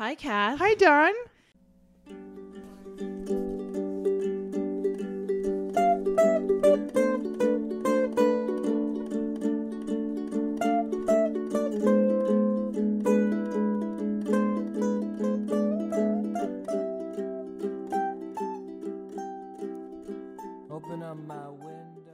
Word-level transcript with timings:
Hi, 0.00 0.14
Kath. 0.14 0.58
Hi, 0.58 0.72
Don. 0.76 1.12
Open 20.70 21.02
up 21.02 21.18
my 21.26 21.50
window. 21.50 22.10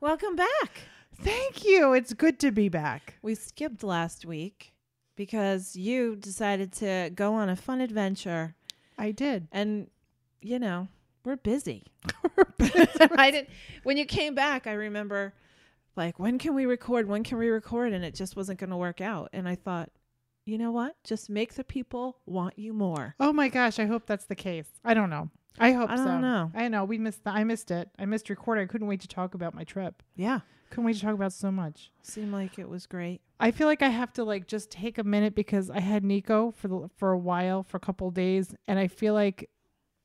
Welcome 0.00 0.34
back. 0.34 0.88
Thank 1.22 1.64
you. 1.64 1.92
It's 1.92 2.12
good 2.14 2.40
to 2.40 2.50
be 2.50 2.68
back. 2.68 3.14
We 3.22 3.36
skipped 3.36 3.84
last 3.84 4.26
week 4.26 4.72
because 5.20 5.76
you 5.76 6.16
decided 6.16 6.72
to 6.72 7.10
go 7.14 7.34
on 7.34 7.50
a 7.50 7.54
fun 7.54 7.82
adventure, 7.82 8.54
I 8.96 9.10
did. 9.10 9.48
and 9.52 9.90
you 10.40 10.58
know 10.58 10.88
we're 11.26 11.36
busy. 11.36 11.84
I 13.18 13.30
didn't. 13.30 13.50
When 13.82 13.98
you 13.98 14.06
came 14.06 14.34
back, 14.34 14.66
I 14.66 14.72
remember, 14.72 15.34
like, 15.94 16.18
when 16.18 16.38
can 16.38 16.54
we 16.54 16.64
record? 16.64 17.06
When 17.06 17.22
can 17.22 17.36
we 17.36 17.50
record? 17.50 17.92
And 17.92 18.02
it 18.02 18.14
just 18.14 18.34
wasn't 18.34 18.60
going 18.60 18.70
to 18.70 18.78
work 18.78 19.02
out. 19.02 19.28
And 19.34 19.46
I 19.46 19.56
thought, 19.56 19.90
you 20.46 20.56
know 20.56 20.72
what? 20.72 20.96
Just 21.04 21.28
make 21.28 21.52
the 21.52 21.64
people 21.64 22.16
want 22.24 22.58
you 22.58 22.72
more. 22.72 23.14
Oh 23.20 23.34
my 23.34 23.50
gosh, 23.50 23.78
I 23.78 23.84
hope 23.84 24.06
that's 24.06 24.24
the 24.24 24.34
case. 24.34 24.68
I 24.86 24.94
don't 24.94 25.10
know. 25.10 25.28
I 25.58 25.72
hope 25.72 25.90
I 25.90 25.96
so. 25.96 26.04
don't 26.06 26.22
know. 26.22 26.50
I 26.54 26.68
know 26.68 26.86
we 26.86 26.96
missed. 26.96 27.24
The, 27.24 27.30
I 27.30 27.44
missed 27.44 27.70
it. 27.70 27.90
I 27.98 28.06
missed 28.06 28.30
recording. 28.30 28.64
I 28.64 28.68
couldn't 28.68 28.86
wait 28.86 29.02
to 29.02 29.08
talk 29.08 29.34
about 29.34 29.52
my 29.52 29.64
trip. 29.64 30.02
Yeah, 30.16 30.40
Couldn't 30.70 30.84
wait 30.84 30.94
to 30.96 31.02
talk 31.02 31.14
about 31.14 31.32
so 31.32 31.50
much. 31.50 31.90
seemed 32.02 32.32
like 32.32 32.58
it 32.58 32.68
was 32.68 32.86
great. 32.86 33.20
I 33.38 33.50
feel 33.50 33.66
like 33.66 33.82
I 33.82 33.88
have 33.88 34.12
to 34.14 34.24
like 34.24 34.46
just 34.46 34.70
take 34.70 34.98
a 34.98 35.04
minute 35.04 35.34
because 35.34 35.68
I 35.70 35.80
had 35.80 36.04
Nico 36.04 36.52
for 36.52 36.68
the 36.68 36.88
for 36.96 37.10
a 37.12 37.18
while 37.18 37.62
for 37.62 37.76
a 37.76 37.80
couple 37.80 38.08
of 38.08 38.14
days, 38.14 38.54
and 38.68 38.78
I 38.78 38.86
feel 38.86 39.14
like 39.14 39.50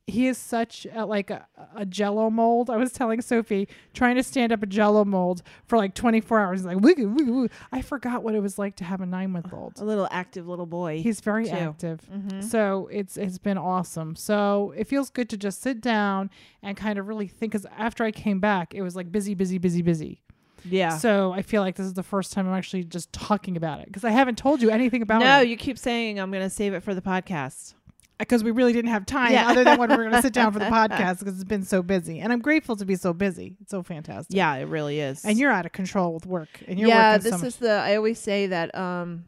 he 0.07 0.27
is 0.27 0.37
such 0.37 0.85
a, 0.93 1.03
like 1.03 1.31
a, 1.31 1.47
a 1.75 1.83
Jello 1.83 2.29
mold. 2.29 2.69
I 2.69 2.77
was 2.77 2.93
telling 2.93 3.21
Sophie 3.21 3.67
trying 3.95 4.15
to 4.17 4.23
stand 4.23 4.51
up 4.51 4.61
a 4.61 4.67
Jello 4.67 5.03
mold 5.03 5.41
for 5.65 5.77
like 5.77 5.95
24 5.95 6.39
hours. 6.39 6.63
Like 6.63 6.79
woo, 6.79 6.93
woo, 6.97 7.25
woo. 7.25 7.49
I 7.71 7.81
forgot 7.81 8.21
what 8.23 8.35
it 8.35 8.39
was 8.39 8.59
like 8.59 8.75
to 8.77 8.83
have 8.83 9.01
a 9.01 9.05
nine 9.05 9.31
month 9.31 9.51
old. 9.51 9.79
A 9.79 9.83
little 9.83 10.07
active 10.11 10.47
little 10.47 10.67
boy. 10.67 11.01
He's 11.01 11.21
very 11.21 11.45
too. 11.45 11.51
active. 11.51 12.01
Mhm. 12.11 12.43
So 12.43 12.87
it's 12.91 13.17
it's 13.17 13.39
been 13.39 13.57
awesome. 13.57 14.15
So 14.15 14.73
it 14.77 14.87
feels 14.87 15.09
good 15.09 15.27
to 15.29 15.37
just 15.37 15.61
sit 15.61 15.81
down 15.81 16.29
and 16.61 16.77
kind 16.77 16.99
of 16.99 17.07
really 17.07 17.27
think. 17.27 17.51
Because 17.51 17.65
after 17.77 18.03
I 18.03 18.11
came 18.11 18.39
back, 18.39 18.73
it 18.75 18.81
was 18.83 18.95
like 18.95 19.11
busy, 19.11 19.33
busy, 19.33 19.57
busy, 19.57 19.81
busy. 19.81 20.21
Yeah. 20.69 20.97
So 20.97 21.31
I 21.31 21.41
feel 21.41 21.61
like 21.61 21.75
this 21.75 21.85
is 21.85 21.93
the 21.93 22.03
first 22.03 22.33
time 22.33 22.47
I'm 22.47 22.53
actually 22.55 22.83
just 22.83 23.11
talking 23.13 23.57
about 23.57 23.79
it 23.81 23.87
because 23.87 24.03
I 24.03 24.11
haven't 24.11 24.37
told 24.37 24.61
you 24.61 24.69
anything 24.69 25.01
about 25.01 25.19
no, 25.21 25.25
it. 25.25 25.29
No, 25.29 25.39
you 25.41 25.57
keep 25.57 25.77
saying 25.77 26.19
I'm 26.19 26.31
going 26.31 26.43
to 26.43 26.49
save 26.49 26.73
it 26.73 26.81
for 26.83 26.93
the 26.93 27.01
podcast. 27.01 27.73
because 28.17 28.43
we 28.43 28.51
really 28.51 28.71
didn't 28.73 28.91
have 28.91 29.05
time 29.05 29.33
Yeah. 29.33 29.49
other 29.49 29.63
than 29.65 29.77
when 29.77 29.89
we 29.89 29.97
were 29.97 30.03
going 30.03 30.15
to 30.15 30.21
sit 30.21 30.33
down 30.33 30.53
for 30.53 30.59
the 30.59 30.65
podcast 30.79 31.19
because 31.19 31.35
it's 31.35 31.43
been 31.43 31.63
so 31.63 31.81
busy. 31.83 32.19
And 32.19 32.31
I'm 32.31 32.39
grateful 32.39 32.75
to 32.77 32.85
be 32.85 32.95
so 32.95 33.11
busy. 33.13 33.57
It's 33.61 33.71
so 33.71 33.83
fantastic. 33.83 34.35
Yeah, 34.35 34.55
it 34.55 34.65
really 34.69 34.99
is. 34.99 35.25
And 35.25 35.37
you're 35.37 35.51
out 35.51 35.65
of 35.65 35.73
control 35.73 36.13
with 36.13 36.25
work. 36.25 36.47
And 36.67 36.79
you're 36.79 36.87
yeah, 36.89 37.17
this 37.17 37.31
so 37.31 37.37
much. 37.39 37.47
is 37.47 37.55
the. 37.57 37.71
I 37.71 37.95
always 37.97 38.17
say 38.17 38.47
that 38.47 38.73
um, 38.73 39.25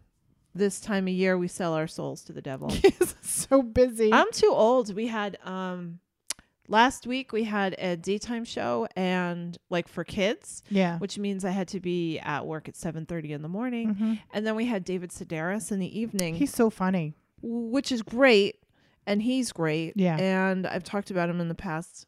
this 0.56 0.80
time 0.80 1.06
of 1.08 1.14
year 1.14 1.38
we 1.38 1.48
sell 1.50 1.74
our 1.74 1.88
souls 1.88 2.22
to 2.24 2.34
the 2.34 2.42
devil. 2.42 2.72
So 3.22 3.62
busy. 3.62 4.12
I'm 4.12 4.32
too 4.32 4.52
old. 4.52 4.94
We 4.96 5.08
had 5.08 5.38
um, 5.44 6.00
last 6.68 7.08
week 7.08 7.32
we 7.32 7.44
had 7.46 7.76
a 7.80 7.96
daytime 7.98 8.46
show 8.46 8.88
and 8.96 9.58
like 9.70 9.88
for 9.88 10.04
kids, 10.04 10.64
yeah. 10.70 10.98
which 11.00 11.18
means 11.18 11.44
I 11.46 11.52
had 11.52 11.68
to 11.70 11.80
be 11.80 12.20
at 12.20 12.46
work 12.46 12.68
at 12.70 12.76
7:30 12.76 13.32
in 13.32 13.42
the 13.42 13.50
morning, 13.50 13.96
Mhm. 13.96 14.20
and 14.34 14.46
then 14.46 14.56
we 14.56 14.66
had 14.66 14.84
David 14.84 15.12
Sedaris 15.12 15.72
in 15.72 15.80
the 15.80 16.00
evening, 16.00 16.36
He's 16.36 16.54
so 16.54 16.70
funny. 16.70 17.14
which 17.42 17.92
is 17.92 18.02
great, 18.02 18.58
and 19.06 19.22
he's 19.22 19.52
great. 19.52 19.94
Yeah. 19.96 20.18
and 20.18 20.68
I've 20.68 20.84
talked 20.84 21.12
about 21.12 21.30
him 21.30 21.40
in 21.40 21.48
the 21.48 21.56
past. 21.56 22.06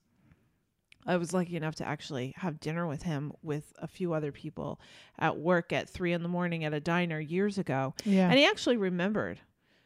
I 1.06 1.16
was 1.18 1.34
lucky 1.34 1.56
enough 1.56 1.76
to 1.76 1.88
actually 1.88 2.34
have 2.38 2.60
dinner 2.60 2.86
with 2.86 3.04
him 3.04 3.32
with 3.42 3.74
a 3.80 3.88
few 3.88 4.14
other 4.14 4.32
people 4.32 4.80
at 5.18 5.38
work 5.38 5.72
at 5.74 5.90
three 5.90 6.12
in 6.14 6.22
the 6.22 6.30
morning 6.30 6.64
at 6.66 6.74
a 6.74 6.80
diner 6.80 7.20
years 7.20 7.58
ago, 7.58 7.96
Yeah. 8.06 8.30
and 8.30 8.38
he 8.38 8.46
actually 8.46 8.78
remembered. 8.78 9.40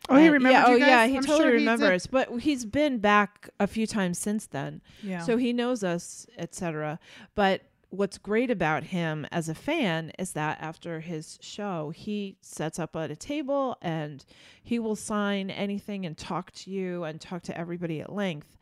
Oh, 0.10 0.18
he 0.18 0.30
remembers 0.30 0.52
Yeah, 0.52 0.70
you 0.70 0.76
oh 0.76 0.80
guys? 0.80 0.88
yeah, 0.88 1.08
he 1.08 1.18
I'm 1.18 1.24
totally 1.24 1.40
sure 1.44 1.52
he 1.52 1.58
remembers. 1.58 2.08
But 2.08 2.40
he's 2.40 2.66
been 2.66 3.00
back 3.00 3.50
a 3.60 3.68
few 3.68 3.88
times 3.88 4.18
since 4.20 4.48
then, 4.48 4.82
Yeah. 5.02 5.20
so 5.22 5.38
he 5.38 5.54
knows 5.54 5.84
us, 5.84 6.28
etc. 6.38 7.00
But 7.36 7.62
what's 7.90 8.18
great 8.18 8.50
about 8.50 8.84
him 8.86 9.28
as 9.32 9.48
a 9.50 9.54
fan 9.54 10.12
is 10.18 10.34
that 10.34 10.60
after 10.60 11.00
his 11.00 11.38
show, 11.42 11.92
he 11.96 12.38
sets 12.42 12.80
up 12.80 12.96
at 12.96 13.12
a 13.12 13.16
table 13.16 13.78
and 13.84 14.26
he 14.64 14.80
will 14.80 14.96
sign 14.96 15.52
anything 15.52 16.06
and 16.06 16.18
talk 16.18 16.52
to 16.52 16.72
you 16.72 17.04
and 17.04 17.22
talk 17.22 17.44
to 17.44 17.58
everybody 17.58 18.02
at 18.02 18.12
length. 18.12 18.58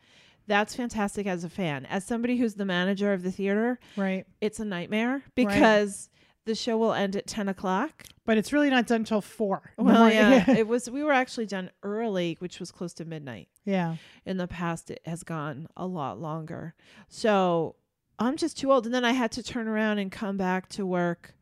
That's 0.46 0.74
fantastic 0.76 1.26
as 1.26 1.44
a 1.44 1.48
fan. 1.48 1.86
As 1.86 2.04
somebody 2.04 2.36
who's 2.36 2.54
the 2.54 2.64
manager 2.64 3.12
of 3.12 3.22
the 3.22 3.30
theater, 3.32 3.78
right. 3.96 4.26
it's 4.40 4.60
a 4.60 4.64
nightmare 4.64 5.22
because 5.34 6.10
the 6.44 6.54
show 6.54 6.76
will 6.76 6.92
end 6.92 7.16
at 7.16 7.26
10 7.26 7.48
o'clock. 7.48 8.04
But 8.24 8.38
it's 8.38 8.52
really 8.52 8.70
not 8.70 8.86
done 8.86 9.00
until 9.00 9.20
four. 9.20 9.72
Well, 9.76 10.10
yeah, 10.12 10.48
it 10.50 10.68
was. 10.68 10.88
We 10.88 11.02
were 11.02 11.12
actually 11.12 11.46
done 11.46 11.70
early, 11.82 12.36
which 12.38 12.60
was 12.60 12.70
close 12.70 12.94
to 12.94 13.04
midnight. 13.04 13.48
yeah. 13.64 13.96
In 14.24 14.36
the 14.36 14.46
past, 14.46 14.90
it 14.90 15.00
has 15.04 15.24
gone 15.24 15.66
a 15.76 15.86
lot 15.86 16.20
longer. 16.20 16.74
So 17.08 17.74
I'm 18.18 18.36
just 18.36 18.58
too 18.58 18.70
old. 18.70 18.86
And 18.86 18.94
then 18.94 19.04
I 19.04 19.12
had 19.12 19.32
to 19.32 19.42
turn 19.42 19.66
around 19.66 19.98
and 19.98 20.12
come 20.12 20.36
back 20.36 20.68
to 20.70 20.86
work 20.86 21.34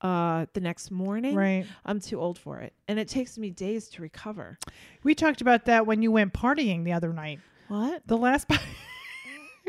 uh, 0.00 0.46
the 0.52 0.60
next 0.60 0.90
morning. 0.90 1.34
Right. 1.34 1.66
I'm 1.84 2.00
too 2.00 2.20
old 2.20 2.38
for 2.38 2.58
it, 2.60 2.72
and 2.86 2.98
it 2.98 3.08
takes 3.08 3.38
me 3.38 3.50
days 3.50 3.88
to 3.90 4.02
recover. 4.02 4.58
We 5.02 5.14
talked 5.14 5.40
about 5.40 5.64
that 5.64 5.86
when 5.86 6.02
you 6.02 6.12
went 6.12 6.32
partying 6.34 6.84
the 6.84 6.92
other 6.92 7.12
night. 7.12 7.40
What? 7.68 8.02
The 8.06 8.16
last 8.16 8.48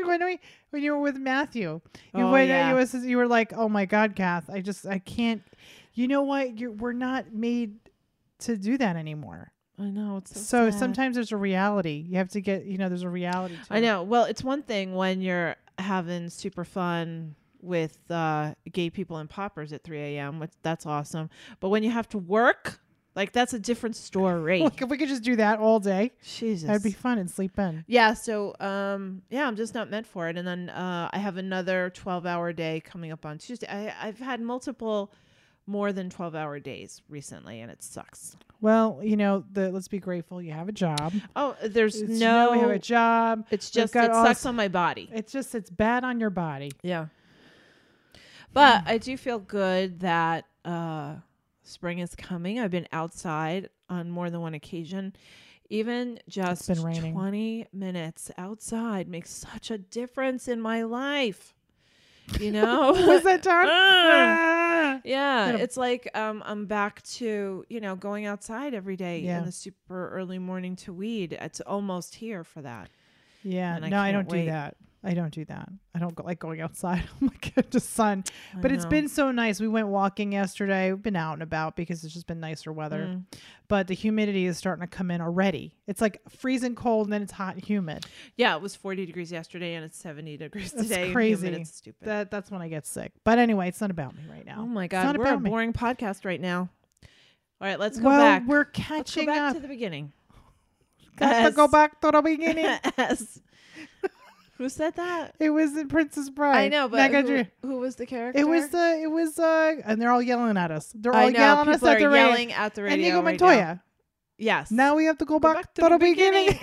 when 0.06 0.24
we 0.24 0.40
when 0.70 0.82
you 0.82 0.92
were 0.92 1.00
with 1.00 1.16
Matthew, 1.16 1.80
you 2.14 2.24
Oh, 2.24 2.32
when 2.32 2.48
yeah. 2.48 2.70
you 2.70 2.76
was 2.76 2.94
you 2.94 3.16
were 3.16 3.26
like, 3.28 3.52
"Oh 3.54 3.68
my 3.68 3.84
God, 3.86 4.14
Kath, 4.16 4.48
I 4.50 4.60
just 4.60 4.86
I 4.86 4.98
can't." 4.98 5.42
You 5.94 6.08
know 6.08 6.22
what? 6.22 6.58
You're 6.58 6.72
we're 6.72 6.92
not 6.92 7.32
made 7.32 7.76
to 8.40 8.56
do 8.56 8.78
that 8.78 8.96
anymore. 8.96 9.52
I 9.78 9.84
know 9.90 10.18
it's 10.18 10.38
so, 10.38 10.70
So 10.70 10.78
sometimes 10.78 11.14
there's 11.16 11.32
a 11.32 11.36
reality. 11.36 12.04
You 12.08 12.18
have 12.18 12.28
to 12.30 12.40
get 12.40 12.64
you 12.66 12.78
know 12.78 12.88
there's 12.88 13.02
a 13.02 13.08
reality. 13.08 13.54
To 13.56 13.60
I 13.74 13.78
it. 13.78 13.80
know. 13.82 14.02
Well, 14.02 14.24
it's 14.24 14.44
one 14.44 14.62
thing 14.62 14.94
when 14.94 15.20
you're 15.20 15.56
having 15.78 16.28
super 16.30 16.64
fun 16.64 17.34
with 17.62 17.98
uh, 18.10 18.54
gay 18.72 18.88
people 18.90 19.16
and 19.18 19.28
poppers 19.28 19.72
at 19.72 19.82
3 19.84 19.98
a.m. 19.98 20.38
Which 20.38 20.52
that's 20.62 20.86
awesome. 20.86 21.28
But 21.60 21.68
when 21.70 21.82
you 21.82 21.90
have 21.90 22.08
to 22.10 22.18
work, 22.18 22.80
like 23.16 23.32
that's 23.32 23.52
a 23.54 23.58
different 23.58 23.96
story. 23.96 24.60
Look, 24.60 24.80
if 24.82 24.88
we 24.88 24.96
could 24.96 25.08
just 25.08 25.22
do 25.24 25.36
that 25.36 25.58
all 25.58 25.80
day, 25.80 26.12
Jesus. 26.24 26.66
that'd 26.66 26.82
be 26.82 26.92
fun 26.92 27.18
and 27.18 27.30
sleep 27.30 27.58
in. 27.58 27.84
Yeah, 27.88 28.14
so 28.14 28.54
um 28.60 29.22
yeah, 29.30 29.46
I'm 29.46 29.56
just 29.56 29.74
not 29.74 29.90
meant 29.90 30.06
for 30.06 30.28
it. 30.28 30.36
And 30.38 30.46
then 30.46 30.70
uh 30.70 31.08
I 31.12 31.18
have 31.18 31.36
another 31.36 31.92
12-hour 31.96 32.52
day 32.52 32.80
coming 32.84 33.10
up 33.12 33.26
on 33.26 33.38
Tuesday. 33.38 33.66
I 33.68 33.92
I've 34.08 34.18
had 34.18 34.40
multiple 34.40 35.12
more 35.66 35.92
than 35.92 36.08
12-hour 36.08 36.58
days 36.60 37.02
recently 37.08 37.60
and 37.60 37.70
it 37.70 37.82
sucks. 37.82 38.36
Well, 38.60 39.00
you 39.02 39.16
know, 39.16 39.44
the 39.52 39.70
let's 39.72 39.88
be 39.88 39.98
grateful 39.98 40.40
you 40.42 40.52
have 40.52 40.68
a 40.68 40.72
job. 40.72 41.12
Oh, 41.34 41.56
there's 41.64 41.96
It's- 42.00 42.18
no 42.18 42.52
we 42.52 42.58
have 42.58 42.70
a 42.70 42.78
job. 42.78 43.46
it's 43.50 43.70
just 43.70 43.96
it 43.96 44.12
sucks 44.12 44.46
on 44.46 44.54
my 44.54 44.68
body. 44.68 45.08
It's 45.12 45.32
just 45.32 45.54
it's 45.54 45.70
bad 45.70 46.04
on 46.04 46.20
your 46.20 46.30
body. 46.30 46.70
Yeah. 46.82 47.06
But 48.52 48.82
I 48.86 48.98
do 48.98 49.16
feel 49.16 49.38
good 49.38 50.00
that 50.00 50.44
uh 50.64 51.16
spring 51.70 51.98
is 52.00 52.14
coming. 52.14 52.58
I've 52.58 52.70
been 52.70 52.88
outside 52.92 53.68
on 53.88 54.10
more 54.10 54.30
than 54.30 54.40
one 54.40 54.54
occasion. 54.54 55.14
Even 55.68 56.18
just 56.28 56.66
20 56.74 57.66
minutes 57.72 58.30
outside 58.36 59.06
makes 59.08 59.30
such 59.30 59.70
a 59.70 59.78
difference 59.78 60.48
in 60.48 60.60
my 60.60 60.82
life. 60.82 61.54
You 62.40 62.50
know? 62.52 62.92
Was 63.06 63.22
that 63.24 63.42
done? 63.42 63.68
Ah. 64.82 65.00
Yeah, 65.04 65.56
it's 65.56 65.76
like 65.76 66.10
um, 66.16 66.42
I'm 66.44 66.64
back 66.66 67.02
to 67.02 67.64
you 67.68 67.80
know 67.80 67.94
going 67.96 68.24
outside 68.26 68.72
every 68.74 68.96
day 68.96 69.20
Yeah. 69.20 69.38
in 69.38 69.44
the 69.44 69.52
super 69.52 70.08
early 70.08 70.38
morning 70.38 70.74
to 70.76 70.92
weed. 70.92 71.34
It's 71.40 71.60
almost 71.60 72.14
here 72.16 72.42
for 72.44 72.62
that. 72.62 72.88
Yeah, 73.44 73.76
And 73.76 73.84
I 73.84 73.88
no, 73.90 73.98
I 74.00 74.10
can't 74.10 74.26
don't 74.26 74.32
wait. 74.34 74.44
do 74.46 74.50
that. 74.50 74.76
I 75.02 75.14
don't 75.14 75.32
do 75.32 75.46
that. 75.46 75.68
I 75.94 75.98
don't 75.98 76.14
go, 76.14 76.24
like 76.24 76.38
going 76.38 76.60
outside. 76.60 77.02
Oh 77.22 77.26
my 77.26 77.50
god, 77.54 77.70
just 77.70 77.90
sun. 77.94 78.22
I 78.54 78.60
But 78.60 78.70
it's 78.72 78.84
been 78.84 79.08
so 79.08 79.30
nice. 79.30 79.58
We 79.60 79.66
went 79.68 79.88
walking 79.88 80.32
yesterday. 80.32 80.92
We've 80.92 81.02
been 81.02 81.16
out 81.16 81.32
and 81.34 81.42
about 81.42 81.74
because 81.74 82.04
it's 82.04 82.12
just 82.12 82.26
been 82.26 82.38
nicer 82.40 82.70
weather. 82.72 83.06
Mm. 83.08 83.24
But 83.68 83.86
the 83.86 83.94
humidity 83.94 84.44
is 84.46 84.58
starting 84.58 84.82
to 84.82 84.86
come 84.86 85.10
in 85.10 85.20
already. 85.22 85.74
It's 85.86 86.00
like 86.02 86.20
freezing 86.28 86.74
cold 86.74 87.06
and 87.06 87.12
then 87.14 87.22
it's 87.22 87.32
hot 87.32 87.54
and 87.54 87.64
humid. 87.64 88.04
Yeah, 88.36 88.54
it 88.56 88.62
was 88.62 88.76
40 88.76 89.06
degrees 89.06 89.32
yesterday 89.32 89.74
and 89.74 89.84
it's 89.84 89.96
70 89.98 90.36
degrees 90.36 90.72
That's 90.72 90.88
today. 90.88 91.12
crazy. 91.12 91.46
humid. 91.46 91.60
It's 91.62 91.74
stupid. 91.76 92.06
That 92.06 92.30
that's 92.30 92.50
when 92.50 92.60
I 92.60 92.68
get 92.68 92.86
sick. 92.86 93.12
But 93.24 93.38
anyway, 93.38 93.68
it's 93.68 93.80
not 93.80 93.90
about 93.90 94.14
me 94.14 94.22
right 94.30 94.44
now. 94.44 94.56
oh 94.60 94.66
my 94.66 94.86
god, 94.86 94.98
It's 94.98 95.06
not 95.06 95.16
we're 95.18 95.24
a 95.24 95.28
about 95.30 95.42
me. 95.42 95.50
boring 95.50 95.72
podcast 95.72 96.24
right 96.26 96.40
now. 96.40 96.68
All 97.62 97.68
right, 97.68 97.78
let's 97.80 97.98
go 97.98 98.08
well, 98.08 98.18
back. 98.18 98.42
we're 98.46 98.58
Let's 98.58 98.70
go 98.78 98.82
catching 98.82 99.26
back 99.26 99.38
up. 99.40 99.54
to 99.54 99.60
the 99.60 99.68
beginning. 99.68 100.12
Got 101.16 101.44
to 101.48 101.52
go 101.52 101.68
back 101.68 102.00
to 102.00 102.10
the 102.10 102.22
beginning. 102.22 102.78
Who 104.60 104.68
said 104.68 104.94
that? 104.96 105.34
it 105.40 105.48
was 105.48 105.74
in 105.74 105.88
Princess 105.88 106.28
Bride. 106.28 106.64
I 106.64 106.68
know, 106.68 106.86
but 106.86 107.10
who, 107.10 107.46
who 107.62 107.78
was 107.78 107.96
the 107.96 108.04
character? 108.04 108.38
it 108.38 108.46
was 108.46 108.68
the 108.68 109.00
it 109.02 109.10
was 109.10 109.38
uh 109.38 109.76
and 109.86 109.98
they're 109.98 110.10
all 110.10 110.20
yelling 110.20 110.58
at 110.58 110.70
us. 110.70 110.92
They're 110.94 111.14
all 111.14 111.30
know 111.30 111.38
yelling 111.38 111.68
at 111.68 111.76
us 111.76 111.82
at 111.82 111.98
the 111.98 112.10
radio. 112.10 112.26
yelling 112.28 112.52
at 112.52 112.74
the 112.74 112.82
radio. 112.82 112.98
Inigo 112.98 113.22
right 113.22 113.40
now. 113.40 113.80
Yes. 114.36 114.70
Now 114.70 114.96
we 114.96 115.06
have 115.06 115.16
to 115.16 115.24
go 115.24 115.38
Go 115.38 115.54
back, 115.54 115.72
to, 115.72 115.88
the 115.88 115.96
beginning. 115.96 116.58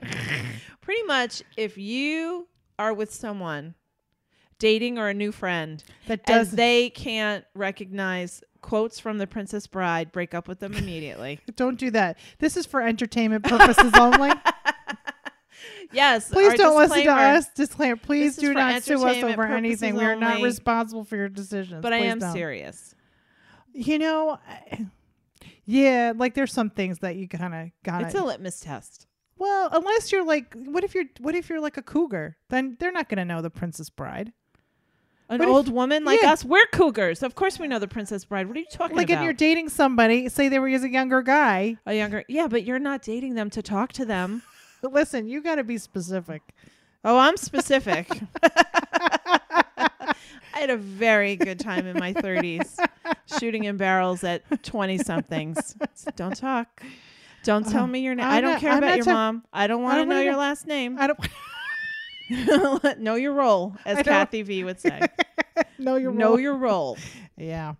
Pretty 0.80 1.02
much, 1.02 1.42
if 1.56 1.76
you 1.76 2.46
are 2.78 2.94
with 2.94 3.12
someone 3.12 3.74
dating 4.60 4.98
or 4.98 5.08
a 5.08 5.14
new 5.14 5.32
friend, 5.32 5.82
that 6.06 6.20
and 6.26 6.26
does 6.26 6.52
they 6.52 6.90
can't 6.90 7.44
recognize 7.56 8.40
quotes 8.60 9.00
from 9.00 9.18
The 9.18 9.26
Princess 9.26 9.66
Bride, 9.66 10.12
break 10.12 10.34
up 10.34 10.48
with 10.48 10.60
them 10.60 10.74
immediately. 10.74 11.40
don't 11.56 11.78
do 11.78 11.90
that. 11.90 12.18
This 12.38 12.56
is 12.56 12.66
for 12.66 12.82
entertainment 12.82 13.44
purposes 13.44 13.92
only. 13.94 14.30
Yes. 15.92 16.30
Please 16.30 16.54
don't 16.54 16.76
listen 16.76 17.04
to 17.04 17.10
us. 17.12 17.48
Disclaimer. 17.54 17.96
Please 17.96 18.36
do 18.36 18.52
not 18.54 18.82
sue 18.82 19.04
us 19.06 19.22
over 19.22 19.44
anything. 19.44 19.94
We 19.94 20.04
are 20.04 20.16
not 20.16 20.36
only. 20.36 20.44
responsible 20.44 21.04
for 21.04 21.16
your 21.16 21.28
decisions. 21.28 21.82
But 21.82 21.92
I 21.92 21.98
am 21.98 22.18
don't. 22.18 22.32
serious. 22.32 22.94
You 23.72 23.98
know, 23.98 24.38
I- 24.48 24.86
yeah, 25.64 26.12
like 26.16 26.34
there's 26.34 26.52
some 26.52 26.70
things 26.70 26.98
that 27.00 27.16
you 27.16 27.28
kind 27.28 27.54
of 27.54 27.68
got. 27.84 28.02
It's 28.02 28.14
a 28.14 28.24
litmus 28.24 28.60
test. 28.60 29.06
well, 29.38 29.68
unless 29.72 30.10
you're 30.12 30.24
like, 30.24 30.54
what 30.54 30.84
if 30.84 30.94
you're, 30.94 31.04
what 31.20 31.34
if 31.34 31.48
you're 31.48 31.60
like 31.60 31.76
a 31.76 31.82
cougar? 31.82 32.36
Then 32.48 32.76
they're 32.80 32.92
not 32.92 33.08
gonna 33.08 33.24
know 33.24 33.40
the 33.42 33.50
Princess 33.50 33.88
Bride. 33.90 34.32
An 35.28 35.38
What 35.38 35.48
if- 35.48 35.54
old 35.54 35.68
woman 35.68 36.04
like 36.04 36.20
yeah. 36.22 36.32
us, 36.32 36.44
we're 36.44 36.66
cougars. 36.72 37.22
Of 37.22 37.36
course 37.36 37.56
we 37.60 37.68
know 37.68 37.78
The 37.78 37.86
Princess 37.86 38.24
Bride. 38.24 38.48
What 38.48 38.56
are 38.56 38.60
you 38.60 38.66
talking 38.66 38.96
Like, 38.96 39.06
about? 39.10 39.14
Like, 39.14 39.20
if 39.20 39.24
you're 39.24 39.32
dating 39.32 39.68
somebody, 39.68 40.28
say 40.28 40.48
they 40.48 40.58
were 40.58 40.68
as 40.70 40.82
a 40.82 40.90
younger 40.90 41.22
guy. 41.22 41.76
a 41.86 41.94
younger. 41.94 42.24
Yeah, 42.28 42.48
but 42.48 42.64
you're 42.64 42.80
not 42.80 43.02
dating 43.02 43.36
them 43.36 43.48
to 43.50 43.62
talk 43.62 43.92
to 43.92 44.04
them. 44.04 44.42
Listen, 44.90 45.26
you 45.28 45.42
got 45.42 45.56
to 45.56 45.64
be 45.64 45.78
specific. 45.78 46.42
Oh, 47.04 47.16
I'm 47.18 47.36
specific. 47.36 48.08
I 48.42 50.14
had 50.52 50.70
a 50.70 50.76
very 50.76 51.36
good 51.36 51.58
time 51.58 51.86
in 51.86 51.98
my 51.98 52.12
30s 52.12 52.76
shooting 53.38 53.64
in 53.64 53.76
barrels 53.78 54.22
at 54.24 54.42
20 54.62 54.98
somethings. 54.98 55.74
Don't 56.16 56.36
talk. 56.36 56.82
Don't 57.44 57.66
tell 57.66 57.84
Uh, 57.84 57.86
me 57.86 58.00
your 58.00 58.14
name. 58.14 58.26
I'm 58.26 58.42
don't 58.42 58.52
not- 58.52 58.60
care 58.60 58.72
I'm 58.72 58.78
about 58.78 58.96
your 58.96 59.04
ta- 59.06 59.12
mom. 59.14 59.44
I 59.52 59.66
don't 59.66 59.82
want 59.82 59.98
to 60.00 60.04
know 60.06 60.20
your 60.20 60.36
last 60.36 60.66
name. 60.66 60.98
I 60.98 61.06
don't 61.06 62.98
know 63.00 63.14
your 63.14 63.32
role, 63.32 63.74
as 63.86 64.02
Kathy 64.04 64.42
V 64.42 64.64
would 64.64 64.78
say. 64.80 65.00
know 65.78 65.96
your 65.96 66.12
know 66.12 66.30
role. 66.30 66.40
your 66.40 66.54
role. 66.56 66.98
Yeah. 67.38 67.74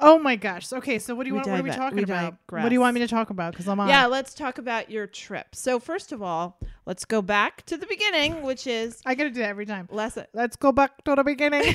Oh 0.00 0.18
my 0.18 0.36
gosh. 0.36 0.72
Okay, 0.72 0.98
so 0.98 1.14
what 1.14 1.24
do 1.24 1.28
you 1.28 1.34
We 1.34 1.38
want? 1.38 1.50
What 1.50 1.60
are 1.60 1.62
we 1.62 1.70
talking 1.70 1.96
we 1.98 2.04
about? 2.04 2.36
What 2.50 2.68
do 2.68 2.72
you 2.74 2.80
want 2.80 2.94
me 2.94 3.00
to 3.00 3.08
talk 3.08 3.30
about? 3.30 3.52
Because 3.52 3.66
I'm 3.68 3.80
on. 3.80 3.88
Yeah, 3.88 4.06
let's 4.06 4.32
talk 4.32 4.58
about 4.58 4.90
your 4.90 5.06
trip. 5.06 5.54
So, 5.54 5.80
first 5.80 6.12
of 6.12 6.22
all, 6.22 6.58
let's 6.86 7.04
go 7.04 7.20
back 7.20 7.66
to 7.66 7.76
the 7.76 7.86
beginning, 7.86 8.42
which 8.42 8.66
is 8.66 9.02
I 9.04 9.14
gotta 9.14 9.30
do 9.30 9.40
that 9.40 9.48
every 9.48 9.66
time. 9.66 9.88
lesson 9.90 10.26
Let's 10.32 10.56
go 10.56 10.70
back 10.70 11.02
to 11.04 11.14
the 11.16 11.24
beginning. 11.24 11.74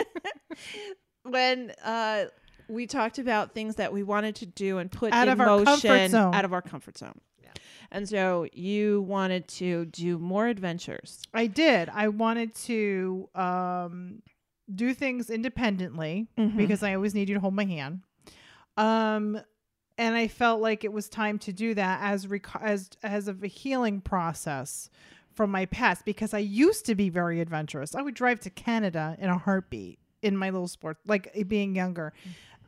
when 1.22 1.72
uh, 1.82 2.26
we 2.68 2.86
talked 2.86 3.18
about 3.18 3.52
things 3.52 3.76
that 3.76 3.92
we 3.92 4.02
wanted 4.02 4.36
to 4.36 4.46
do 4.46 4.78
and 4.78 4.90
put 4.90 5.12
Out 5.12 5.28
in 5.28 5.32
of 5.32 5.40
our 5.40 5.64
comfort 5.64 6.10
zone. 6.10 6.34
out 6.34 6.44
of 6.44 6.52
our 6.52 6.62
comfort 6.62 6.98
zone. 6.98 7.20
And 7.90 8.08
so 8.08 8.48
you 8.52 9.02
wanted 9.02 9.46
to 9.48 9.84
do 9.84 10.18
more 10.18 10.48
adventures. 10.48 11.22
I 11.32 11.46
did. 11.46 11.88
I 11.88 12.08
wanted 12.08 12.52
to 12.66 13.28
um, 13.36 14.22
do 14.72 14.94
things 14.94 15.30
independently 15.30 16.28
Mm-hmm. 16.38 16.56
because 16.56 16.82
I 16.82 16.94
always 16.94 17.14
need 17.14 17.28
you 17.28 17.34
to 17.34 17.40
hold 17.40 17.54
my 17.54 17.64
hand. 17.64 18.00
Um, 18.76 19.40
and 19.96 20.14
I 20.16 20.26
felt 20.28 20.60
like 20.60 20.82
it 20.84 20.92
was 20.92 21.08
time 21.08 21.38
to 21.40 21.52
do 21.52 21.74
that 21.74 22.00
as 22.02 22.26
reco- 22.26 22.60
as 22.62 22.90
as 23.02 23.28
of 23.28 23.42
a 23.44 23.46
healing 23.46 24.00
process 24.00 24.90
from 25.32 25.50
my 25.50 25.66
past 25.66 26.04
because 26.04 26.34
I 26.34 26.38
used 26.38 26.86
to 26.86 26.94
be 26.94 27.08
very 27.10 27.40
adventurous. 27.40 27.94
I 27.94 28.02
would 28.02 28.14
drive 28.14 28.40
to 28.40 28.50
Canada 28.50 29.16
in 29.20 29.30
a 29.30 29.38
heartbeat 29.38 29.98
in 30.22 30.36
my 30.36 30.50
little 30.50 30.68
sport, 30.68 30.96
like 31.06 31.32
being 31.48 31.76
younger. 31.76 32.12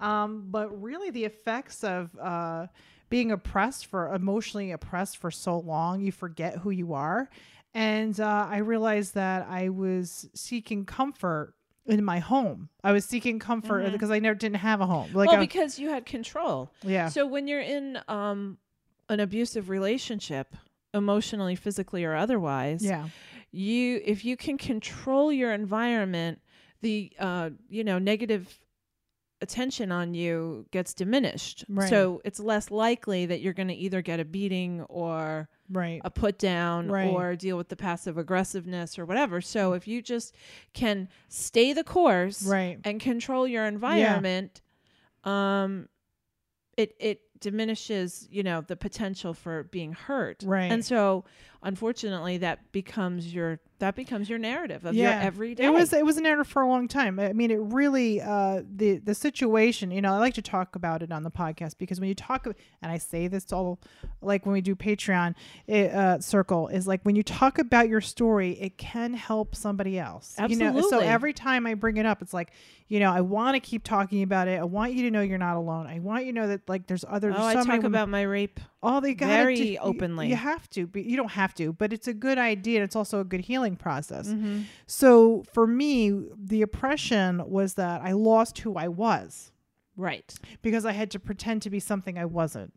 Um, 0.01 0.49
but 0.51 0.81
really, 0.81 1.11
the 1.11 1.25
effects 1.25 1.83
of 1.83 2.17
uh, 2.21 2.67
being 3.09 3.33
oppressed 3.33 3.87
for 3.87 4.15
emotionally 4.15 4.71
oppressed 4.71 5.17
for 5.17 5.31
so 5.31 5.59
long, 5.59 6.01
you 6.01 6.13
forget 6.13 6.59
who 6.59 6.71
you 6.71 6.93
are. 6.93 7.29
And 7.75 8.19
uh, 8.21 8.47
I 8.49 8.59
realized 8.59 9.15
that 9.15 9.47
I 9.51 9.69
was 9.71 10.29
seeking 10.35 10.85
comfort 10.85 11.55
in 11.87 12.05
my 12.05 12.19
home. 12.19 12.69
I 12.83 12.93
was 12.93 13.05
seeking 13.05 13.39
comfort 13.39 13.85
Mhm. 13.87 13.93
because 13.93 14.11
I 14.11 14.19
never 14.19 14.35
didn't 14.35 14.57
have 14.57 14.81
a 14.81 14.87
home. 14.87 15.13
Like, 15.13 15.29
well, 15.29 15.37
I- 15.37 15.41
because 15.41 15.79
you 15.79 15.91
had 15.91 16.05
control. 16.07 16.73
yeah, 16.83 17.09
So 17.09 17.27
when 17.27 17.47
you're 17.49 17.61
in 17.61 17.99
um, 18.09 18.59
an 19.09 19.21
abusive 19.21 19.69
relationship, 19.69 20.55
emotionally, 20.95 21.55
physically, 21.55 22.05
or 22.05 22.15
otherwise, 22.15 22.83
yeah, 22.85 23.09
you 23.53 24.01
if 24.05 24.25
you 24.25 24.37
can 24.37 24.59
control 24.59 25.33
your 25.33 25.53
environment, 25.53 26.41
the 26.81 27.13
uh, 27.19 27.51
you 27.69 27.85
know 27.85 27.99
negative 27.99 28.59
attention 29.43 29.93
on 29.93 30.15
you 30.15 30.67
gets 30.71 30.95
diminished. 30.95 31.65
Right. 31.69 31.89
So 31.89 32.21
it's 32.25 32.41
less 32.41 32.71
likely 32.71 33.27
that 33.27 33.41
you're 33.41 33.53
going 33.53 33.69
to 33.69 33.75
either 33.75 34.01
get 34.03 34.19
a 34.21 34.25
beating 34.25 34.83
or 34.83 35.49
right, 35.71 36.01
a 36.05 36.11
put 36.11 36.39
down 36.39 36.91
Right. 36.91 37.09
or 37.09 37.37
deal 37.37 37.57
with 37.57 37.69
the 37.69 37.77
passive 37.77 38.17
aggressiveness 38.19 38.99
or 38.99 39.05
whatever. 39.05 39.41
So 39.41 39.75
if 39.75 39.87
you 39.87 40.01
just 40.01 40.35
can 40.73 41.09
stay 41.29 41.73
the 41.73 41.85
course 41.85 42.45
right, 42.45 42.79
and 42.85 43.01
control 43.01 43.47
your 43.47 43.67
environment, 43.67 44.63
um, 45.25 45.89
it 46.77 46.95
it 46.99 47.21
diminishes 47.39 48.27
you 48.31 48.43
know 48.43 48.63
the 48.63 48.77
potential 48.77 49.35
for 49.35 49.65
being 49.65 49.93
hurt. 49.93 50.43
Right. 50.45 50.71
And 50.73 50.85
so, 50.85 51.25
unfortunately, 51.63 52.39
that 52.39 52.73
becomes 52.73 53.33
your 53.35 53.61
that 53.79 53.95
becomes 53.95 54.29
your 54.29 54.39
narrative 54.39 54.85
of 54.85 54.95
your 54.95 55.11
everyday. 55.11 55.65
It 55.65 55.73
was 55.73 55.93
it 55.93 56.05
was 56.05 56.17
a 56.17 56.21
narrative 56.21 56.47
for 56.47 56.63
a 56.63 56.69
long 56.69 56.89
time. 56.89 57.19
I 57.21 57.33
mean, 57.33 57.51
it 57.51 57.61
really 57.61 58.21
uh, 58.21 58.63
the 58.69 58.99
the 58.99 59.15
situation. 59.15 59.91
You 59.91 60.01
know, 60.03 60.15
I 60.15 60.19
like 60.19 60.35
to 60.35 60.43
talk 60.43 60.77
about 60.77 61.03
it 61.03 61.13
on 61.13 61.23
the 61.23 61.31
podcast 61.31 61.75
because 61.79 62.01
when 62.01 62.09
you 62.09 62.15
talk, 62.15 62.47
and 62.47 62.93
I 62.93 62.99
say 62.99 63.29
this 63.29 63.53
all 63.53 63.79
like 64.23 64.47
when 64.47 64.53
we 64.53 64.61
do 64.61 64.75
Patreon 64.75 65.35
it, 65.67 65.93
uh, 65.93 66.21
circle 66.21 66.69
is 66.69 66.87
like 66.87 67.03
when 67.03 67.17
you 67.17 67.23
talk 67.23 67.59
about 67.59 67.89
your 67.89 68.01
story, 68.01 68.53
it 68.61 68.79
can 68.79 69.15
help 69.15 69.55
somebody 69.55 69.99
else. 69.99 70.35
You 70.49 70.57
know, 70.57 70.81
so 70.91 70.99
every 71.01 71.33
time 71.33 71.67
I 71.67 71.75
bring 71.75 71.97
it 71.97 72.07
up, 72.07 72.23
it's 72.23 72.35
like 72.35 72.53
you 72.89 73.01
know 73.01 73.11
I 73.13 73.21
want 73.21 73.55
to 73.55 73.61
keep 73.61 73.85
talking 73.85 74.23
about 74.23 74.49
it. 74.49 74.59
I 74.61 74.65
want 74.65 74.93
you 74.93 75.03
to 75.05 75.11
know 75.11 75.21
you're 75.21 75.39
not 75.39 75.57
alone. 75.57 75.87
I 75.87 75.99
want 75.99 76.25
you 76.25 76.33
to 76.33 76.41
know 76.41 76.49
that 76.49 76.69
like 76.69 76.87
there's 76.87 77.05
other. 77.09 77.33
oh, 77.37 77.45
I 77.45 77.55
talk 77.55 77.67
women- 77.67 77.87
about 77.87 78.09
my 78.09 78.23
rape. 78.23 78.61
all 78.83 79.01
they 79.01 79.15
got 79.15 79.27
very 79.27 79.57
do, 79.57 79.77
openly. 79.81 80.29
You, 80.29 80.37
have 80.37 80.69
to, 80.71 80.87
but 80.87 81.05
you 81.05 81.17
don't 81.17 81.31
have 81.33 81.55
to. 81.55 81.73
But 81.73 81.93
it's 81.93 82.07
a 82.07 82.15
good 82.15 82.39
idea. 82.39 82.81
and 82.81 82.85
It's 82.85 82.97
also 82.97 83.21
a 83.21 83.25
good 83.25 83.41
healing 83.41 83.66
process. 83.75 84.29
Mm-hmm. 84.29 84.63
So 84.87 85.43
for 85.53 85.67
me, 85.67 86.29
the 86.37 86.63
oppression 86.63 87.43
was 87.51 87.75
that 87.75 88.03
I 88.03 88.13
lost 88.13 88.59
who 88.61 88.77
I 88.77 88.87
was 88.87 89.51
Right. 89.97 90.33
because 90.63 90.85
I 90.85 90.93
had 90.93 91.11
to 91.13 91.19
pretend 91.19 91.63
to 91.63 91.71
be 91.71 91.81
something 91.81 92.17
I 92.19 92.27
wasn't. 92.27 92.73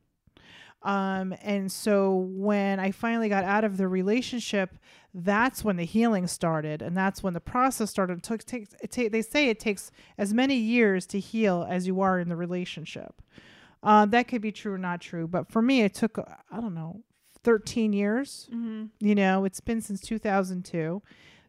Um, 0.82 1.36
and 1.42 1.70
so 1.70 2.16
when 2.16 2.80
I 2.80 2.92
finally 2.92 3.28
got 3.28 3.44
out 3.44 3.66
of 3.66 3.76
the 3.76 3.88
relationship, 3.90 4.78
that's 5.14 5.62
when 5.64 5.76
the 5.76 5.84
healing 5.84 6.26
started, 6.28 6.82
and 6.82 6.96
that's 6.96 7.22
when 7.22 7.34
the 7.34 7.42
process 7.42 7.90
started. 7.90 8.20
It 8.20 8.24
took, 8.24 8.46
takes, 8.46 8.74
it 8.82 8.90
ta- 8.92 9.10
they 9.12 9.22
say 9.22 9.50
it 9.50 9.60
takes 9.60 9.92
as 10.18 10.34
many 10.34 10.56
years 10.56 11.06
to 11.08 11.20
heal 11.20 11.68
as 11.70 11.86
you 11.86 12.00
are 12.00 12.18
in 12.20 12.30
the 12.30 12.38
relationship. 12.38 13.22
Uh, 13.84 14.06
that 14.06 14.28
could 14.30 14.42
be 14.42 14.52
true 14.54 14.74
or 14.74 14.78
not 14.78 15.02
true, 15.02 15.28
but 15.28 15.52
for 15.52 15.62
me, 15.62 15.82
it 15.82 15.94
took 15.94 16.18
uh, 16.18 16.24
I 16.50 16.62
don't 16.62 16.76
know, 16.76 17.02
thirteen 17.44 17.94
years 17.94 18.48
Mm-hmm. 18.54 18.86
you 19.00 19.16
know 19.16 19.46
it's 19.46 19.60
been 19.60 19.82
since 19.82 20.02
2002 20.02 21.02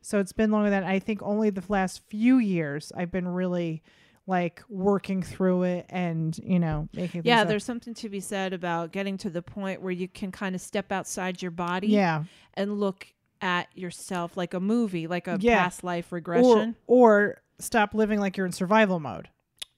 so 0.03 0.19
it's 0.19 0.33
been 0.33 0.51
longer 0.51 0.71
than 0.71 0.85
i 0.85 0.99
think 0.99 1.23
only 1.23 1.51
the 1.51 1.63
last 1.69 2.03
few 2.09 2.39
years 2.39 2.93
i've 2.97 3.11
been 3.11 3.29
really 3.29 3.83
like 4.27 4.63
working 4.69 5.23
through 5.23 5.65
it 5.65 5.87
and 5.89 6.39
you 6.39 6.59
know 6.59 6.89
making 6.95 7.23
Yeah, 7.25 7.37
things 7.39 7.43
up. 7.43 7.49
there's 7.49 7.65
something 7.65 7.95
to 7.95 8.09
be 8.09 8.21
said 8.21 8.53
about 8.53 8.93
getting 8.93 9.17
to 9.19 9.31
the 9.31 9.43
point 9.43 9.83
where 9.83 9.91
you 9.93 10.07
can 10.09 10.31
kind 10.31 10.55
of 10.55 10.61
step 10.61 10.93
outside 10.93 11.43
your 11.43 11.51
body 11.51 11.89
yeah 11.89 12.25
and 12.55 12.79
look 12.79 13.07
at 13.43 13.69
yourself 13.75 14.37
like 14.37 14.53
a 14.53 14.61
movie, 14.61 15.07
like 15.07 15.27
a 15.27 15.39
Yeah. 15.41 15.63
past 15.63 15.83
life 15.83 16.13
or, 16.13 16.17
regression. 16.17 16.77
or 16.87 17.41
stop 17.59 17.95
living 17.95 18.21
like 18.21 18.37
you're 18.37 18.45
in 18.47 18.53
survival 18.53 19.01
mode 19.01 19.29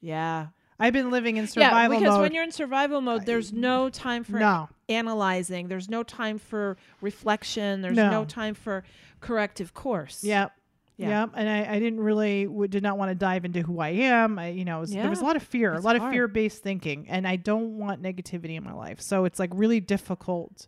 yeah. 0.00 0.49
I've 0.81 0.93
been 0.93 1.11
living 1.11 1.37
in 1.37 1.47
survival 1.47 1.95
Yeah, 1.95 2.00
because 2.00 2.14
mode 2.14 2.21
when 2.23 2.33
you're 2.35 2.45
in 2.45 2.52
survival 2.52 3.00
mode, 3.00 3.26
there's 3.26 3.52
no 3.52 3.88
time 3.91 4.25
for 4.25 4.38
no 4.38 4.69
analyzing. 4.88 5.69
There's 5.69 5.88
no 5.88 6.02
time 6.02 6.38
for 6.38 6.76
reflection. 7.00 7.81
There's 7.83 7.97
No. 7.97 8.11
no, 8.11 8.25
time 8.25 8.55
for 8.55 8.85
corrective 9.21 9.75
course. 9.75 10.23
yep 10.25 10.52
Yeah. 10.97 11.23
Yep, 11.23 11.31
and 11.37 11.49
I, 11.49 11.75
I 11.75 11.79
didn't 11.79 12.00
really 12.00 12.45
w- 12.45 12.69
did 12.69 12.83
not 12.83 12.99
want 12.99 13.11
to 13.11 13.14
dive 13.14 13.45
into 13.45 13.62
who 13.62 13.81
I 13.81 13.88
am. 13.91 14.38
I, 14.38 14.49
you 14.49 14.64
know, 14.64 14.81
was, 14.81 14.91
there 14.91 15.09
was 15.09 15.21
a 15.21 15.25
lot 15.25 15.37
of 15.37 15.43
fear, 15.43 15.73
It's 15.75 15.83
a 15.83 15.87
lot 15.87 15.97
of 15.97 16.11
fear 16.11 16.29
based 16.29 16.62
thinking, 16.62 17.07
and 17.09 17.26
I 17.26 17.37
don't 17.37 17.79
want 17.79 18.02
negativity 18.02 18.57
in 18.57 18.62
my 18.64 18.73
life. 18.75 19.00
So 19.00 19.25
it's 19.25 19.38
like 19.38 19.50
really 19.55 19.81
difficult. 19.81 20.67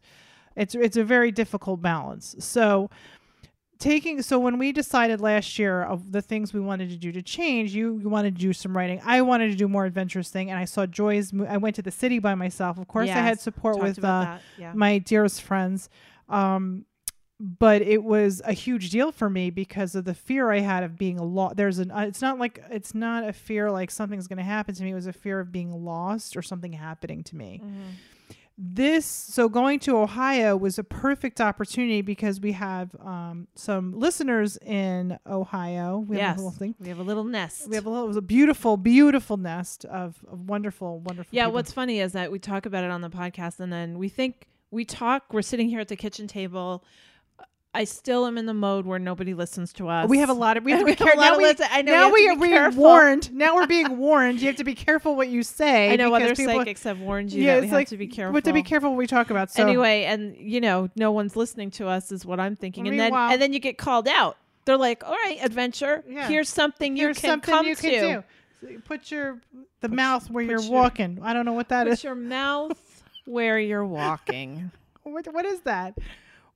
It's 0.56 0.74
it's 0.74 0.96
a 0.96 1.04
very 1.04 1.32
difficult 1.32 1.82
balance. 1.82 2.36
So 2.38 2.88
taking 3.84 4.22
so 4.22 4.38
when 4.38 4.58
we 4.58 4.72
decided 4.72 5.20
last 5.20 5.58
year 5.58 5.82
of 5.82 6.10
the 6.10 6.22
things 6.22 6.54
we 6.54 6.60
wanted 6.60 6.88
to 6.88 6.96
do 6.96 7.12
to 7.12 7.20
change, 7.20 7.74
you, 7.74 7.98
you 7.98 8.08
wanted 8.08 8.34
to 8.34 8.40
do 8.40 8.54
some 8.54 8.74
writing. 8.74 9.00
I 9.04 9.20
wanted 9.20 9.50
to 9.50 9.56
do 9.56 9.68
more 9.68 9.84
adventurous 9.84 10.30
thing, 10.30 10.50
and 10.50 10.58
I 10.58 10.64
saw 10.64 10.86
Joy's. 10.86 11.32
mo- 11.32 11.46
I 11.46 11.58
went 11.58 11.76
to 11.76 11.82
the 11.82 11.90
city 11.90 12.18
by 12.18 12.34
myself. 12.34 12.78
Of 12.78 12.88
course, 12.88 13.10
I 13.10 13.20
had 13.20 13.40
support 13.40 13.78
with 13.78 14.02
uh. 14.02 14.38
Yeah. 14.58 14.72
my 14.74 14.98
dearest 14.98 15.42
friends. 15.42 15.90
Um, 16.28 16.86
but 17.40 17.82
it 17.82 18.02
was 18.02 18.40
a 18.44 18.52
huge 18.52 18.90
deal 18.90 19.12
for 19.12 19.28
me 19.28 19.50
because 19.50 19.94
of 19.94 20.04
the 20.04 20.14
fear 20.14 20.50
I 20.50 20.60
had 20.60 20.82
of 20.82 20.96
being 20.96 21.18
lost. 21.18 21.56
There's 21.56 21.78
an. 21.78 21.90
Uh, 21.90 22.06
it's 22.08 22.22
not 22.22 22.38
like 22.38 22.62
it's 22.70 22.94
not 22.94 23.28
a 23.28 23.32
fear 23.34 23.70
like 23.70 23.90
something's 23.90 24.28
going 24.28 24.38
to 24.38 24.44
happen 24.44 24.74
to 24.74 24.82
me. 24.82 24.92
It 24.92 24.94
was 24.94 25.06
a 25.06 25.12
fear 25.12 25.40
of 25.40 25.52
being 25.52 25.84
lost 25.84 26.36
or 26.36 26.42
something 26.42 26.72
happening 26.72 27.22
to 27.24 27.36
me. 27.36 27.60
This 28.56 29.04
so 29.04 29.48
going 29.48 29.80
to 29.80 29.96
Ohio 29.96 30.56
was 30.56 30.78
a 30.78 30.84
perfect 30.84 31.40
opportunity 31.40 32.02
because 32.02 32.40
we 32.40 32.52
have 32.52 32.94
um, 33.00 33.48
some 33.56 33.98
listeners 33.98 34.56
in 34.58 35.18
Ohio. 35.26 35.98
We 35.98 36.18
have 36.18 36.30
Yes. 36.30 36.36
a 36.36 36.38
little 36.38 36.56
thing. 36.56 36.74
We 36.78 36.88
have 36.88 36.98
a 37.00 37.02
little 37.02 37.24
nest. 37.24 37.68
We 37.68 37.74
have 37.74 37.84
a 37.84 37.90
little, 37.90 38.04
it 38.04 38.08
was 38.08 38.16
a 38.16 38.22
beautiful, 38.22 38.76
beautiful 38.76 39.36
nest 39.36 39.84
of, 39.86 40.24
of 40.30 40.48
wonderful, 40.48 41.00
wonderful. 41.00 41.28
Yeah, 41.32 41.44
people. 41.46 41.54
what's 41.54 41.72
funny 41.72 41.98
is 41.98 42.12
that 42.12 42.30
we 42.30 42.38
talk 42.38 42.64
about 42.64 42.84
it 42.84 42.92
on 42.92 43.00
the 43.00 43.10
podcast 43.10 43.58
and 43.58 43.72
then 43.72 43.98
we 43.98 44.08
think 44.08 44.46
we 44.70 44.84
talk, 44.84 45.32
we're 45.32 45.42
sitting 45.42 45.68
here 45.68 45.80
at 45.80 45.88
the 45.88 45.96
kitchen 45.96 46.28
table. 46.28 46.84
I 47.76 47.84
still 47.84 48.24
am 48.26 48.38
in 48.38 48.46
the 48.46 48.54
mode 48.54 48.86
where 48.86 49.00
nobody 49.00 49.34
listens 49.34 49.72
to 49.74 49.88
us. 49.88 50.08
we 50.08 50.18
have 50.18 50.30
a 50.30 50.34
lot 50.34 50.56
of 50.56 50.64
we 50.64 50.70
have 50.70 50.80
to 50.80 50.86
be 50.86 50.94
careful. 50.94 51.20
Now, 51.20 51.36
we, 51.36 51.52
I 51.70 51.82
know, 51.82 51.92
now 51.92 52.12
we 52.12 52.28
are 52.28 52.36
being 52.36 52.76
warned. 52.76 53.34
Now 53.34 53.56
we're 53.56 53.66
being 53.66 53.98
warned. 53.98 54.40
You 54.40 54.46
have 54.46 54.56
to 54.56 54.64
be 54.64 54.76
careful 54.76 55.16
what 55.16 55.26
you 55.28 55.42
say. 55.42 55.92
I 55.92 55.96
know 55.96 56.14
other 56.14 56.34
people- 56.36 56.54
psychics 56.54 56.84
have 56.84 57.00
warned 57.00 57.32
you 57.32 57.42
Yeah, 57.42 57.56
that 57.56 57.60
we 57.62 57.66
have 57.66 57.74
like- 57.74 57.88
to 57.88 57.96
be 57.96 58.06
careful. 58.06 58.32
But 58.32 58.44
to 58.44 58.52
be 58.52 58.62
careful 58.62 58.90
what 58.90 58.96
we 58.98 59.06
talk 59.08 59.30
about. 59.30 59.50
So 59.50 59.62
anyway, 59.62 60.04
and 60.04 60.36
you 60.36 60.60
know, 60.60 60.88
no 60.94 61.10
one's 61.10 61.34
listening 61.34 61.72
to 61.72 61.88
us 61.88 62.12
is 62.12 62.24
what 62.24 62.38
I'm 62.38 62.54
thinking. 62.54 62.86
And 62.86 62.98
then 62.98 63.12
and 63.12 63.42
then 63.42 63.52
you 63.52 63.58
get 63.58 63.76
called 63.76 64.06
out. 64.08 64.36
They're 64.66 64.76
like, 64.78 65.02
"All 65.04 65.10
right, 65.24 65.38
adventure. 65.42 66.04
Yeah. 66.08 66.28
Here's 66.28 66.48
something 66.48 66.96
you 66.96 67.06
here's 67.06 67.18
can 67.18 67.30
something 67.30 67.54
come 67.54 67.66
you 67.66 67.74
to. 67.74 67.82
do. 67.82 68.24
So 68.62 68.68
you 68.68 68.78
Put 68.80 69.10
your 69.10 69.40
the 69.80 69.88
mouth 69.88 70.30
where 70.30 70.42
you're 70.44 70.60
your- 70.60 70.70
walking. 70.70 71.18
I 71.22 71.32
don't 71.34 71.44
know 71.44 71.52
what 71.52 71.68
that 71.70 71.86
is. 71.88 71.98
Put 71.98 72.04
your 72.04 72.14
mouth 72.14 73.02
where 73.24 73.58
you're 73.58 73.84
walking." 73.84 74.70
What, 75.06 75.26
what 75.34 75.44
is 75.44 75.60
that? 75.60 75.98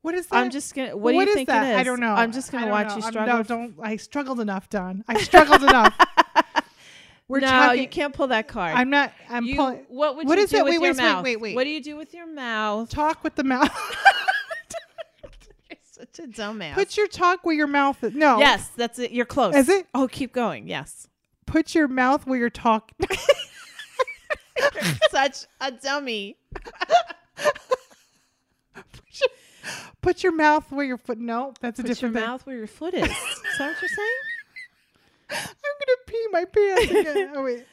What 0.03 0.15
is 0.15 0.27
that? 0.29 0.37
I'm 0.37 0.51
just 0.51 0.75
gonna. 0.75 0.97
What, 0.97 1.13
do 1.13 1.17
you 1.19 1.23
is 1.25 1.35
think 1.35 1.49
that? 1.49 1.67
it 1.67 1.73
is? 1.73 1.79
I 1.79 1.83
don't 1.83 2.01
know. 2.01 2.13
I'm 2.13 2.33
just 2.33 2.53
gonna 2.53 2.69
watch 2.69 2.89
know. 2.89 2.97
you 2.97 3.03
I'm- 3.03 3.13
struggle. 3.13 3.37
No, 3.37 3.43
don't. 3.43 3.75
I 3.83 3.97
struggled 3.97 4.41
enough, 4.41 4.71
Don. 4.71 5.05
I 5.09 5.19
struggled 5.23 5.63
enough. 5.63 5.97
We're 7.29 7.41
no, 7.41 7.47
talking. 7.49 7.83
you 7.83 7.89
can't 7.89 8.15
pull 8.15 8.29
that 8.29 8.49
card. 8.49 8.75
I'm 8.75 8.89
not. 8.89 9.13
I'm 9.29 9.45
you, 9.45 9.57
pulling. 9.57 9.85
what 9.89 10.17
would 10.17 10.27
What 10.27 10.39
you 10.39 10.45
is 10.45 10.51
do 10.51 10.59
it? 10.59 10.65
with 10.65 10.71
Wait, 10.71 10.75
your 10.75 10.83
wait, 10.95 10.97
wait, 10.97 11.03
mouth? 11.03 11.25
wait, 11.25 11.41
wait. 11.41 11.55
What 11.57 11.65
do 11.65 11.71
you 11.71 11.83
do 11.83 11.97
with 11.97 12.15
your 12.15 12.27
mouth? 12.27 12.89
Talk 12.89 13.23
with 13.23 13.35
the 13.35 13.45
mouth. 13.45 13.69
You're 15.71 15.79
such 15.83 16.19
a 16.21 16.29
dumbass. 16.29 16.73
Put 16.73 16.97
your 16.97 17.07
talk 17.09 17.45
where 17.45 17.55
your 17.55 17.67
mouth 17.67 18.03
is. 18.03 18.15
No. 18.15 18.39
yes, 18.39 18.69
that's 18.77 18.99
it. 18.99 19.11
You're 19.11 19.27
close. 19.27 19.55
Is 19.55 19.69
it? 19.69 19.87
Oh, 19.95 20.09
keep 20.09 20.33
going. 20.33 20.69
Yes. 20.69 21.07
Put 21.45 21.75
your 21.75 21.87
mouth 21.89 22.27
where 22.27 22.39
you're 22.39 22.49
talking. 22.49 22.97
such 25.11 25.45
a 25.61 25.71
dummy. 25.73 26.37
Put 30.03 30.23
your 30.23 30.33
mouth 30.33 30.71
where 30.71 30.85
your 30.87 30.97
foot. 30.99 31.19
No, 31.19 31.53
that's 31.61 31.79
a 31.79 31.83
Put 31.83 31.89
your 31.89 31.95
different 31.95 32.15
thing. 32.17 32.25
mouth 32.25 32.47
where 32.47 32.57
your 32.57 32.67
foot 32.67 32.95
is. 32.95 33.03
is 33.05 33.09
that 33.59 33.69
what 33.69 33.77
you're 33.83 33.89
saying? 33.89 34.19
I'm 35.31 35.37
gonna 35.37 35.99
pee 36.07 36.27
my 36.31 36.45
pants 36.47 36.91
again. 36.91 37.33
Oh 37.35 37.43
wait. 37.45 37.65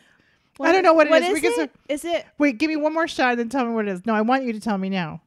I 0.60 0.72
don't 0.72 0.84
know 0.84 0.94
what 0.94 1.08
it 1.08 1.10
What 1.12 1.22
is. 1.24 1.38
Is 1.38 1.44
it? 1.44 1.56
say- 1.56 1.70
Is 1.94 2.06
it? 2.06 2.26
Wait, 2.38 2.58
give 2.58 2.70
me 2.70 2.76
one 2.78 2.94
more 2.94 3.08
shot 3.08 3.32
and 3.32 3.40
then 3.40 3.50
tell 3.50 3.66
me 3.66 3.74
what 3.74 3.88
it 3.88 3.92
is. 3.92 4.06
No, 4.06 4.14
I 4.14 4.22
want 4.22 4.44
you 4.44 4.54
to 4.54 4.60
tell 4.60 4.78
me 4.78 4.90
now. 4.90 5.22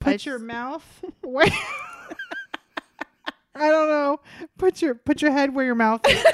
Put 0.00 0.26
your 0.26 0.38
mouth 0.38 0.84
where 1.22 1.46
I 3.56 3.68
don't 3.70 3.88
know. 3.88 4.20
Put 4.58 4.82
your 4.82 4.94
put 4.94 5.22
your 5.22 5.30
head 5.30 5.54
where 5.54 5.64
your 5.64 5.74
mouth 5.76 6.00
is. 6.08 6.24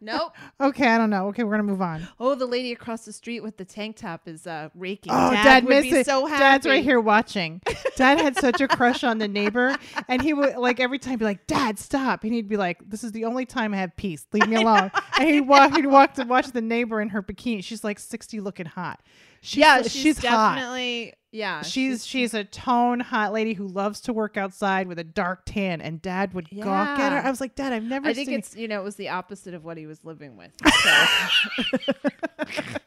Nope. 0.00 0.32
Okay, 0.60 0.86
I 0.86 0.96
don't 0.96 1.10
know. 1.10 1.26
Okay, 1.28 1.42
we're 1.42 1.52
gonna 1.52 1.62
move 1.64 1.82
on. 1.82 2.06
Oh, 2.20 2.34
the 2.36 2.46
lady 2.46 2.72
across 2.72 3.04
the 3.04 3.12
street 3.12 3.40
with 3.40 3.56
the 3.56 3.64
tank 3.64 3.96
top 3.96 4.28
is 4.28 4.46
uh, 4.46 4.68
raking. 4.74 5.12
Oh, 5.12 5.30
Dad, 5.32 5.42
Dad, 5.42 5.64
would 5.64 5.82
be 5.82 5.90
it. 5.90 6.06
so 6.06 6.26
happy. 6.26 6.40
Dad's 6.40 6.66
right 6.66 6.84
here 6.84 7.00
watching. 7.00 7.60
Dad 7.96 8.18
had 8.18 8.36
such 8.36 8.60
a 8.60 8.68
crush 8.68 9.02
on 9.02 9.18
the 9.18 9.26
neighbor, 9.26 9.76
and 10.08 10.22
he 10.22 10.32
would 10.34 10.56
like 10.56 10.78
every 10.78 10.98
time 10.98 11.18
be 11.18 11.24
like, 11.24 11.46
"Dad, 11.46 11.78
stop!" 11.78 12.22
And 12.22 12.32
he'd 12.32 12.48
be 12.48 12.56
like, 12.56 12.78
"This 12.88 13.02
is 13.02 13.12
the 13.12 13.24
only 13.24 13.44
time 13.44 13.74
I 13.74 13.78
have 13.78 13.96
peace. 13.96 14.24
Leave 14.32 14.48
me 14.48 14.56
alone." 14.62 14.90
and 15.18 15.28
he'd 15.28 15.40
walk, 15.42 15.74
he'd 15.74 15.86
walk 15.86 16.14
to 16.14 16.24
watch 16.24 16.52
the 16.52 16.60
neighbor 16.62 17.00
in 17.00 17.08
her 17.10 17.22
bikini. 17.22 17.64
She's 17.64 17.82
like 17.82 17.98
sixty, 17.98 18.40
looking 18.40 18.66
hot. 18.66 19.00
She's, 19.44 19.58
yeah, 19.58 19.82
she's, 19.82 19.92
she's, 19.92 20.24
hot. 20.24 20.54
definitely. 20.54 21.14
Yeah, 21.32 21.62
She's 21.62 22.06
she's 22.06 22.32
a 22.32 22.44
tone 22.44 23.00
hot 23.00 23.32
lady 23.32 23.54
who 23.54 23.66
loves 23.66 24.02
to 24.02 24.12
work 24.12 24.36
outside 24.36 24.86
with 24.86 24.98
a 24.98 25.04
dark 25.04 25.46
tan, 25.46 25.80
and 25.80 26.00
Dad 26.00 26.32
would 26.34 26.48
gawk 26.50 26.98
at 26.98 27.10
her. 27.10 27.26
I 27.26 27.28
was 27.30 27.40
like, 27.40 27.54
Dad, 27.54 27.72
I've 27.72 27.82
never 27.82 28.06
I 28.06 28.12
think 28.12 28.28
it's 28.28 28.54
you 28.54 28.68
know 28.68 28.80
it 28.80 28.84
was 28.84 28.96
the 28.96 29.08
opposite 29.08 29.54
of 29.54 29.64
what 29.64 29.78
he 29.78 29.86
was 29.86 30.04
living 30.04 30.36
with. 30.36 30.52
So. 30.82 32.52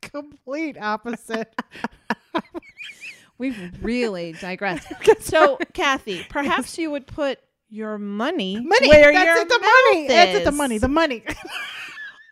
complete 0.00 0.78
opposite. 0.80 1.54
We've 3.38 3.72
really 3.82 4.32
digressed. 4.32 4.86
so, 5.20 5.58
Kathy, 5.74 6.24
perhaps 6.28 6.78
you 6.78 6.90
would 6.90 7.06
put 7.06 7.38
your 7.68 7.98
money, 7.98 8.58
money. 8.60 8.88
where 8.88 9.12
That's 9.12 9.26
your 9.26 9.38
it. 9.38 9.48
The 9.48 9.58
mouth 9.58 9.70
money. 9.92 10.08
That's 10.08 10.38
it. 10.38 10.44
The 10.44 10.50
is. 10.50 10.56
money. 10.56 10.78
The 10.78 10.88
money. 10.88 11.24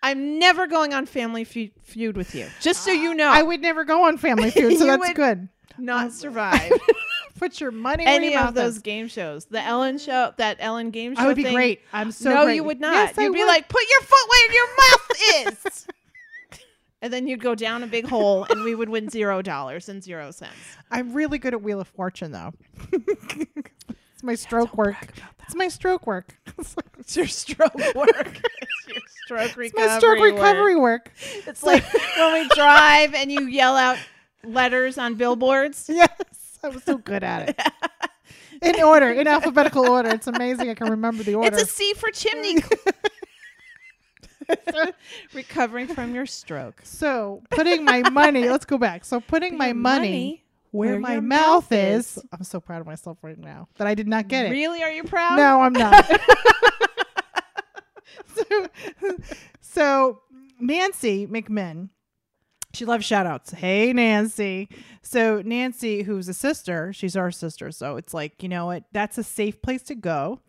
I'm 0.04 0.38
never 0.38 0.66
going 0.66 0.92
on 0.92 1.06
Family 1.06 1.44
Feud, 1.44 1.70
feud 1.82 2.14
with 2.18 2.34
you. 2.34 2.46
Just 2.60 2.82
so 2.84 2.92
you 2.92 3.14
know, 3.16 3.30
I 3.30 3.42
would 3.42 3.62
never 3.62 3.84
go 3.84 4.04
on 4.04 4.18
Family 4.18 4.50
Feud, 4.52 4.78
so 4.78 4.84
that's 4.84 5.12
good. 5.14 5.48
not 5.78 6.04
um, 6.04 6.10
survive 6.10 6.72
Put 7.38 7.58
your 7.60 7.70
money 7.72 8.04
where 8.04 8.14
any 8.14 8.36
of 8.36 8.54
those 8.54 8.76
is. 8.76 8.82
game 8.82 9.08
shows. 9.08 9.46
The 9.46 9.60
Ellen 9.62 9.96
show, 9.98 10.32
that 10.36 10.58
Ellen 10.60 10.90
game 10.90 11.16
show. 11.16 11.22
I 11.22 11.26
would 11.26 11.36
be 11.36 11.42
thing, 11.42 11.54
great. 11.54 11.80
I'm 11.92 12.12
so 12.12 12.32
no, 12.32 12.44
great. 12.44 12.54
you 12.56 12.64
would 12.64 12.80
not. 12.80 12.92
Yes, 12.92 13.18
I 13.18 13.22
you'd 13.22 13.32
be 13.32 13.40
would. 13.40 13.46
like, 13.48 13.68
put 13.68 13.82
your 13.90 14.00
foot 14.02 14.28
where 14.28 14.52
your 14.52 14.66
mouth 14.76 15.64
is. 15.64 15.86
and 17.02 17.12
then 17.12 17.26
you'd 17.26 17.40
go 17.40 17.54
down 17.56 17.82
a 17.82 17.86
big 17.88 18.06
hole, 18.06 18.44
and 18.44 18.62
we 18.62 18.74
would 18.76 18.88
win 18.88 19.08
zero 19.08 19.42
dollars 19.42 19.88
and 19.88 20.00
zero 20.02 20.30
cents. 20.30 20.54
I'm 20.92 21.12
really 21.12 21.38
good 21.38 21.54
at 21.54 21.62
Wheel 21.62 21.80
of 21.80 21.88
Fortune, 21.88 22.30
though. 22.30 22.52
My 24.24 24.34
stroke 24.34 24.76
work. 24.76 24.96
It's 25.46 25.54
my 25.54 25.68
stroke 25.68 26.06
work. 26.06 26.34
it's 26.98 27.14
your 27.18 27.26
stroke 27.26 27.74
work. 27.74 28.40
it's 28.86 28.88
your 28.88 29.02
stroke 29.06 29.56
recovery. 29.56 29.66
It's 29.66 29.76
my 29.76 29.98
stroke 29.98 30.20
recovery 30.22 30.74
work. 30.74 31.12
It's 31.46 31.62
like 31.62 31.84
when 32.16 32.32
we 32.32 32.48
drive 32.54 33.12
and 33.12 33.30
you 33.30 33.42
yell 33.42 33.76
out 33.76 33.98
letters 34.42 34.96
on 34.96 35.16
billboards. 35.16 35.90
Yes, 35.92 36.58
I 36.62 36.68
was 36.68 36.82
so 36.84 36.96
good 36.96 37.22
at 37.22 37.50
it. 37.50 37.60
In 38.62 38.82
order, 38.82 39.10
in 39.10 39.26
alphabetical 39.28 39.86
order. 39.86 40.08
It's 40.08 40.28
amazing. 40.28 40.70
I 40.70 40.74
can 40.74 40.88
remember 40.88 41.22
the 41.22 41.34
order. 41.34 41.54
It's 41.54 41.62
a 41.62 41.66
C 41.66 41.92
for 41.92 42.10
chimney. 42.10 42.62
Recovering 45.34 45.88
from 45.88 46.14
your 46.14 46.24
stroke. 46.24 46.80
so 46.84 47.42
putting 47.50 47.84
my 47.84 48.08
money. 48.08 48.48
Let's 48.48 48.64
go 48.64 48.78
back. 48.78 49.04
So 49.04 49.20
putting 49.20 49.58
my 49.58 49.68
Your 49.68 49.74
money, 49.74 50.43
where, 50.74 50.90
where 50.92 51.00
my 51.00 51.20
mouth 51.20 51.70
mouth 51.70 51.72
is. 51.72 52.16
is. 52.16 52.24
I'm 52.32 52.42
so 52.42 52.58
proud 52.58 52.80
of 52.80 52.86
myself 52.86 53.18
right 53.22 53.38
now 53.38 53.68
that 53.76 53.86
I 53.86 53.94
did 53.94 54.08
not 54.08 54.26
get 54.26 54.46
it. 54.46 54.50
Really? 54.50 54.82
Are 54.82 54.90
you 54.90 55.04
proud? 55.04 55.36
No, 55.36 55.60
I'm 55.60 55.72
not. 55.72 56.04
so, 58.34 58.68
so 59.60 60.20
Nancy 60.58 61.28
McMinn, 61.28 61.90
she 62.72 62.84
loves 62.84 63.04
shout 63.04 63.24
outs. 63.24 63.52
Hey, 63.52 63.92
Nancy. 63.92 64.68
So 65.00 65.42
Nancy, 65.44 66.02
who's 66.02 66.28
a 66.28 66.34
sister, 66.34 66.92
she's 66.92 67.16
our 67.16 67.30
sister. 67.30 67.70
So 67.70 67.96
it's 67.96 68.12
like, 68.12 68.42
you 68.42 68.48
know 68.48 68.66
what? 68.66 68.82
That's 68.92 69.16
a 69.16 69.22
safe 69.22 69.62
place 69.62 69.82
to 69.84 69.94
go. 69.94 70.40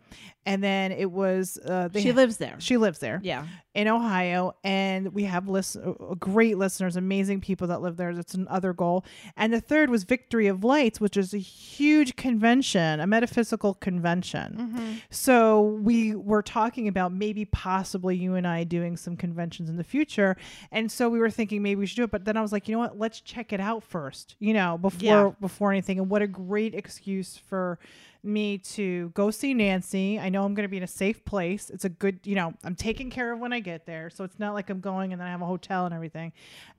And 0.48 0.62
then 0.62 0.92
it 0.92 1.10
was, 1.10 1.58
uh, 1.58 1.88
She 1.92 2.12
lives 2.12 2.36
there. 2.36 2.54
she 2.60 2.76
lives 2.76 3.00
there 3.00 3.18
Yeah. 3.24 3.46
in 3.74 3.88
Ohio, 3.88 4.54
and 4.62 5.12
we 5.12 5.24
have 5.24 5.48
list- 5.48 5.76
uh, 5.76 5.92
great 6.20 6.56
listeners, 6.56 6.94
amazing 6.94 7.40
people 7.40 7.66
that 7.66 7.82
live 7.82 7.96
there. 7.96 8.14
That's 8.14 8.34
another 8.34 8.72
goal. 8.72 9.04
And 9.36 9.52
the 9.52 9.60
third 9.60 9.90
was 9.90 10.04
Victory 10.04 10.46
of 10.46 10.62
Lights, 10.62 11.00
which 11.00 11.16
is 11.16 11.34
a 11.34 11.38
huge 11.38 12.14
convention, 12.14 13.00
a 13.00 13.08
metaphysical 13.08 13.74
convention. 13.74 15.00
So 15.10 15.62
we 15.62 16.14
were 16.14 16.42
talking 16.42 16.86
about 16.86 17.12
maybe 17.12 17.44
possibly 17.46 18.16
you 18.16 18.36
and 18.36 18.46
I 18.46 18.62
doing 18.62 18.96
some 18.96 19.16
conventions 19.16 19.68
in 19.68 19.76
the 19.76 19.84
future. 19.84 20.36
And 20.70 20.92
so 20.92 21.08
we 21.08 21.18
were 21.18 21.30
thinking 21.30 21.60
maybe 21.60 21.80
we 21.80 21.86
should 21.86 21.96
do 21.96 22.04
it. 22.04 22.10
But 22.12 22.24
then 22.24 22.36
I 22.36 22.40
was 22.42 22.52
like, 22.52 22.68
you 22.68 22.74
know 22.74 22.78
what? 22.80 22.98
Let's 22.98 23.20
check 23.20 23.52
it 23.52 23.58
out 23.60 23.82
first, 23.82 24.36
you 24.38 24.54
know, 24.54 24.78
before 24.78 25.00
Yeah. 25.02 25.30
before 25.40 25.72
anything. 25.72 25.98
And 25.98 26.08
what 26.08 26.22
a 26.22 26.28
great 26.28 26.72
excuse 26.74 27.36
for 27.36 27.78
me 28.26 28.58
to 28.58 29.10
go 29.10 29.30
see 29.30 29.54
Nancy. 29.54 30.18
I 30.18 30.28
know 30.28 30.44
I'm 30.44 30.54
going 30.54 30.64
to 30.64 30.68
be 30.68 30.76
in 30.76 30.82
a 30.82 30.88
safe 30.88 31.24
place. 31.24 31.70
It's 31.70 31.84
a 31.84 31.88
good, 31.88 32.20
you 32.24 32.34
know, 32.34 32.54
I'm 32.64 32.74
taken 32.74 33.10
care 33.10 33.32
of 33.32 33.38
when 33.38 33.52
I 33.52 33.60
get 33.60 33.86
there. 33.86 34.10
So 34.10 34.24
it's 34.24 34.38
not 34.38 34.54
like 34.54 34.70
I'm 34.70 34.80
going 34.80 35.12
and 35.12 35.20
then 35.20 35.28
I 35.28 35.30
have 35.30 35.42
a 35.42 35.46
hotel 35.46 35.86
and 35.86 35.94
everything. 35.94 36.32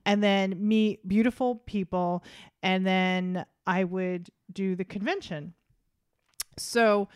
And 0.04 0.22
then 0.22 0.56
meet 0.58 1.06
beautiful 1.06 1.56
people. 1.66 2.22
And 2.62 2.86
then 2.86 3.44
I 3.66 3.84
would 3.84 4.30
do 4.52 4.76
the 4.76 4.84
convention. 4.84 5.54
So 6.56 7.08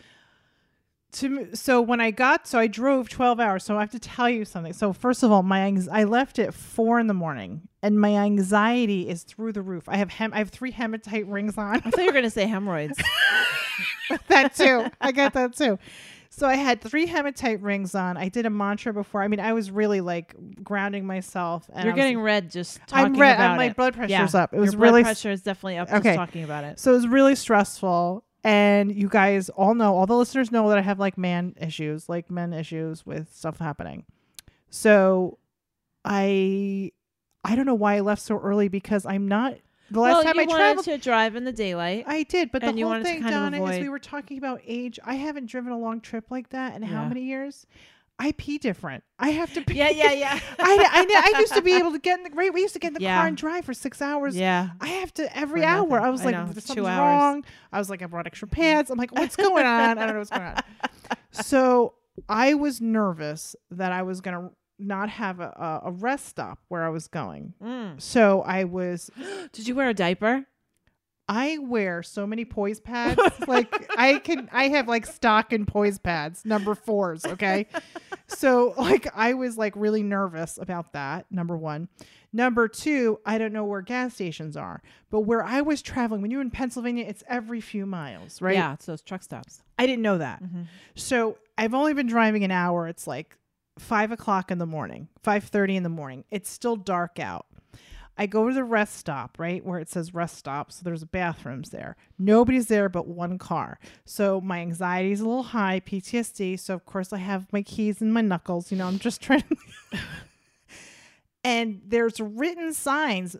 to 1.13 1.49
so 1.53 1.79
when 1.79 2.01
I 2.01 2.11
got 2.11 2.47
so 2.47 2.59
I 2.59 2.67
drove 2.67 3.07
12 3.09 3.39
hours. 3.39 3.63
So 3.63 3.77
I 3.77 3.81
have 3.81 3.91
to 3.91 3.99
tell 3.99 4.29
you 4.29 4.45
something. 4.45 4.73
So 4.73 4.93
first 4.93 5.23
of 5.23 5.31
all, 5.31 5.43
my 5.43 5.63
I 5.91 6.03
left 6.03 6.39
at 6.39 6.53
4 6.53 6.99
in 6.99 7.07
the 7.07 7.13
morning 7.13 7.67
and 7.81 7.99
my 7.99 8.15
anxiety 8.15 9.07
is 9.07 9.23
through 9.23 9.53
the 9.53 9.61
roof. 9.61 9.87
I 9.87 9.97
have 9.97 10.09
hem- 10.09 10.33
I 10.33 10.39
have 10.39 10.49
three 10.49 10.71
hematite 10.71 11.27
rings 11.27 11.57
on. 11.57 11.75
I 11.75 11.79
thought 11.79 11.99
you 11.99 12.07
were 12.07 12.11
going 12.11 12.23
to 12.23 12.29
say 12.29 12.47
hemorrhoids. 12.47 12.99
that 14.27 14.55
too. 14.55 14.85
I 15.01 15.11
got 15.11 15.33
that 15.33 15.55
too. 15.55 15.79
So 16.29 16.47
I 16.47 16.55
had 16.55 16.81
three 16.81 17.05
hematite 17.05 17.61
rings 17.61 17.93
on. 17.93 18.17
I 18.17 18.27
did 18.27 18.47
a 18.47 18.49
mantra 18.49 18.91
before. 18.91 19.21
I 19.21 19.27
mean, 19.27 19.39
I 19.39 19.53
was 19.53 19.69
really 19.69 20.01
like 20.01 20.33
grounding 20.63 21.05
myself. 21.05 21.69
And 21.71 21.85
You're 21.85 21.93
was- 21.93 21.99
getting 22.01 22.19
red 22.21 22.49
just 22.49 22.79
talking 22.87 23.05
I'm 23.13 23.19
red. 23.21 23.35
about 23.35 23.57
my 23.57 23.65
it. 23.65 23.75
blood 23.75 23.93
pressure's 23.93 24.33
Yeah. 24.33 24.41
up. 24.41 24.51
It 24.53 24.59
was 24.59 24.75
blood 24.75 24.81
really 24.83 25.03
pressure 25.03 25.29
is 25.29 25.43
definitely 25.43 25.77
up 25.77 25.89
Okay. 25.91 26.01
just 26.09 26.15
talking 26.17 26.43
about 26.43 26.63
it. 26.63 26.79
So 26.79 26.91
it 26.91 26.95
was 26.95 27.07
really 27.07 27.35
stressful. 27.35 28.23
And 28.43 28.91
you 28.93 29.07
guys 29.09 29.49
all 29.49 29.75
know, 29.75 29.95
all 29.95 30.05
the 30.07 30.15
listeners 30.17 30.51
know 30.51 30.67
that 30.69 30.77
I 30.77 30.81
have 30.81 30.99
like 30.99 31.17
man 31.19 31.55
issues, 31.61 32.09
like 32.09 32.31
men 32.31 32.51
issues 32.51 33.05
with 33.05 33.31
stuff 33.33 33.59
happening. 33.59 34.03
So 34.71 35.37
I 36.03 36.91
I 37.45 37.55
don't 37.55 37.65
know 37.65 37.73
why 37.75 37.95
I 37.95 37.99
left 37.99 38.21
so 38.21 38.39
early 38.39 38.69
because 38.69 39.05
I'm 39.05 39.27
not 39.27 39.55
the 39.91 39.99
last 39.99 40.13
well, 40.13 40.23
time 40.23 40.35
you 40.35 40.41
I 40.41 40.45
traveled 40.45 40.85
to 40.85 40.97
drive 40.97 41.35
in 41.35 41.43
the 41.43 41.51
daylight. 41.51 42.05
I 42.07 42.23
did, 42.23 42.51
but 42.51 42.61
the 42.61 42.73
you 42.73 42.87
whole 42.87 43.03
thing, 43.03 43.21
Donna, 43.21 43.63
is 43.65 43.79
we 43.79 43.89
were 43.89 43.99
talking 43.99 44.37
about 44.37 44.61
age. 44.65 44.99
I 45.03 45.15
haven't 45.15 45.47
driven 45.47 45.71
a 45.71 45.77
long 45.77 46.01
trip 46.01 46.31
like 46.31 46.49
that 46.49 46.75
in 46.75 46.81
how 46.83 47.05
many 47.05 47.23
years? 47.23 47.65
I 48.19 48.31
pee 48.33 48.59
different. 48.59 49.03
I 49.17 49.31
have 49.31 49.51
to 49.53 49.61
pee. 49.63 49.73
yeah, 49.73 49.89
yeah, 49.89 50.11
yeah. 50.13 50.39
I, 50.59 51.05
I, 51.19 51.33
I 51.35 51.39
used 51.39 51.53
to 51.55 51.61
be 51.63 51.73
able 51.73 51.91
to 51.93 51.99
get 51.99 52.19
in 52.19 52.23
the 52.23 52.29
right. 52.29 52.53
We 52.53 52.61
used 52.61 52.73
to 52.73 52.79
get 52.79 52.89
in 52.89 52.93
the 52.93 53.01
Yeah. 53.01 53.17
car 53.17 53.27
and 53.27 53.35
drive 53.35 53.65
for 53.65 53.73
six 53.73 54.01
hours. 54.03 54.35
yeah. 54.37 54.69
I 54.79 54.87
have 54.87 55.13
to 55.15 55.35
every 55.37 55.63
hour. 55.63 55.99
I 55.99 56.09
was 56.09 56.21
I 56.21 56.25
like, 56.25 56.35
know, 56.35 56.43
"There's 56.45 56.55
two 56.57 56.61
something's 56.61 56.87
hours. 56.87 56.99
wrong. 57.21 57.45
I 57.71 57.79
was 57.79 57.89
like, 57.89 58.01
I 58.03 58.05
brought 58.05 58.27
extra 58.27 58.47
pants. 58.47 58.91
I'm 58.91 58.99
like, 58.99 59.11
what's 59.11 59.35
going 59.35 59.65
on? 59.65 59.97
I 59.97 60.05
don't 60.05 60.13
know 60.13 60.19
what's 60.19 60.29
going 60.29 60.43
on. 60.43 60.61
So 61.31 61.95
I 62.29 62.53
was 62.53 62.79
nervous 62.79 63.55
that 63.71 63.91
I 63.91 64.03
was 64.03 64.21
gonna 64.21 64.51
not 64.79 65.09
have 65.09 65.39
a, 65.39 65.81
a, 65.85 65.91
rest 65.91 66.25
stop 66.27 66.59
where 66.67 66.83
I 66.83 66.89
was 66.89 67.07
going. 67.07 67.53
Mm. 67.61 68.01
So 68.01 68.41
I 68.41 68.63
was. 68.63 69.09
Did 69.51 69.67
you 69.67 69.75
wear 69.75 69.89
a 69.89 69.93
diaper? 69.93 70.45
I 71.27 71.57
wear 71.59 72.03
so 72.03 72.27
many 72.27 72.43
poise 72.43 72.79
pads. 72.79 73.21
like 73.47 73.89
I 73.97 74.19
can. 74.19 74.49
I 74.51 74.69
have 74.69 74.87
like 74.87 75.05
stock 75.05 75.53
and 75.53 75.67
poise 75.67 75.99
pads, 75.99 76.45
number 76.45 76.75
fours. 76.75 77.25
Okay. 77.25 77.67
so 78.27 78.73
like 78.77 79.07
I 79.15 79.33
was 79.33 79.57
like 79.57 79.73
really 79.75 80.03
nervous 80.03 80.57
about 80.57 80.93
that. 80.93 81.25
Number 81.31 81.57
one. 81.57 81.87
Number 82.35 82.67
two, 82.67 83.19
I 83.27 83.37
don't 83.37 83.53
know 83.53 83.63
where 83.63 83.81
gas 83.81 84.15
stations 84.15 84.57
are, 84.57 84.81
but 85.11 85.19
where 85.21 85.43
I 85.43 85.61
was 85.61 85.83
traveling, 85.83 86.23
when 86.23 86.31
you're 86.31 86.41
in 86.41 86.49
Pennsylvania, 86.49 87.05
it's 87.07 87.23
every 87.27 87.61
few 87.61 87.85
miles, 87.85 88.41
right? 88.41 88.55
Yeah, 88.55 88.73
it's 88.73 88.87
those 88.87 89.03
truck 89.03 89.21
stops. 89.21 89.61
I 89.77 89.85
didn't 89.85 90.01
know 90.01 90.17
that. 90.17 90.41
Mm-hmm. 90.41 90.63
So 90.95 91.37
I've 91.59 91.75
only 91.75 91.93
been 91.93 92.07
driving 92.07 92.43
an 92.43 92.49
hour. 92.49 92.87
It's 92.87 93.05
like 93.05 93.37
five 93.77 94.11
o'clock 94.11 94.51
in 94.51 94.57
the 94.57 94.65
morning, 94.65 95.09
five 95.21 95.45
thirty 95.45 95.75
in 95.75 95.83
the 95.83 95.89
morning. 95.89 96.25
It's 96.31 96.49
still 96.49 96.75
dark 96.75 97.19
out. 97.19 97.47
I 98.17 98.27
go 98.27 98.47
to 98.47 98.53
the 98.53 98.63
rest 98.63 98.95
stop, 98.95 99.39
right 99.39 99.65
where 99.65 99.79
it 99.79 99.89
says 99.89 100.13
rest 100.13 100.37
stop. 100.37 100.71
So 100.71 100.81
there's 100.83 101.03
bathrooms 101.03 101.71
there. 101.71 101.95
Nobody's 102.19 102.67
there 102.67 102.87
but 102.87 103.07
one 103.07 103.39
car. 103.39 103.79
So 104.05 104.39
my 104.39 104.59
anxiety 104.59 105.11
is 105.11 105.21
a 105.21 105.25
little 105.25 105.43
high, 105.43 105.79
PTSD. 105.79 106.59
So 106.59 106.75
of 106.75 106.85
course 106.85 107.11
I 107.11 107.17
have 107.17 107.51
my 107.51 107.63
keys 107.63 108.01
in 108.01 108.11
my 108.11 108.21
knuckles. 108.21 108.71
You 108.71 108.77
know, 108.77 108.87
I'm 108.87 108.99
just 108.99 109.21
trying. 109.23 109.41
to 109.41 109.57
and 111.43 111.81
there's 111.85 112.19
written 112.19 112.73
signs, 112.73 113.35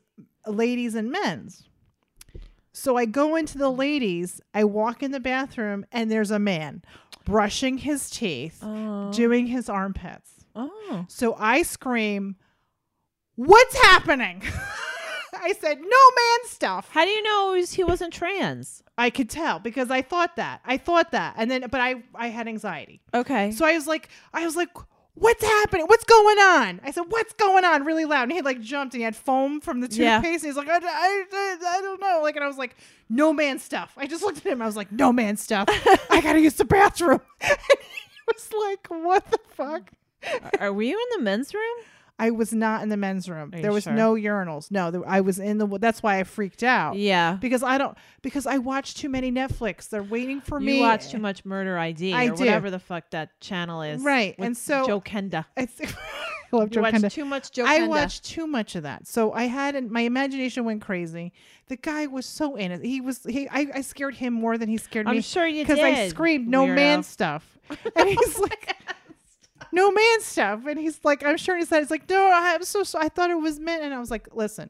ladies 0.47 0.95
and 0.95 1.11
men's. 1.11 1.63
So 2.75 2.97
I 2.97 3.05
go 3.05 3.35
into 3.35 3.59
the 3.59 3.69
ladies. 3.69 4.41
I 4.55 4.63
walk 4.63 5.03
in 5.03 5.11
the 5.11 5.19
bathroom, 5.19 5.85
and 5.91 6.09
there's 6.09 6.31
a 6.31 6.39
man 6.39 6.83
brushing 7.25 7.77
his 7.79 8.09
teeth, 8.09 8.59
Oh. 8.63 9.11
doing 9.13 9.47
his 9.47 9.69
armpits. 9.69 10.45
oh. 10.55 11.05
So 11.09 11.35
I 11.39 11.63
scream, 11.63 12.35
What's 13.35 13.75
happening? 13.83 14.43
I 15.35 15.53
said, 15.59 15.79
No 15.79 15.85
man 15.87 16.39
stuff. 16.45 16.89
How 16.91 17.03
do 17.05 17.09
you 17.11 17.23
know 17.23 17.51
was- 17.53 17.73
he 17.73 17.83
wasn't 17.83 18.13
trans? 18.13 18.83
I 18.97 19.09
could 19.09 19.29
tell 19.29 19.57
because 19.59 19.89
I 19.89 20.01
thought 20.03 20.35
that. 20.35 20.61
I 20.65 20.77
thought 20.77 21.11
that. 21.11 21.33
And 21.37 21.49
then, 21.49 21.65
but 21.71 21.81
I, 21.81 22.03
I 22.13 22.27
had 22.27 22.47
anxiety. 22.47 23.01
Okay. 23.13 23.51
So 23.51 23.65
I 23.65 23.73
was 23.73 23.87
like, 23.87 24.09
I 24.33 24.45
was 24.45 24.55
like, 24.55 24.69
What's 25.15 25.43
happening? 25.43 25.85
What's 25.85 26.05
going 26.05 26.39
on? 26.39 26.81
I 26.83 26.91
said, 26.91 27.03
What's 27.09 27.33
going 27.33 27.63
on? 27.63 27.85
Really 27.85 28.05
loud. 28.05 28.23
And 28.23 28.31
he 28.31 28.37
had 28.37 28.45
like 28.45 28.61
jumped 28.61 28.95
and 28.95 29.01
he 29.01 29.03
had 29.03 29.15
foam 29.15 29.61
from 29.61 29.79
the 29.79 29.87
toothpaste. 29.87 30.01
Yeah. 30.01 30.15
And 30.17 30.41
he's 30.41 30.55
like, 30.55 30.67
I, 30.67 30.77
I, 30.77 31.23
I, 31.31 31.57
I 31.77 31.81
don't 31.81 32.01
know. 32.01 32.19
Like, 32.23 32.35
and 32.35 32.43
I 32.43 32.47
was 32.47 32.57
like, 32.57 32.75
No 33.09 33.31
man 33.31 33.59
stuff. 33.59 33.93
I 33.95 34.07
just 34.07 34.23
looked 34.23 34.39
at 34.39 34.51
him. 34.51 34.61
I 34.61 34.65
was 34.65 34.75
like, 34.75 34.91
No 34.91 35.13
man 35.13 35.37
stuff. 35.37 35.67
I 36.09 36.19
got 36.21 36.33
to 36.33 36.39
use 36.41 36.55
the 36.55 36.65
bathroom. 36.65 37.21
he 37.41 37.49
was 38.27 38.49
like, 38.69 38.87
What 38.87 39.29
the 39.29 39.39
fuck? 39.55 39.91
Are 40.59 40.73
we 40.73 40.89
in 40.91 40.97
the 41.15 41.21
men's 41.21 41.53
room? 41.53 41.77
I 42.23 42.29
was 42.31 42.53
not 42.53 42.83
in 42.83 42.89
the 42.89 42.97
men's 42.97 43.27
room. 43.29 43.51
Are 43.53 43.61
There 43.61 43.71
was 43.73 43.83
sure? 43.83 43.93
no 43.93 44.13
urinals. 44.13 44.71
No, 44.71 44.91
there, 44.91 45.01
I 45.07 45.21
was 45.21 45.39
in 45.39 45.57
the. 45.57 45.67
That's 45.79 46.01
why 46.01 46.19
I 46.19 46.23
freaked 46.23 46.63
out. 46.63 46.95
Yeah. 46.95 47.37
Because 47.39 47.63
I 47.63 47.77
don't. 47.77 47.97
Because 48.21 48.45
I 48.47 48.57
watch 48.57 48.95
too 48.95 49.09
many 49.09 49.31
Netflix. 49.31 49.89
They're 49.89 50.03
waiting 50.03 50.41
for 50.41 50.59
you 50.59 50.65
me. 50.65 50.75
You 50.77 50.81
watch 50.83 51.09
too 51.11 51.19
much 51.19 51.43
Murder 51.45 51.77
ID 51.77 52.13
I 52.13 52.25
or 52.25 52.35
do. 52.35 52.39
whatever 52.39 52.71
the 52.71 52.79
fuck 52.79 53.09
that 53.11 53.39
channel 53.41 53.81
is. 53.81 54.01
Right, 54.01 54.37
with 54.39 54.45
and 54.45 54.57
so- 54.57 54.85
Joe 54.87 55.01
Kenda. 55.01 55.45
It's, 55.57 55.79
I 55.81 56.57
love 56.57 56.69
You 56.69 56.75
Joe 56.75 56.81
watch 56.83 56.93
Kenda. 56.93 57.11
too 57.11 57.25
much 57.25 57.51
Joe 57.51 57.65
I 57.65 57.79
Kenda. 57.79 57.87
watched 57.87 58.25
too 58.25 58.45
much 58.47 58.75
of 58.75 58.83
that. 58.83 59.07
So 59.07 59.31
I 59.33 59.45
had 59.45 59.89
my 59.89 60.01
imagination 60.01 60.65
went 60.65 60.81
crazy. 60.83 61.33
The 61.67 61.77
guy 61.77 62.05
was 62.05 62.25
so 62.27 62.55
in 62.55 62.71
it. 62.71 62.83
He 62.85 63.01
was 63.01 63.23
he 63.27 63.47
I, 63.49 63.67
I 63.75 63.81
scared 63.81 64.13
him 64.15 64.33
more 64.33 64.57
than 64.59 64.69
he 64.69 64.77
scared 64.77 65.07
me. 65.07 65.13
I'm 65.15 65.21
sure 65.21 65.47
you 65.47 65.65
did 65.65 65.75
because 65.75 65.79
I 65.83 66.07
screamed 66.09 66.47
no 66.47 66.65
weirdo. 66.65 66.75
man 66.75 67.03
stuff. 67.03 67.57
And 67.95 68.07
he's 68.09 68.37
like 68.47 68.75
no 69.73 69.91
man 69.91 70.21
stuff. 70.21 70.65
And 70.67 70.79
he's 70.79 70.99
like, 71.03 71.25
I'm 71.25 71.37
sure 71.37 71.57
he 71.57 71.65
said, 71.65 71.81
it's 71.81 71.91
like, 71.91 72.09
no, 72.09 72.31
I'm 72.31 72.63
so, 72.63 72.83
so 72.83 72.99
I 72.99 73.09
thought 73.09 73.29
it 73.31 73.35
was 73.39 73.59
men. 73.59 73.81
And 73.81 73.93
I 73.93 73.99
was 73.99 74.11
like, 74.11 74.29
listen, 74.33 74.69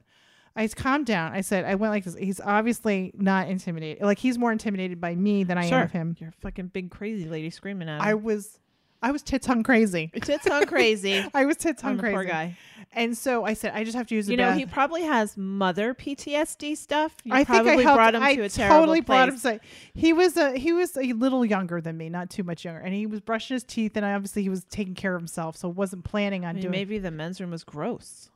I 0.56 0.68
calmed 0.68 1.06
down. 1.06 1.34
I 1.34 1.42
said, 1.42 1.66
I 1.66 1.76
went 1.76 1.92
like 1.92 2.04
this. 2.06 2.16
He's 2.16 2.40
obviously 2.40 3.12
not 3.16 3.50
intimidated. 3.50 4.04
Like 4.04 4.18
he's 4.20 4.38
more 4.38 4.52
intimidated 4.52 5.02
by 5.02 5.14
me 5.16 5.44
than 5.44 5.58
I 5.58 5.68
Sure. 5.68 5.80
am 5.80 5.84
of 5.86 5.92
him. 5.92 6.16
You're 6.20 6.30
a 6.30 6.42
fucking 6.42 6.68
big 6.68 6.90
crazy 6.90 7.28
lady 7.28 7.50
screaming 7.50 7.90
at 7.90 7.98
him. 7.98 8.02
I 8.02 8.14
was, 8.14 8.60
I 9.04 9.12
was 9.12 9.22
tits 9.22 9.46
hung 9.46 9.62
crazy. 9.64 10.10
Tits 10.22 10.48
on 10.48 10.66
crazy. 10.66 11.24
I 11.34 11.46
was 11.46 11.58
tits 11.58 11.84
on 11.84 11.92
hung 11.92 12.00
crazy. 12.00 12.14
poor 12.16 12.24
guy. 12.24 12.58
And 12.96 13.18
so 13.18 13.44
I 13.44 13.54
said, 13.56 13.72
I 13.74 13.84
just 13.84 13.98
have 13.98 14.06
to 14.08 14.16
use 14.16 14.28
the 14.28 14.34
You 14.34 14.38
know, 14.38 14.50
bath- 14.50 14.58
he 14.60 14.66
probably 14.68 15.02
has 15.02 15.36
mother 15.36 15.96
PTSD 15.96 16.78
stuff. 16.78 17.16
You 17.24 17.34
I 17.34 17.44
think 17.44 17.68
I 17.68 17.82
helped. 17.82 17.96
brought 17.98 18.14
him 18.16 18.22
I 18.22 18.36
to 18.36 18.44
a 18.44 18.50
terrible 18.50 18.80
totally 18.82 19.02
brought 19.02 19.30
him. 19.30 19.40
place. 19.40 19.60
To, 19.60 20.00
he 20.00 20.14
was 20.14 20.38
a 20.38 20.56
he 20.58 20.74
was 20.74 20.96
a 20.98 21.12
little 21.14 21.44
younger 21.44 21.82
than 21.82 21.98
me, 21.98 22.10
not 22.10 22.30
too 22.30 22.44
much 22.44 22.64
younger, 22.64 22.82
and 22.82 22.94
he 22.94 23.08
was 23.08 23.20
brushing 23.20 23.56
his 23.56 23.64
teeth, 23.64 23.98
and 23.98 24.06
I 24.06 24.14
obviously 24.14 24.44
he 24.44 24.50
was 24.50 24.64
taking 24.66 24.94
care 24.94 25.16
of 25.16 25.22
himself, 25.22 25.58
so 25.58 25.70
wasn't 25.70 26.04
planning 26.04 26.44
on 26.46 26.52
I 26.52 26.54
mean, 26.54 26.62
doing. 26.64 26.72
maybe 26.72 27.00
the 27.00 27.10
men's 27.12 27.42
room 27.42 27.50
was 27.50 27.64
gross. 27.64 28.30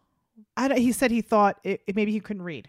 I 0.56 0.68
don't, 0.70 0.78
he 0.80 0.92
said 0.92 1.12
he 1.12 1.22
thought 1.22 1.60
it, 1.64 1.82
it- 1.86 1.96
maybe 1.96 2.12
he 2.12 2.20
couldn't 2.20 2.42
read. 2.44 2.68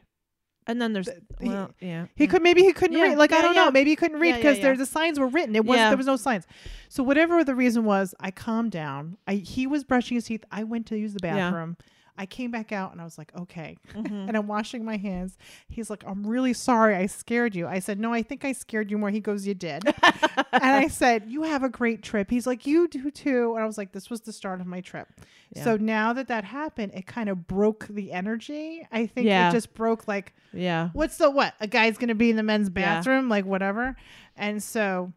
And 0.68 0.80
then 0.80 0.92
there's 0.92 1.08
he- 1.40 1.48
well, 1.48 1.70
yeah. 1.80 2.06
He 2.14 2.26
could 2.26 2.42
maybe 2.42 2.62
he 2.62 2.72
couldn't 2.74 2.96
Yeah, 2.96 3.04
read. 3.04 3.18
Like 3.18 3.32
I 3.32 3.40
don't 3.42 3.54
yeah. 3.54 3.64
know. 3.64 3.70
Maybe 3.70 3.90
he 3.90 3.96
couldn't 3.96 4.20
read 4.20 4.28
Yeah, 4.28 4.34
yeah, 4.36 4.42
because 4.42 4.56
yeah. 4.58 4.62
there 4.64 4.76
the 4.76 4.86
signs 4.86 5.18
were 5.18 5.26
written. 5.28 5.56
It 5.56 5.64
was 5.64 5.78
Yeah. 5.78 5.88
there 5.88 5.96
was 5.96 6.06
no 6.06 6.16
signs. 6.16 6.46
So 6.90 7.02
whatever 7.02 7.42
the 7.42 7.54
reason 7.54 7.84
was, 7.84 8.14
I 8.20 8.30
calmed 8.30 8.70
down. 8.72 9.16
I 9.26 9.36
he 9.36 9.66
was 9.66 9.82
brushing 9.82 10.16
his 10.16 10.26
teeth. 10.26 10.44
I 10.52 10.64
went 10.64 10.86
to 10.88 10.98
use 10.98 11.14
the 11.14 11.20
Yeah. 11.26 11.34
bathroom. 11.50 11.76
I 12.18 12.26
came 12.26 12.50
back 12.50 12.72
out 12.72 12.92
and 12.92 13.00
I 13.00 13.04
was 13.04 13.16
like, 13.16 13.32
okay. 13.38 13.76
Mhm. 13.94 14.28
and 14.28 14.36
I'm 14.36 14.46
washing 14.48 14.84
my 14.84 14.96
hands. 14.96 15.38
He's 15.68 15.88
like, 15.88 16.02
I'm 16.06 16.26
really 16.26 16.52
sorry 16.52 16.94
I 16.96 17.06
scared 17.06 17.54
you. 17.54 17.66
I 17.66 17.78
said, 17.78 17.98
No, 18.00 18.12
I 18.12 18.22
think 18.22 18.44
I 18.44 18.52
scared 18.52 18.90
you 18.90 18.98
more. 18.98 19.10
He 19.10 19.20
goes, 19.20 19.46
You 19.46 19.54
did. 19.54 19.84
and 20.52 20.62
I 20.64 20.88
said, 20.88 21.24
You 21.28 21.44
have 21.44 21.62
a 21.62 21.68
great 21.68 22.02
trip. 22.02 22.28
He's 22.30 22.46
like, 22.46 22.66
You 22.66 22.88
do 22.88 23.10
too. 23.10 23.54
And 23.54 23.62
I 23.62 23.66
was 23.66 23.78
like, 23.78 23.92
This 23.92 24.10
was 24.10 24.20
the 24.22 24.32
start 24.32 24.60
of 24.60 24.66
my 24.66 24.80
trip. 24.80 25.08
Yeah. 25.54 25.64
So 25.64 25.76
now 25.76 26.12
that 26.12 26.28
that 26.28 26.44
happened, 26.44 26.92
it 26.94 27.06
kind 27.06 27.28
of 27.28 27.46
broke 27.46 27.86
the 27.88 28.12
energy. 28.12 28.86
I 28.92 29.06
think 29.06 29.26
Yeah. 29.26 29.48
it 29.48 29.52
just 29.52 29.72
broke 29.74 30.06
like, 30.08 30.34
yeah. 30.52 30.90
What's 30.92 31.16
the 31.18 31.30
what? 31.30 31.54
A 31.60 31.66
guy's 31.66 31.96
going 31.98 32.08
to 32.08 32.14
be 32.14 32.30
in 32.30 32.36
the 32.36 32.42
men's 32.42 32.68
Yeah. 32.68 32.96
bathroom? 32.96 33.28
Like, 33.28 33.44
whatever. 33.46 33.96
And 34.36 34.62
so. 34.62 35.12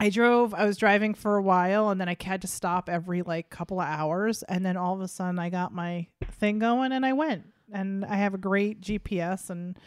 I 0.00 0.10
drove, 0.10 0.54
I 0.54 0.64
was 0.64 0.76
driving 0.76 1.14
for 1.14 1.36
a 1.36 1.42
while 1.42 1.90
and 1.90 2.00
then 2.00 2.08
I 2.08 2.16
had 2.20 2.42
to 2.42 2.48
stop 2.48 2.88
every 2.88 3.22
like 3.22 3.50
couple 3.50 3.80
of 3.80 3.88
hours. 3.88 4.42
And 4.44 4.64
then 4.64 4.76
all 4.76 4.94
of 4.94 5.00
a 5.00 5.08
sudden 5.08 5.38
I 5.38 5.50
got 5.50 5.72
my 5.72 6.06
thing 6.32 6.58
going 6.58 6.92
and 6.92 7.04
I 7.04 7.12
went. 7.12 7.46
And 7.72 8.04
I 8.04 8.16
have 8.16 8.32
a 8.32 8.38
great 8.38 8.80
GPS 8.80 9.50
and 9.50 9.78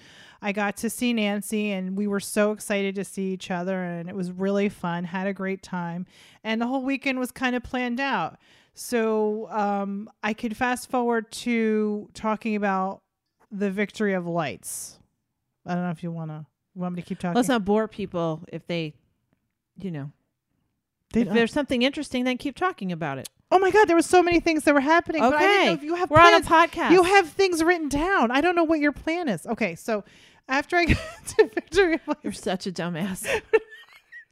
I 0.41 0.51
got 0.51 0.77
to 0.77 0.89
see 0.89 1.13
Nancy 1.13 1.71
and 1.71 1.97
we 1.97 2.07
were 2.07 2.19
so 2.19 2.51
excited 2.51 2.95
to 2.95 3.03
see 3.03 3.31
each 3.31 3.49
other 3.49 3.83
and 3.83 4.09
it 4.09 4.15
was 4.15 4.31
really 4.31 4.69
fun. 4.69 5.05
Had 5.05 5.27
a 5.27 5.33
great 5.33 5.63
time. 5.63 6.05
And 6.43 6.61
the 6.61 6.67
whole 6.67 6.83
weekend 6.83 7.17
was 7.17 7.31
kind 7.31 7.55
of 7.55 7.63
planned 7.63 7.99
out. 7.99 8.37
So 8.73 9.49
um, 9.49 10.09
I 10.23 10.33
could 10.33 10.55
fast 10.55 10.89
forward 10.89 11.31
to 11.31 12.09
talking 12.13 12.55
about 12.55 13.01
the 13.51 13.71
victory 13.71 14.13
of 14.13 14.27
lights. 14.27 14.99
I 15.65 15.73
don't 15.73 15.83
know 15.83 15.91
if 15.91 16.03
you 16.03 16.11
want 16.11 16.31
to 16.31 16.45
want 16.75 16.95
me 16.95 17.01
to 17.01 17.07
keep 17.07 17.19
talking. 17.19 17.35
Let's 17.35 17.49
not 17.49 17.65
bore 17.65 17.87
people 17.87 18.43
if 18.51 18.65
they, 18.67 18.93
you 19.77 19.91
know, 19.91 20.11
They 21.13 21.21
if 21.21 21.29
there's 21.29 21.53
something 21.53 21.81
interesting, 21.81 22.23
then 22.23 22.37
keep 22.37 22.55
talking 22.55 22.91
about 22.91 23.17
it. 23.17 23.29
oh 23.51 23.59
my 23.59 23.71
God, 23.71 23.85
there 23.87 23.95
were 23.95 24.01
so 24.01 24.23
many 24.23 24.39
things 24.39 24.63
that 24.63 24.73
were 24.73 24.79
happening. 24.79 25.21
but 25.21 25.33
I 25.35 25.39
didn't 25.41 25.65
know 25.65 25.71
Okay. 25.71 25.73
if 25.73 25.83
you 25.83 25.95
have 25.95 26.09
We're 26.09 26.19
on 26.19 26.33
a 26.33 26.41
podcast. 26.41 26.91
You 26.91 27.03
have 27.03 27.29
things 27.29 27.63
written 27.63 27.89
down. 27.89 28.31
I 28.31 28.41
don't 28.41 28.55
know 28.55 28.63
what 28.63 28.79
your 28.79 28.91
plan 28.93 29.27
is. 29.27 29.45
Okay, 29.45 29.75
so 29.75 30.03
after 30.47 30.75
I 30.77 30.85
get 30.91 30.97
to 31.37 31.47
victory 31.53 31.99
of 32.07 32.17
You're 32.23 32.33
such 32.33 32.67
a 32.67 32.71
dumbass. 32.71 33.25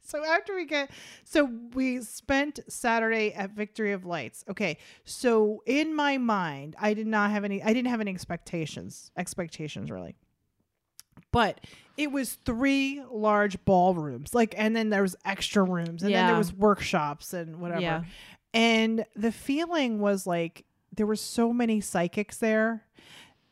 So 0.02 0.24
after 0.24 0.56
we 0.56 0.64
get, 0.66 0.90
so 1.22 1.48
we 1.72 2.00
spent 2.00 2.58
Saturday 2.66 3.32
at 3.32 3.50
Victory 3.52 3.92
of 3.92 4.04
Lights. 4.04 4.44
Okay, 4.50 4.76
so 5.04 5.62
in 5.66 5.94
my 5.94 6.18
mind, 6.18 6.74
I 6.80 6.94
did 6.94 7.06
not 7.06 7.30
have 7.30 7.44
any. 7.44 7.62
I 7.62 7.72
didn't 7.72 7.86
have 7.90 8.00
any 8.00 8.10
expectations. 8.10 9.12
Expectations 9.16 9.88
really. 9.88 10.16
But 11.32 11.60
it 11.96 12.10
was 12.10 12.32
three 12.34 13.02
large 13.10 13.62
ballrooms 13.64 14.34
like 14.34 14.54
and 14.56 14.74
then 14.74 14.90
there 14.90 15.02
was 15.02 15.16
extra 15.24 15.62
rooms 15.62 16.02
and 16.02 16.14
then 16.14 16.26
there 16.26 16.36
was 16.38 16.52
workshops 16.52 17.32
and 17.34 17.60
whatever 17.60 17.80
Yeah. 17.80 18.04
and 18.54 19.04
the 19.14 19.32
feeling 19.32 20.00
was 20.00 20.26
like 20.26 20.64
there 20.94 21.06
were 21.06 21.16
so 21.16 21.52
many 21.52 21.80
psychics 21.80 22.38
there 22.38 22.84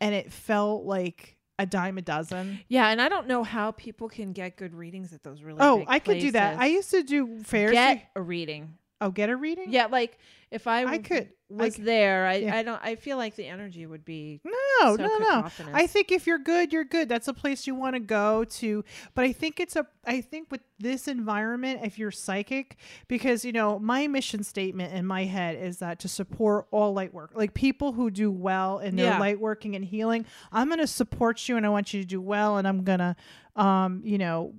and 0.00 0.14
it 0.14 0.32
felt 0.32 0.84
like 0.84 1.36
a 1.60 1.66
dime 1.66 1.98
a 1.98 2.02
dozen 2.02 2.60
Yeah, 2.68 2.88
and 2.88 3.02
I 3.02 3.08
don't 3.08 3.26
know 3.26 3.42
how 3.42 3.72
people 3.72 4.08
can 4.08 4.32
get 4.32 4.56
good 4.56 4.74
readings 4.74 5.12
at 5.12 5.22
those 5.24 5.42
really. 5.42 5.58
oh 5.60 5.84
i 5.88 5.98
could 5.98 6.18
do 6.20 6.30
that 6.32 6.58
i 6.58 6.66
used 6.66 6.90
to 6.92 7.02
do 7.02 7.40
fairs 7.42 7.72
get 7.72 8.08
a 8.16 8.22
reading. 8.22 8.74
Oh 9.00 9.10
get 9.10 9.30
a 9.30 9.36
reading 9.36 9.70
Yeah, 9.72 9.86
like 9.86 10.18
if 10.50 10.66
I, 10.66 10.84
I 10.84 10.98
could- 10.98 11.28
I 11.50 11.54
was 11.64 11.76
there, 11.76 12.26
I, 12.26 12.34
yeah. 12.36 12.56
I 12.56 12.62
don't. 12.62 12.80
I 12.84 12.94
feel 12.96 13.16
like 13.16 13.34
the 13.34 13.46
energy 13.46 13.86
would 13.86 14.04
be 14.04 14.38
no 14.44 14.96
so 14.96 15.02
no 15.02 15.18
no. 15.18 15.48
I 15.72 15.86
think 15.86 16.12
if 16.12 16.26
you're 16.26 16.38
good, 16.38 16.74
you're 16.74 16.84
good. 16.84 17.08
That's 17.08 17.26
a 17.26 17.32
place 17.32 17.66
you 17.66 17.74
want 17.74 17.94
to 17.94 18.00
go 18.00 18.44
to. 18.44 18.84
But 19.14 19.24
I 19.24 19.32
think 19.32 19.58
it's 19.58 19.74
a 19.74 19.86
I 20.06 20.20
think 20.20 20.50
with 20.50 20.60
this 20.78 21.08
environment, 21.08 21.80
if 21.84 21.98
you're 21.98 22.10
psychic, 22.10 22.76
because 23.08 23.46
you 23.46 23.52
know, 23.52 23.78
my 23.78 24.06
mission 24.08 24.42
statement 24.44 24.92
in 24.92 25.06
my 25.06 25.24
head 25.24 25.56
is 25.56 25.78
that 25.78 26.00
to 26.00 26.08
support 26.08 26.66
all 26.70 26.92
light 26.92 27.14
work. 27.14 27.30
Like 27.34 27.54
people 27.54 27.92
who 27.92 28.10
do 28.10 28.30
well 28.30 28.78
in 28.80 28.96
their 28.96 29.06
Yeah. 29.12 29.18
light 29.18 29.40
working 29.40 29.74
and 29.74 29.82
healing, 29.84 30.26
I'm 30.52 30.68
gonna 30.68 30.86
support 30.86 31.48
you 31.48 31.56
and 31.56 31.64
I 31.64 31.70
want 31.70 31.94
you 31.94 32.00
to 32.02 32.06
do 32.06 32.20
well 32.20 32.58
and 32.58 32.68
I'm 32.68 32.84
gonna 32.84 33.16
um, 33.56 34.02
you 34.04 34.18
know, 34.18 34.52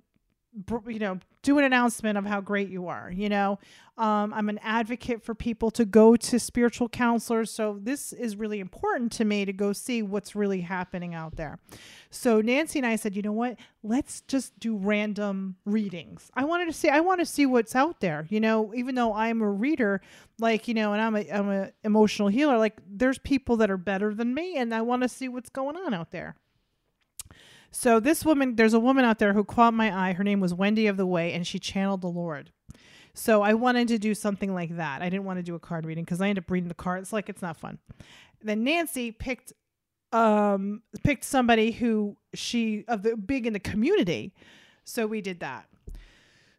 you 0.87 0.99
know, 0.99 1.19
do 1.41 1.57
an 1.57 1.63
announcement 1.63 2.17
of 2.17 2.25
how 2.25 2.41
great 2.41 2.69
you 2.69 2.87
are. 2.87 3.11
You 3.11 3.29
know, 3.29 3.59
um, 3.97 4.33
I'm 4.33 4.49
an 4.49 4.59
advocate 4.61 5.23
for 5.23 5.35
people 5.35 5.71
to 5.71 5.85
go 5.85 6.15
to 6.15 6.39
spiritual 6.39 6.89
counselors. 6.89 7.51
So 7.51 7.79
this 7.81 8.13
is 8.13 8.35
really 8.35 8.59
important 8.59 9.11
to 9.13 9.25
me 9.25 9.45
to 9.45 9.53
go 9.53 9.73
see 9.73 10.01
what's 10.01 10.35
really 10.35 10.61
happening 10.61 11.13
out 11.13 11.35
there. 11.35 11.59
So 12.09 12.41
Nancy 12.41 12.79
and 12.79 12.85
I 12.85 12.95
said, 12.95 13.15
you 13.15 13.21
know 13.21 13.31
what? 13.31 13.57
Let's 13.83 14.21
just 14.21 14.57
do 14.59 14.75
random 14.75 15.55
readings. 15.65 16.31
I 16.33 16.45
wanted 16.45 16.65
to 16.65 16.73
see. 16.73 16.89
I 16.89 16.99
want 17.01 17.19
to 17.19 17.25
see 17.25 17.45
what's 17.45 17.75
out 17.75 17.99
there. 17.99 18.25
You 18.29 18.39
know, 18.39 18.73
even 18.73 18.95
though 18.95 19.13
I'm 19.13 19.41
a 19.41 19.49
reader, 19.49 20.01
like 20.39 20.67
you 20.67 20.73
know, 20.73 20.93
and 20.93 21.01
I'm 21.01 21.15
a 21.15 21.31
I'm 21.31 21.49
a 21.49 21.71
emotional 21.83 22.27
healer. 22.27 22.57
Like 22.57 22.77
there's 22.89 23.19
people 23.19 23.57
that 23.57 23.69
are 23.69 23.77
better 23.77 24.13
than 24.13 24.33
me, 24.33 24.57
and 24.57 24.73
I 24.73 24.81
want 24.81 25.03
to 25.03 25.09
see 25.09 25.29
what's 25.29 25.49
going 25.49 25.77
on 25.77 25.93
out 25.93 26.11
there. 26.11 26.35
So 27.71 27.99
this 27.99 28.25
woman, 28.25 28.55
there's 28.55 28.73
a 28.73 28.79
woman 28.79 29.05
out 29.05 29.19
there 29.19 29.33
who 29.33 29.43
caught 29.43 29.73
my 29.73 29.95
eye. 29.95 30.13
Her 30.13 30.23
name 30.23 30.39
was 30.39 30.53
Wendy 30.53 30.87
of 30.87 30.97
the 30.97 31.05
Way, 31.05 31.33
and 31.33 31.45
she 31.45 31.59
channeled 31.59 32.01
the 32.01 32.07
Lord. 32.07 32.51
So 33.13 33.41
I 33.41 33.53
wanted 33.53 33.87
to 33.89 33.99
do 33.99 34.15
something 34.15 34.53
like 34.53 34.77
that. 34.77 35.01
I 35.01 35.09
didn't 35.09 35.25
want 35.25 35.39
to 35.39 35.43
do 35.43 35.55
a 35.55 35.59
card 35.59 35.85
reading 35.85 36.03
because 36.03 36.21
I 36.21 36.29
end 36.29 36.39
up 36.39 36.49
reading 36.49 36.69
the 36.69 36.75
cards. 36.75 37.11
Like 37.11 37.29
it's 37.29 37.41
not 37.41 37.57
fun. 37.57 37.79
Then 38.41 38.63
Nancy 38.63 39.11
picked 39.11 39.53
um 40.11 40.81
picked 41.03 41.23
somebody 41.23 41.71
who 41.71 42.17
she 42.33 42.83
of 42.87 43.03
the 43.03 43.15
big 43.15 43.45
in 43.45 43.53
the 43.53 43.59
community. 43.59 44.33
So 44.83 45.05
we 45.05 45.21
did 45.21 45.39
that. 45.41 45.65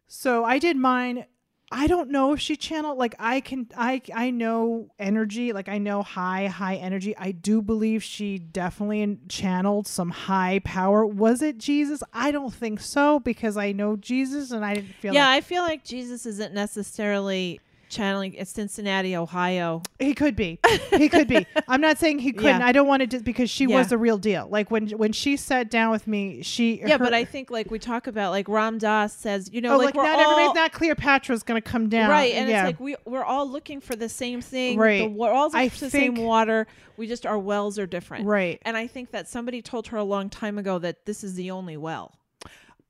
So 0.07 0.45
I 0.45 0.59
did 0.59 0.77
mine. 0.77 1.25
I 1.73 1.87
don't 1.87 2.09
know 2.09 2.33
if 2.33 2.41
she 2.41 2.57
channeled 2.57 2.97
like 2.97 3.15
I 3.17 3.39
can 3.39 3.67
I 3.77 4.01
I 4.13 4.29
know 4.29 4.89
energy 4.99 5.53
like 5.53 5.69
I 5.69 5.77
know 5.77 6.03
high 6.03 6.47
high 6.47 6.75
energy. 6.75 7.15
I 7.17 7.31
do 7.31 7.61
believe 7.61 8.03
she 8.03 8.37
definitely 8.37 9.17
channeled 9.29 9.87
some 9.87 10.09
high 10.09 10.59
power. 10.65 11.05
Was 11.05 11.41
it 11.41 11.57
Jesus? 11.57 12.03
I 12.13 12.31
don't 12.31 12.53
think 12.53 12.81
so 12.81 13.19
because 13.19 13.55
I 13.55 13.71
know 13.71 13.95
Jesus 13.95 14.51
and 14.51 14.65
I 14.65 14.75
didn't 14.75 14.95
feel 14.95 15.13
yeah, 15.13 15.27
like 15.27 15.37
I 15.37 15.41
feel 15.41 15.61
like 15.63 15.85
Jesus 15.85 16.25
isn't 16.25 16.53
necessarily 16.53 17.61
channeling. 17.91 18.33
It's 18.33 18.51
Cincinnati, 18.51 19.15
Ohio. 19.15 19.83
he 19.99 20.15
could 20.15 20.35
be. 20.35 20.59
He 20.97 21.09
could 21.09 21.27
be. 21.27 21.45
I'm 21.67 21.81
not 21.81 21.97
saying 21.97 22.19
he 22.19 22.31
couldn't. 22.31 22.61
Yeah. 22.61 22.65
I 22.65 22.71
don't 22.71 22.87
want 22.87 23.01
to 23.01 23.07
just 23.07 23.23
because 23.23 23.49
she 23.49 23.65
Yeah. 23.65 23.77
was 23.77 23.89
the 23.89 23.97
real 23.97 24.17
deal. 24.17 24.47
Like 24.49 24.71
when 24.71 24.89
when 24.89 25.11
she 25.11 25.37
sat 25.37 25.69
down 25.69 25.91
with 25.91 26.07
me, 26.07 26.41
she 26.41 26.81
Yeah, 26.85 26.97
but 26.97 27.13
I 27.13 27.25
think 27.25 27.51
like 27.51 27.69
we 27.69 27.77
talk 27.77 28.07
about 28.07 28.31
like 28.31 28.47
Ram 28.49 28.77
Dass 28.77 29.13
says, 29.13 29.49
you 29.53 29.61
know, 29.61 29.75
oh 29.75 29.77
like, 29.77 29.93
like, 29.93 30.05
not 30.05 30.19
all, 30.19 30.31
everybody's 30.31 30.55
not 30.55 30.71
Cleopatra's 30.71 31.43
gonna 31.43 31.61
come 31.61 31.89
down. 31.89 32.09
right, 32.09 32.33
and 32.33 32.49
yeah. 32.49 32.61
it's 32.61 32.65
like 32.67 32.79
we 32.79 32.95
we're 33.05 33.23
all 33.23 33.47
looking 33.47 33.81
for 33.81 33.95
the 33.95 34.09
same 34.09 34.41
thing. 34.41 34.77
Right. 34.77 35.01
The, 35.01 35.07
we're 35.07 35.31
all 35.31 35.49
I 35.53 35.67
the 35.67 35.89
same 35.89 36.15
water. 36.15 36.67
We 36.97 37.07
just 37.07 37.25
our 37.25 37.37
wells 37.39 37.77
are 37.79 37.87
different. 37.87 38.25
right. 38.25 38.59
And 38.63 38.77
I 38.77 38.87
think 38.87 39.11
that 39.11 39.27
somebody 39.27 39.61
told 39.61 39.87
her 39.87 39.97
a 39.97 40.03
long 40.03 40.29
time 40.29 40.57
ago 40.57 40.79
that 40.79 41.05
this 41.05 41.23
is 41.23 41.35
the 41.35 41.51
only 41.51 41.77
well. 41.77 42.13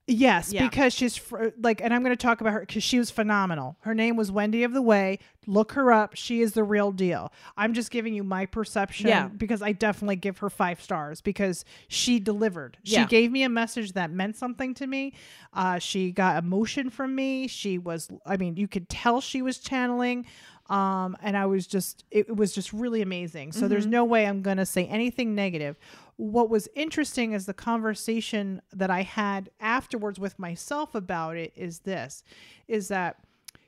Yes, 0.07 0.51
Yeah. 0.51 0.67
because 0.67 0.93
she's 0.93 1.15
fr- 1.15 1.49
like, 1.61 1.79
and 1.79 1.93
I'm 1.93 2.03
going 2.03 2.15
to 2.15 2.21
talk 2.21 2.41
about 2.41 2.53
her 2.53 2.59
because 2.61 2.83
she 2.83 2.97
was 2.99 3.09
phenomenal. 3.11 3.77
Her 3.81 3.93
name 3.93 4.15
was 4.17 4.31
Wendy 4.31 4.63
of 4.63 4.73
the 4.73 4.81
Way. 4.81 5.19
Look 5.47 5.71
her 5.73 5.91
up. 5.91 6.15
She 6.15 6.41
is 6.41 6.53
the 6.53 6.63
real 6.63 6.91
deal. 6.91 7.31
I'm 7.55 7.73
just 7.73 7.91
giving 7.91 8.13
you 8.13 8.23
my 8.23 8.45
perception 8.45 9.07
Yeah. 9.07 9.27
because 9.29 9.61
I 9.61 9.71
definitely 9.71 10.17
give 10.17 10.39
her 10.39 10.49
five 10.49 10.81
stars 10.81 11.21
because 11.21 11.63
she 11.87 12.19
delivered. 12.19 12.77
She 12.83 12.95
Yeah. 12.95 13.05
gave 13.05 13.31
me 13.31 13.43
a 13.43 13.49
message 13.49 13.93
that 13.93 14.11
meant 14.11 14.35
something 14.35 14.73
to 14.75 14.87
me. 14.87 15.13
Uh, 15.53 15.79
she 15.79 16.11
got 16.11 16.43
emotion 16.43 16.89
from 16.89 17.15
me. 17.15 17.47
She 17.47 17.77
was, 17.77 18.09
I 18.25 18.37
mean, 18.37 18.57
you 18.57 18.67
could 18.67 18.89
tell 18.89 19.21
she 19.21 19.41
was 19.41 19.59
channeling. 19.59 20.25
Um, 20.69 21.17
and 21.21 21.35
I 21.35 21.47
was 21.47 21.67
just, 21.67 22.05
it, 22.11 22.29
it 22.29 22.35
was 22.35 22.53
just 22.53 22.71
really 22.71 23.01
amazing. 23.01 23.51
So 23.51 23.67
there's 23.67 23.85
no 23.87 24.05
way 24.05 24.25
I'm 24.25 24.41
going 24.41 24.55
to 24.57 24.65
say 24.65 24.85
anything 24.87 25.35
negative. 25.35 25.75
What 26.21 26.51
was 26.51 26.69
interesting 26.75 27.33
is 27.33 27.47
the 27.47 27.53
conversation 27.55 28.61
that 28.71 28.91
I 28.91 29.01
had 29.01 29.49
afterwards 29.59 30.19
with 30.19 30.37
myself 30.37 30.93
about 30.93 31.35
it 31.35 31.51
is 31.55 31.79
this 31.79 32.23
is 32.67 32.89
that 32.89 33.17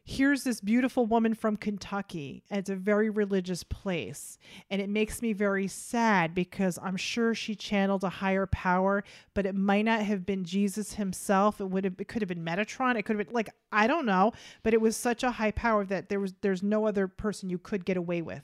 here's 0.03 0.43
this 0.43 0.61
beautiful 0.61 1.07
woman 1.07 1.33
from 1.33 1.57
Kentucky. 1.57 2.43
and 2.51 2.59
It's 2.59 2.69
a 2.69 2.75
very 2.75 3.09
religious 3.09 3.63
place. 3.63 4.37
And 4.69 4.79
it 4.79 4.87
makes 4.87 5.19
me 5.19 5.33
very 5.33 5.67
sad 5.67 6.35
because 6.35 6.77
I'm 6.83 6.95
sure 6.95 7.33
she 7.33 7.55
channeled 7.55 8.03
a 8.03 8.09
higher 8.09 8.45
power, 8.45 9.03
but 9.33 9.47
it 9.47 9.55
might 9.55 9.85
not 9.85 10.01
have 10.01 10.23
been 10.23 10.43
Jesus 10.43 10.93
himself. 10.93 11.59
It 11.59 11.71
would 11.71 11.85
have 11.85 11.95
it 11.97 12.07
could 12.07 12.21
have 12.21 12.29
been 12.29 12.45
Metatron. 12.45 12.99
It 12.99 13.01
could 13.01 13.17
have 13.17 13.25
been 13.25 13.33
like 13.33 13.49
I 13.71 13.87
don't 13.87 14.05
know, 14.05 14.31
but 14.61 14.75
it 14.75 14.81
was 14.81 14.95
such 14.95 15.23
a 15.23 15.31
high 15.31 15.49
power 15.49 15.85
that 15.85 16.09
there 16.09 16.19
was 16.19 16.35
there's 16.41 16.61
no 16.61 16.85
other 16.85 17.07
person 17.07 17.49
you 17.49 17.57
could 17.57 17.83
get 17.83 17.97
away 17.97 18.21
with. 18.21 18.43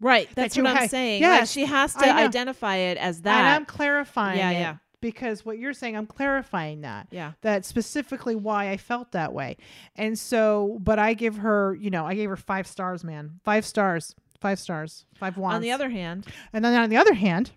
Right. 0.00 0.28
That's 0.34 0.56
you 0.56 0.62
what 0.62 0.70
I'm 0.72 0.76
ha- 0.82 0.86
saying. 0.86 1.20
Yes, 1.22 1.40
like 1.40 1.48
she 1.48 1.64
has 1.64 1.94
to 1.94 2.08
identify 2.14 2.76
it 2.76 2.98
as 2.98 3.22
that. 3.22 3.38
And 3.38 3.46
I'm 3.48 3.64
clarifying 3.64 4.38
Yeah, 4.38 4.50
it 4.50 4.54
yeah. 4.60 4.76
because 5.00 5.44
what 5.44 5.58
you're 5.58 5.72
saying, 5.72 5.96
I'm 5.96 6.06
clarifying 6.06 6.82
that. 6.82 7.08
Yeah. 7.10 7.32
That 7.42 7.64
specifically 7.64 8.36
why 8.36 8.70
I 8.70 8.76
felt 8.76 9.12
that 9.12 9.32
way. 9.32 9.56
And 9.96 10.18
so, 10.18 10.78
but 10.80 10.98
I 10.98 11.14
give 11.14 11.38
her, 11.38 11.74
you 11.80 11.90
know, 11.90 12.06
I 12.06 12.14
gave 12.14 12.28
her 12.30 12.36
five 12.36 12.66
stars, 12.66 13.02
man. 13.02 13.40
Five 13.44 13.64
stars. 13.66 14.14
Five 14.40 14.60
stars. 14.60 15.04
Five 15.16 15.36
wands. 15.36 15.56
On 15.56 15.62
the 15.62 15.72
other 15.72 15.90
hand, 15.90 16.26
and 16.52 16.64
then 16.64 16.80
on 16.80 16.90
the 16.90 16.96
other 16.96 17.14
hand, 17.14 17.50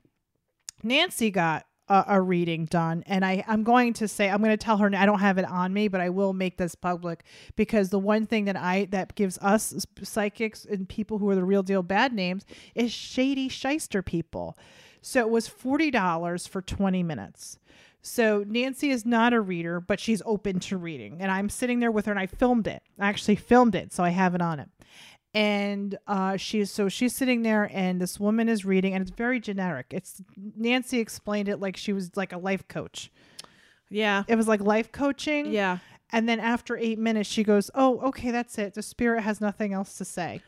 Nancy 0.83 1.29
got 1.29 1.65
a, 1.91 2.05
a 2.07 2.21
reading 2.21 2.65
done, 2.65 3.03
and 3.05 3.25
I 3.25 3.43
I'm 3.47 3.63
going 3.63 3.93
to 3.93 4.07
say 4.07 4.29
I'm 4.29 4.39
going 4.39 4.57
to 4.57 4.65
tell 4.65 4.77
her 4.77 4.89
I 4.95 5.05
don't 5.05 5.19
have 5.19 5.37
it 5.37 5.45
on 5.45 5.73
me, 5.73 5.87
but 5.87 6.01
I 6.01 6.09
will 6.09 6.33
make 6.33 6.57
this 6.57 6.75
public 6.75 7.23
because 7.55 7.89
the 7.89 7.99
one 7.99 8.25
thing 8.25 8.45
that 8.45 8.55
I 8.55 8.85
that 8.91 9.15
gives 9.15 9.37
us 9.39 9.85
psychics 10.01 10.65
and 10.65 10.87
people 10.87 11.17
who 11.17 11.29
are 11.29 11.35
the 11.35 11.43
real 11.43 11.63
deal 11.63 11.83
bad 11.83 12.13
names 12.13 12.45
is 12.75 12.91
shady 12.91 13.49
shyster 13.49 14.01
people. 14.01 14.57
So 15.01 15.19
it 15.19 15.29
was 15.29 15.47
forty 15.47 15.91
dollars 15.91 16.47
for 16.47 16.61
twenty 16.61 17.03
minutes. 17.03 17.59
So 18.01 18.43
Nancy 18.47 18.89
is 18.89 19.05
not 19.05 19.33
a 19.33 19.41
reader, 19.41 19.79
but 19.79 19.99
she's 19.99 20.23
open 20.25 20.59
to 20.61 20.77
reading. 20.77 21.17
And 21.19 21.29
I'm 21.29 21.49
sitting 21.49 21.79
there 21.79 21.91
with 21.91 22.07
her 22.07 22.11
and 22.11 22.19
I 22.19 22.25
filmed 22.25 22.67
it. 22.67 22.81
I 22.99 23.09
actually 23.09 23.35
filmed 23.35 23.75
it, 23.75 23.93
so 23.93 24.03
I 24.03 24.09
have 24.09 24.33
it 24.33 24.41
on 24.41 24.59
it. 24.59 24.69
And 25.33 25.97
uh 26.07 26.35
she's 26.35 26.69
so 26.71 26.89
she's 26.89 27.15
sitting 27.15 27.41
there 27.41 27.69
and 27.71 28.01
this 28.01 28.19
woman 28.19 28.49
is 28.49 28.65
reading 28.65 28.93
and 28.93 29.01
it's 29.01 29.11
very 29.15 29.39
generic. 29.39 29.87
It's 29.91 30.21
Nancy 30.57 30.99
explained 30.99 31.47
it 31.47 31.57
like 31.61 31.77
she 31.77 31.93
was 31.93 32.11
like 32.17 32.33
a 32.33 32.37
life 32.37 32.67
coach. 32.67 33.09
yeah. 33.89 34.23
It 34.27 34.35
was 34.35 34.47
like 34.47 34.59
life 34.59 34.91
coaching. 34.91 35.45
Yeah. 35.53 35.77
And 36.11 36.27
then 36.27 36.41
after 36.41 36.75
eight 36.75 36.99
minutes, 36.99 37.29
she 37.29 37.43
goes, 37.43 37.71
Oh, 37.73 37.99
okay, 38.09 38.31
that's 38.31 38.57
it. 38.57 38.73
The 38.73 38.81
spirit 38.83 39.21
has 39.21 39.39
nothing 39.39 39.71
else 39.71 39.97
to 39.99 40.03
say. 40.05 40.41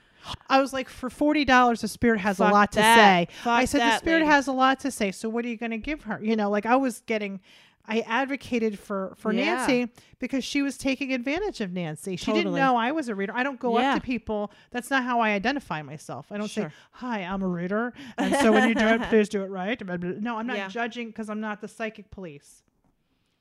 I 0.50 0.60
was 0.60 0.74
like, 0.74 0.90
For 0.90 1.10
$40, 1.10 1.80
the 1.80 1.88
spirit 1.88 2.20
has 2.20 2.40
a 2.40 2.44
lot 2.50 2.74
that. 2.74 2.96
to 2.96 3.02
say. 3.32 3.36
Fuck 3.44 3.54
I 3.60 3.66
said, 3.66 3.80
The 3.80 3.98
spirit 4.00 4.20
lady. 4.24 4.32
has 4.32 4.48
a 4.48 4.52
lot 4.54 4.82
to 4.82 4.92
say. 4.92 5.12
So 5.12 5.30
what 5.30 5.46
are 5.46 5.48
you 5.48 5.56
going 5.58 5.72
to 5.72 5.78
give 5.78 6.04
her? 6.04 6.20
You 6.22 6.36
know, 6.36 6.50
like 6.50 6.66
I 6.66 6.76
was 6.76 7.02
getting. 7.06 7.40
I 7.86 8.00
advocated 8.02 8.80
for 8.80 9.14
for 9.18 9.34
Yeah. 9.34 9.56
Nancy 9.68 9.92
because 10.20 10.44
she 10.46 10.62
was 10.62 10.78
taking 10.78 11.12
advantage 11.12 11.60
of 11.60 11.74
Nancy. 11.74 12.16
She 12.16 12.32
didn't 12.32 12.54
know 12.54 12.78
I 12.78 12.92
was 12.94 13.10
a 13.10 13.16
reader. 13.16 13.34
I 13.36 13.44
don't 13.44 13.60
go 13.60 13.78
Yeah. 13.78 13.96
up 13.96 14.02
to 14.02 14.06
people. 14.06 14.52
That's 14.72 14.90
not 14.90 15.04
how 15.04 15.20
I 15.20 15.32
identify 15.32 15.82
myself. 15.82 16.32
I 16.32 16.38
don't 16.38 16.48
say, 16.48 16.70
"Hi, 16.94 17.20
I'm 17.24 17.42
a 17.42 17.48
reader," 17.48 17.94
and 18.18 18.34
so 18.38 18.54
when 18.54 18.70
you 18.70 18.76
do 18.76 18.88
it, 18.88 19.02
please 19.10 19.28
do 19.28 19.44
it 19.44 19.48
right. 19.50 19.82
No, 20.22 20.38
I'm 20.38 20.48
not 20.48 20.56
Yeah. 20.58 20.68
judging 20.70 21.08
because 21.08 21.30
I'm 21.30 21.42
not 21.42 21.60
the 21.60 21.68
psychic 21.68 22.10
police. 22.10 22.64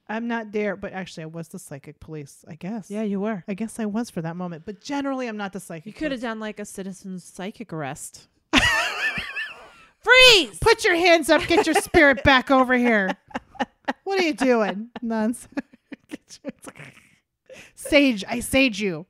I'm 0.08 0.26
not 0.26 0.50
there, 0.50 0.74
but 0.74 0.92
actually, 0.92 1.22
I 1.22 1.26
was 1.26 1.46
the 1.48 1.60
psychic 1.60 2.00
police. 2.00 2.44
I 2.48 2.56
guess. 2.56 2.90
Yeah, 2.90 3.02
you 3.02 3.20
were. 3.20 3.44
I 3.46 3.54
guess 3.54 3.78
I 3.78 3.86
was 3.86 4.10
for 4.10 4.20
that 4.22 4.34
moment, 4.34 4.64
but 4.66 4.80
generally 4.80 5.28
I'm 5.28 5.36
not 5.36 5.52
the 5.52 5.60
psychic. 5.60 5.86
You 5.86 5.92
could 5.92 6.10
have 6.10 6.20
done 6.20 6.40
like 6.40 6.58
a 6.58 6.64
citizen's 6.64 7.22
psychic 7.22 7.72
arrest. 7.72 8.26
Freeze! 10.00 10.58
Put 10.60 10.84
your 10.84 10.96
hands 10.96 11.30
up. 11.30 11.46
Get 11.46 11.64
your 11.64 11.76
spirit 11.76 12.24
back 12.24 12.50
over 12.50 12.74
here. 12.74 13.16
What 14.04 14.20
are 14.20 14.24
you 14.24 14.34
doing? 14.34 14.90
Nuns. 15.02 15.48
Sage, 17.74 18.24
I 18.28 18.40
sage 18.40 18.80
you. 18.80 19.06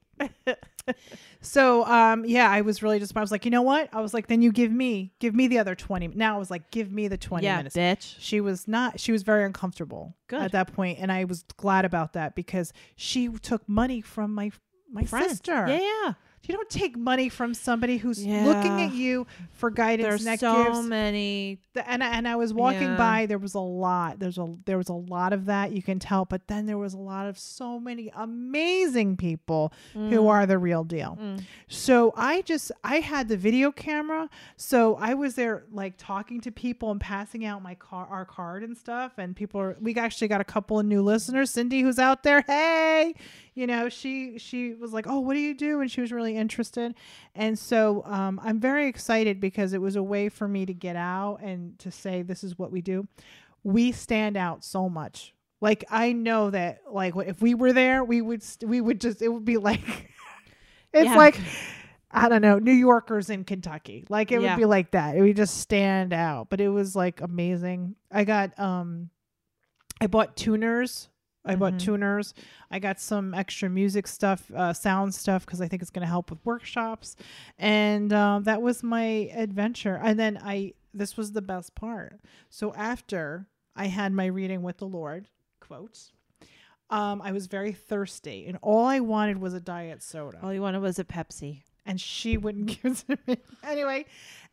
So 1.41 1.85
um 1.87 2.25
yeah, 2.25 2.49
I 2.51 2.61
was 2.61 2.83
really 2.83 2.99
just 2.99 3.17
I 3.17 3.21
was 3.21 3.33
like, 3.33 3.45
you 3.45 3.51
know 3.51 3.63
what? 3.63 3.89
I 3.93 4.01
was 4.01 4.15
like, 4.15 4.29
then 4.29 4.43
you 4.43 4.53
give 4.53 4.71
me 4.71 5.13
give 5.19 5.35
me 5.35 5.49
the 5.49 5.59
other 5.59 5.75
twenty. 5.75 6.09
Now 6.09 6.37
I 6.37 6.39
was 6.39 6.51
like, 6.51 6.71
give 6.71 6.91
me 6.93 7.09
the 7.09 7.17
twenty 7.19 7.47
yeah, 7.47 7.57
minutes. 7.59 7.77
bitch. 7.77 8.15
She 8.19 8.41
was 8.41 8.69
not. 8.69 9.01
She 9.01 9.13
was 9.13 9.23
very 9.23 9.45
uncomfortable 9.45 10.15
Good. 10.29 10.41
at 10.41 10.53
that 10.53 10.73
point, 10.73 10.99
and 11.01 11.11
I 11.11 11.25
was 11.25 11.45
glad 11.57 11.85
about 11.85 12.13
that 12.13 12.35
because 12.35 12.73
she 12.97 13.29
took 13.29 13.69
money 13.69 14.01
from 14.01 14.35
my 14.35 14.53
my 14.91 15.05
Friend. 15.05 15.29
sister. 15.29 15.67
Yeah, 15.69 15.81
yeah. 15.81 16.13
You 16.45 16.55
don't 16.57 16.69
take 16.69 16.97
money 16.97 17.29
from 17.29 17.55
somebody 17.55 17.99
who's 17.99 18.25
Yeah. 18.25 18.45
looking 18.45 18.81
at 18.81 18.93
you 18.93 19.27
for 19.53 19.71
guidance. 19.71 20.25
There's 20.25 20.27
and 20.27 20.41
so 20.41 20.83
many. 20.83 21.61
the, 21.75 21.89
and 21.89 22.03
I, 22.03 22.17
and 22.17 22.27
I 22.27 22.35
was 22.37 22.53
walking 22.53 22.83
Yeah. 22.83 22.97
by. 22.97 23.27
There 23.27 23.39
was 23.39 23.55
a 23.55 23.61
lot. 23.61 24.19
There's 24.19 24.39
a 24.39 24.55
there 24.65 24.77
was 24.77 24.89
a 24.89 24.95
lot 24.95 25.33
of 25.33 25.47
that 25.47 25.71
you 25.73 25.83
can 25.83 25.99
tell, 26.01 26.25
but 26.25 26.49
then 26.49 26.67
there 26.67 26.79
was 26.79 26.95
a 26.95 26.99
lot 26.99 27.27
of 27.29 27.39
so 27.39 27.79
many 27.79 28.11
amazing 28.15 29.17
people 29.17 29.73
who 29.93 30.27
are 30.29 30.45
the 30.47 30.59
real 30.59 30.85
deal. 30.85 31.17
Mm. 31.21 31.43
So 31.69 32.13
I 32.17 32.43
just 32.43 32.73
I 32.83 32.97
had 33.01 33.29
the 33.29 33.37
video 33.37 33.71
camera, 33.71 34.29
so 34.57 34.97
I 34.97 35.15
was 35.15 35.35
there 35.37 35.65
like 35.71 35.95
talking 35.97 36.41
to 36.43 36.51
people 36.51 36.91
and 36.91 37.01
passing 37.01 37.45
out 37.45 37.63
my 37.63 37.75
car 37.77 38.07
our 38.11 38.25
card 38.25 38.63
and 38.65 38.77
stuff. 38.77 39.13
And 39.17 39.37
people 39.37 39.61
are 39.61 39.77
we 39.81 39.95
actually 39.95 40.29
got 40.29 40.41
a 40.41 40.45
couple 40.45 40.79
of 40.81 40.87
new 40.87 41.03
listeners. 41.03 41.51
Cindy, 41.51 41.83
who's 41.83 41.99
out 42.01 42.25
there, 42.25 42.43
hey, 42.47 43.15
you 43.55 43.67
know 43.67 43.89
she 43.89 44.39
she 44.39 44.75
was 44.75 44.93
like, 44.93 45.07
oh, 45.09 45.21
what 45.21 45.35
do 45.35 45.41
you 45.41 45.55
do? 45.55 45.81
And 45.81 45.91
she 45.91 46.01
was 46.01 46.11
really 46.13 46.37
interested. 46.37 46.95
And 47.35 47.59
so 47.59 48.03
um, 48.07 48.41
I'm 48.43 48.61
very 48.61 48.87
excited 48.89 49.41
because 49.41 49.73
it 49.73 49.81
was 49.81 49.97
a 49.97 50.03
way 50.03 50.29
for 50.29 50.49
me 50.49 50.65
to 50.67 50.75
get 50.75 50.97
out 50.97 51.39
and 51.43 51.79
to 51.81 51.91
say 51.91 52.23
this 52.23 52.43
is 52.45 52.59
what 52.59 52.73
we 52.73 52.81
do. 52.81 53.07
We 53.63 53.93
stand 53.93 54.37
out 54.37 54.65
so 54.65 54.89
much. 54.89 55.35
Like 55.61 55.85
I 55.91 56.13
know 56.13 56.51
that 56.51 56.81
like 56.91 57.15
if 57.27 57.41
we 57.41 57.55
were 57.55 57.73
there, 57.73 58.03
we 58.03 58.21
would 58.21 58.43
st- 58.43 58.69
we 58.69 58.81
would 58.81 59.01
just 59.01 59.23
it 59.23 59.29
would 59.29 59.45
be 59.45 59.59
like 59.59 60.11
it's 60.93 61.05
Yeah. 61.07 61.17
like 61.17 61.39
I 62.11 62.29
don't 62.29 62.43
know, 62.43 62.59
New 62.59 62.73
Yorkers 62.73 63.31
in 63.31 63.45
Kentucky. 63.45 64.05
Like 64.09 64.33
it 64.33 64.41
Yeah. 64.43 64.55
would 64.55 64.61
be 64.61 64.67
like 64.67 64.91
that. 64.91 65.17
It 65.17 65.23
would 65.23 65.37
just 65.37 65.59
stand 65.59 66.13
out. 66.13 66.51
But 66.51 66.61
it 66.61 66.69
was 66.69 66.97
like 66.97 67.21
amazing. 67.21 67.95
I 68.11 68.25
got 68.25 68.59
um 68.59 69.11
I 70.01 70.09
bought 70.09 70.37
tuners. 70.37 71.09
I 71.45 71.57
bought 71.57 71.75
Mhm. 71.75 71.81
tuners. 71.81 72.35
I 72.71 72.79
got 72.79 73.01
some 73.01 73.35
extra 73.35 73.69
music 73.69 74.07
stuff, 74.07 74.51
uh, 74.55 74.73
sound 74.73 75.15
stuff, 75.15 75.45
because 75.45 75.61
I 75.61 75.69
think 75.69 75.83
it's 75.83 75.91
going 75.91 76.03
to 76.07 76.09
help 76.09 76.31
with 76.31 76.39
workshops. 76.45 77.17
And 77.59 78.13
um, 78.13 78.45
that 78.45 78.63
was 78.63 78.83
my 78.83 79.03
adventure. 79.35 79.97
And 79.97 80.19
then 80.19 80.39
I, 80.43 80.75
this 80.95 81.17
was 81.17 81.33
the 81.33 81.43
best 81.43 81.75
part. 81.75 82.21
So 82.49 82.73
after 82.75 83.47
I 83.75 83.87
had 83.87 84.13
my 84.13 84.27
reading 84.27 84.63
with 84.63 84.79
the 84.79 84.87
Lord, 84.87 85.29
quotes, 85.61 86.13
um, 86.91 87.23
I 87.23 87.33
was 87.33 87.47
very 87.47 87.73
thirsty, 87.73 88.47
and 88.47 88.59
all 88.61 88.85
I 88.85 89.01
wanted 89.01 89.39
was 89.39 89.55
a 89.55 89.61
diet 89.61 90.03
soda 90.03 90.39
All 90.43 90.53
you 90.53 90.61
wanted 90.61 90.81
was 90.83 90.99
a 90.99 91.05
Pepsi. 91.05 91.63
And 91.87 92.01
she 92.01 92.37
wouldn't 92.37 92.67
give 92.83 92.93
it 92.93 93.05
to 93.09 93.19
me 93.27 93.37
anyway. 93.65 94.05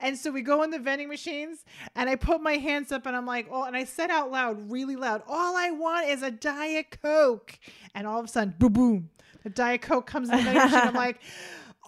And 0.01 0.17
so 0.17 0.31
we 0.31 0.41
go 0.41 0.63
in 0.63 0.69
the 0.71 0.79
vending 0.79 1.09
machines, 1.09 1.65
and 1.95 2.09
I 2.09 2.15
put 2.15 2.41
my 2.41 2.53
hands 2.53 2.91
up, 2.91 3.05
and 3.05 3.15
I'm 3.15 3.25
like, 3.25 3.47
oh, 3.51 3.63
and 3.65 3.75
I 3.75 3.83
said 3.83 4.09
out 4.09 4.31
loud, 4.31 4.71
really 4.71 4.95
loud, 4.95 5.23
all 5.27 5.57
I 5.57 5.71
want 5.71 6.07
is 6.07 6.23
a 6.23 6.31
diet 6.31 6.97
coke. 7.01 7.59
And 7.93 8.07
all 8.07 8.19
of 8.19 8.25
a 8.25 8.27
sudden, 8.29 8.55
boom, 8.57 8.73
boom, 8.73 9.09
the 9.43 9.49
diet 9.49 9.81
coke 9.81 10.07
comes 10.07 10.29
in 10.29 10.37
the 10.37 10.43
vending 10.43 10.63
machine. 10.63 10.79
I'm 10.87 10.93
like. 10.93 11.19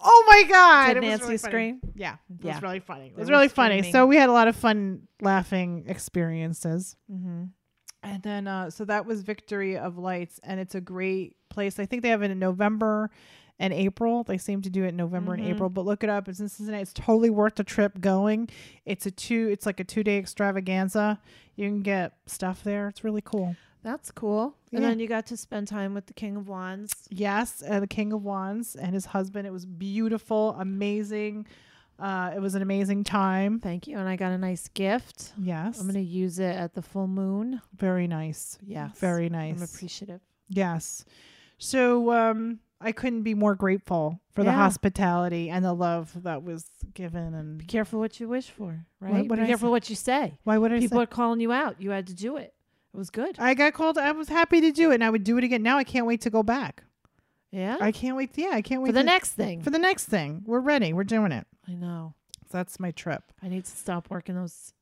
Oh 0.04 0.24
my 0.26 0.42
god! 0.50 0.94
Did 0.94 1.02
Nancy 1.02 1.22
really 1.26 1.38
funny. 1.38 1.50
scream? 1.52 1.80
Yeah, 1.94 2.14
it 2.14 2.44
Yeah. 2.44 2.54
was 2.54 2.62
really 2.62 2.80
funny. 2.80 3.06
It 3.06 3.16
was 3.16 3.30
really 3.30 3.46
funny. 3.46 3.92
So 3.92 4.04
we 4.04 4.16
had 4.16 4.28
a 4.28 4.32
lot 4.32 4.48
of 4.48 4.56
fun, 4.56 5.06
laughing 5.20 5.84
experiences. 5.86 6.96
Mm-hmm. 7.08 7.44
And 8.02 8.22
then, 8.24 8.48
uh, 8.48 8.70
so 8.70 8.84
that 8.86 9.06
was 9.06 9.22
Victory 9.22 9.78
of 9.78 9.98
Lights, 9.98 10.40
and 10.42 10.58
it's 10.58 10.74
a 10.74 10.80
great 10.80 11.36
place. 11.50 11.78
I 11.78 11.86
think 11.86 12.02
they 12.02 12.08
have 12.08 12.22
it 12.22 12.32
in 12.32 12.40
November 12.40 13.10
and 13.62 13.72
April. 13.72 14.24
They 14.24 14.38
seem 14.38 14.60
to 14.62 14.70
do 14.70 14.84
it 14.84 14.88
in 14.88 14.96
November 14.96 15.34
and 15.34 15.42
Mhm. 15.42 15.50
April, 15.54 15.68
but 15.70 15.84
look 15.86 16.02
it 16.02 16.10
up. 16.10 16.28
It's 16.28 16.40
in 16.40 16.48
Cincinnati. 16.48 16.82
It's 16.82 16.92
totally 16.92 17.30
worth 17.30 17.54
the 17.54 17.64
trip 17.64 18.00
going. 18.00 18.48
It's 18.84 19.06
a 19.06 19.10
two. 19.10 19.48
It's 19.52 19.64
like 19.66 19.78
a 19.80 19.84
two 19.84 20.02
day 20.02 20.18
extravaganza. 20.18 21.20
You 21.56 21.68
can 21.68 21.82
get 21.82 22.14
stuff 22.26 22.62
there. 22.64 22.88
It's 22.88 23.04
really 23.04 23.22
cool. 23.22 23.56
That's 23.82 24.10
cool. 24.10 24.56
And 24.72 24.82
then 24.84 24.98
you 25.00 25.08
got 25.08 25.26
to 25.26 25.36
spend 25.36 25.66
time 25.68 25.92
with 25.94 26.06
the 26.06 26.12
King 26.12 26.36
of 26.36 26.46
Wands. 26.48 26.92
Yes, 27.10 27.62
uh, 27.68 27.80
the 27.80 27.86
King 27.88 28.12
of 28.12 28.22
Wands 28.22 28.76
and 28.76 28.94
his 28.94 29.06
husband. 29.06 29.46
It 29.46 29.50
was 29.52 29.66
beautiful, 29.66 30.54
amazing. 30.58 31.46
Uh, 31.98 32.32
it 32.34 32.40
was 32.40 32.54
an 32.54 32.62
amazing 32.62 33.04
time. 33.04 33.60
Thank 33.60 33.86
you. 33.86 33.96
And 33.98 34.08
I 34.08 34.16
got 34.16 34.32
a 34.32 34.38
nice 34.38 34.66
gift. 34.68 35.32
Yes, 35.36 35.78
I'm 35.80 35.86
going 35.86 35.94
to 35.94 36.00
use 36.00 36.38
it 36.38 36.54
at 36.56 36.74
the 36.74 36.82
full 36.82 37.06
moon. 37.06 37.60
very 37.76 38.06
nice. 38.08 38.58
Yes. 38.64 38.98
very 38.98 39.28
nice. 39.28 39.56
I'm 39.56 39.62
appreciative. 39.62 40.20
Yes. 40.48 41.04
So 41.58 42.12
um 42.12 42.58
I 42.82 42.92
couldn't 42.92 43.22
be 43.22 43.34
more 43.34 43.54
grateful 43.54 44.20
for 44.34 44.44
the 44.44 44.52
hospitality 44.52 45.50
and 45.50 45.64
the 45.64 45.72
love 45.74 46.10
that 46.22 46.42
was 46.42 46.66
given 46.94 47.34
And 47.34 47.58
Be 47.58 47.64
careful 47.66 48.00
what 48.00 48.18
you 48.18 48.28
wish 48.28 48.48
for, 48.50 48.84
right? 49.00 49.28
what 49.28 49.38
Be 49.38 49.46
careful 49.46 49.70
what 49.70 49.88
you 49.90 49.96
say. 49.96 50.38
why 50.44 50.58
would 50.58 50.72
I 50.72 50.78
People 50.80 50.98
say 50.98 51.02
are 51.02 51.06
calling 51.06 51.40
you 51.40 51.52
out. 51.52 51.80
You 51.80 51.90
had 51.90 52.06
to 52.08 52.14
do 52.14 52.36
it. 52.36 52.54
It 52.94 52.96
was 52.96 53.10
good. 53.10 53.36
I 53.38 53.54
got 53.54 53.72
called 53.74 53.98
I 53.98 54.12
was 54.12 54.28
happy 54.28 54.60
to 54.62 54.72
do 54.72 54.90
it 54.90 54.94
and 54.94 55.04
I 55.04 55.10
would 55.10 55.24
do 55.24 55.38
it 55.38 55.44
again. 55.44 55.62
Now 55.62 55.78
I 55.78 55.84
can't 55.84 56.06
wait 56.06 56.20
to 56.22 56.30
go 56.30 56.42
back. 56.42 56.84
yeah. 57.50 57.76
I 57.80 57.92
can't 57.92 58.16
wait 58.16 58.30
yeah, 58.36 58.50
I 58.52 58.62
can't 58.62 58.82
wait 58.82 58.88
for 58.88 58.92
the 58.92 59.00
to- 59.00 59.06
next 59.06 59.32
thing. 59.32 59.62
for 59.62 59.70
the 59.70 59.78
next 59.78 60.06
thing. 60.06 60.42
We're 60.46 60.60
ready. 60.60 60.92
We're 60.92 61.04
doing 61.04 61.32
it. 61.32 61.46
I 61.68 61.72
know. 61.74 62.14
So 62.50 62.58
that's 62.58 62.78
my 62.80 62.90
trip. 62.90 63.22
I 63.42 63.48
need 63.48 63.64
to 63.64 63.70
stop 63.70 64.10
working 64.10 64.34
those 64.34 64.72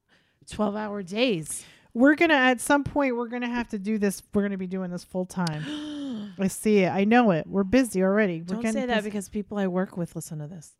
12 0.50 0.74
hour 0.74 1.02
days. 1.02 1.64
We're 1.94 2.14
gonna 2.14 2.34
at 2.34 2.60
some 2.60 2.84
point 2.84 3.16
we're 3.16 3.28
gonna 3.28 3.48
have 3.48 3.68
to 3.70 3.78
do 3.78 3.98
this. 3.98 4.22
We're 4.32 4.42
gonna 4.42 4.56
be 4.58 4.66
doing 4.68 4.90
this 4.90 5.04
full 5.04 5.26
time. 5.26 5.64
I 6.38 6.48
see 6.48 6.80
it. 6.80 6.90
I 6.90 7.04
know 7.04 7.30
it. 7.30 7.46
We're 7.46 7.64
busy 7.64 8.02
already. 8.02 8.38
We're 8.42 8.60
Don't 8.62 8.72
say 8.72 8.86
that 8.86 8.96
busy. 8.96 9.08
because 9.10 9.28
people 9.28 9.58
I 9.58 9.66
work 9.66 9.96
with 9.96 10.14
listen 10.14 10.38
to 10.38 10.46
this. 10.46 10.74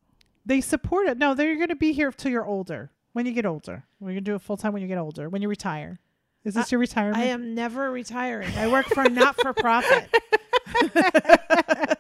they 0.47 0.61
support 0.61 1.07
it. 1.09 1.19
No, 1.19 1.35
they're 1.35 1.57
gonna 1.59 1.77
be 1.77 1.93
here 1.93 2.11
till 2.13 2.31
you're 2.31 2.47
older. 2.47 2.91
When 3.13 3.27
you 3.27 3.33
get 3.33 3.45
older, 3.47 3.85
we're 3.99 4.11
gonna 4.11 4.21
do 4.21 4.35
it 4.37 4.43
full 4.43 4.57
time 4.57 4.73
when 4.73 4.83
you 4.83 4.89
get 4.89 4.99
older. 4.99 5.29
When 5.29 5.43
you 5.43 5.49
retire, 5.49 5.99
is 6.45 6.55
this 6.55 6.73
your 6.73 6.81
retirement? 6.81 7.19
I 7.19 7.25
am 7.27 7.55
never 7.55 7.91
retiring. 7.91 8.51
I 8.57 8.69
work 8.69 8.87
for 8.87 9.03
a 9.03 9.09
not 9.09 9.37
for 9.41 9.53
profit. 9.53 10.09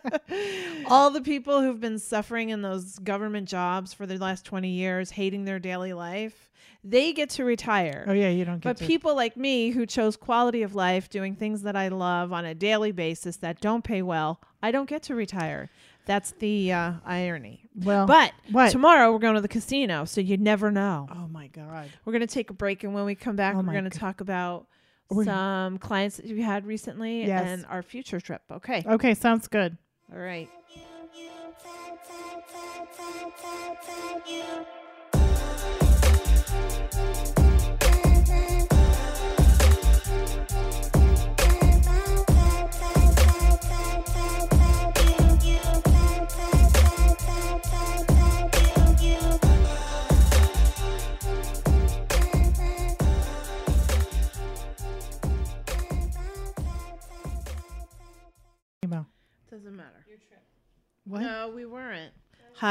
All 0.86 1.10
the 1.10 1.20
people 1.20 1.60
who've 1.60 1.80
been 1.80 1.98
suffering 1.98 2.50
in 2.50 2.62
those 2.62 2.98
government 2.98 3.48
jobs 3.48 3.92
for 3.92 4.06
the 4.06 4.16
last 4.18 4.44
20 4.44 4.68
years, 4.68 5.10
hating 5.10 5.44
their 5.44 5.58
daily 5.58 5.92
life, 5.92 6.48
they 6.82 7.12
get 7.12 7.30
to 7.30 7.44
retire. 7.44 8.04
Oh 8.08 8.12
yeah, 8.12 8.30
you 8.30 8.44
don't 8.44 8.56
get 8.60 8.64
But 8.64 8.76
to. 8.78 8.86
people 8.86 9.14
like 9.14 9.36
me 9.36 9.70
who 9.70 9.86
chose 9.86 10.16
quality 10.16 10.62
of 10.62 10.74
life, 10.74 11.08
doing 11.10 11.36
things 11.36 11.62
that 11.62 11.76
I 11.76 11.88
love 11.88 12.32
on 12.32 12.44
a 12.44 12.54
daily 12.54 12.92
basis 12.92 13.36
that 13.38 13.60
don't 13.60 13.84
pay 13.84 14.02
well, 14.02 14.40
I 14.62 14.70
don't 14.70 14.88
get 14.88 15.02
to 15.04 15.14
retire. 15.14 15.68
That's 16.06 16.32
the 16.32 16.72
uh, 16.72 16.92
irony. 17.04 17.68
well, 17.74 18.06
But 18.06 18.32
what? 18.50 18.70
tomorrow 18.72 19.12
we're 19.12 19.18
going 19.18 19.34
to 19.36 19.40
the 19.40 19.48
casino, 19.48 20.04
so 20.04 20.20
you 20.20 20.36
never 20.36 20.70
know. 20.70 21.08
oh 21.14 21.28
my 21.28 21.46
god. 21.48 21.88
We're 22.04 22.12
going 22.12 22.26
to 22.26 22.26
take 22.34 22.50
a 22.50 22.54
break, 22.54 22.82
and 22.84 22.92
when 22.94 23.04
we 23.04 23.14
come 23.14 23.36
back, 23.36 23.54
Oh 23.54 23.58
we're 23.58 23.64
my 23.64 23.74
to 23.74 23.82
God. 23.82 23.92
talk 23.92 24.20
about 24.20 24.66
We're- 25.10 25.24
some 25.26 25.78
clients 25.78 26.16
that 26.16 26.26
you 26.26 26.42
had 26.42 26.66
recently 26.66 27.26
Yes. 27.26 27.46
and 27.46 27.66
our 27.66 27.82
future 27.82 28.20
trip. 28.20 28.42
Okay. 28.50 28.84
Okay, 28.86 29.14
sounds 29.14 29.46
good. 29.48 29.76
All 30.12 30.18
right. 30.18 30.48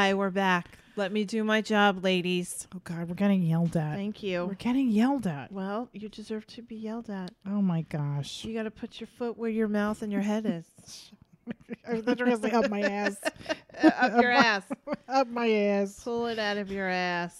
Hi, 0.09 0.15
we're 0.15 0.31
back. 0.31 0.79
Let 0.95 1.11
me 1.11 1.23
do 1.23 1.43
my 1.43 1.61
job, 1.61 2.03
ladies. 2.03 2.67
Oh 2.73 2.81
god, 2.83 3.07
we're 3.07 3.13
getting 3.13 3.43
yelled 3.43 3.77
at. 3.77 3.95
Thank 3.95 4.23
you. 4.23 4.43
We're 4.43 4.55
getting 4.55 4.89
yelled 4.89 5.27
at. 5.27 5.51
Well, 5.51 5.87
you 5.93 6.09
deserve 6.09 6.47
to 6.47 6.63
be 6.63 6.77
yelled 6.77 7.11
at. 7.11 7.29
Oh 7.45 7.61
my 7.61 7.83
gosh. 7.83 8.43
You 8.43 8.55
got 8.55 8.63
to 8.63 8.71
put 8.71 8.99
your 8.99 9.05
foot 9.19 9.37
where 9.37 9.51
your 9.51 9.67
mouth 9.67 10.01
and 10.01 10.11
your 10.11 10.23
head 10.23 10.47
is. 10.47 11.11
I 11.87 11.93
was 11.93 12.07
literally 12.07 12.51
up 12.51 12.71
my 12.71 12.81
ass. 12.81 13.17
Up 13.83 14.19
your 14.19 14.31
ass. 14.31 14.63
up 15.07 15.27
my 15.27 15.47
ass. 15.47 16.01
Pull 16.03 16.25
it 16.25 16.39
out 16.39 16.57
of 16.57 16.71
your 16.71 16.89
ass. 16.89 17.39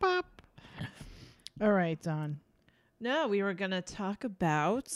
Pop. 0.00 0.24
All 1.60 1.72
right, 1.72 2.00
Don. 2.00 2.40
No, 3.00 3.28
we 3.28 3.42
were 3.42 3.52
going 3.52 3.72
to 3.72 3.82
talk 3.82 4.24
about 4.24 4.88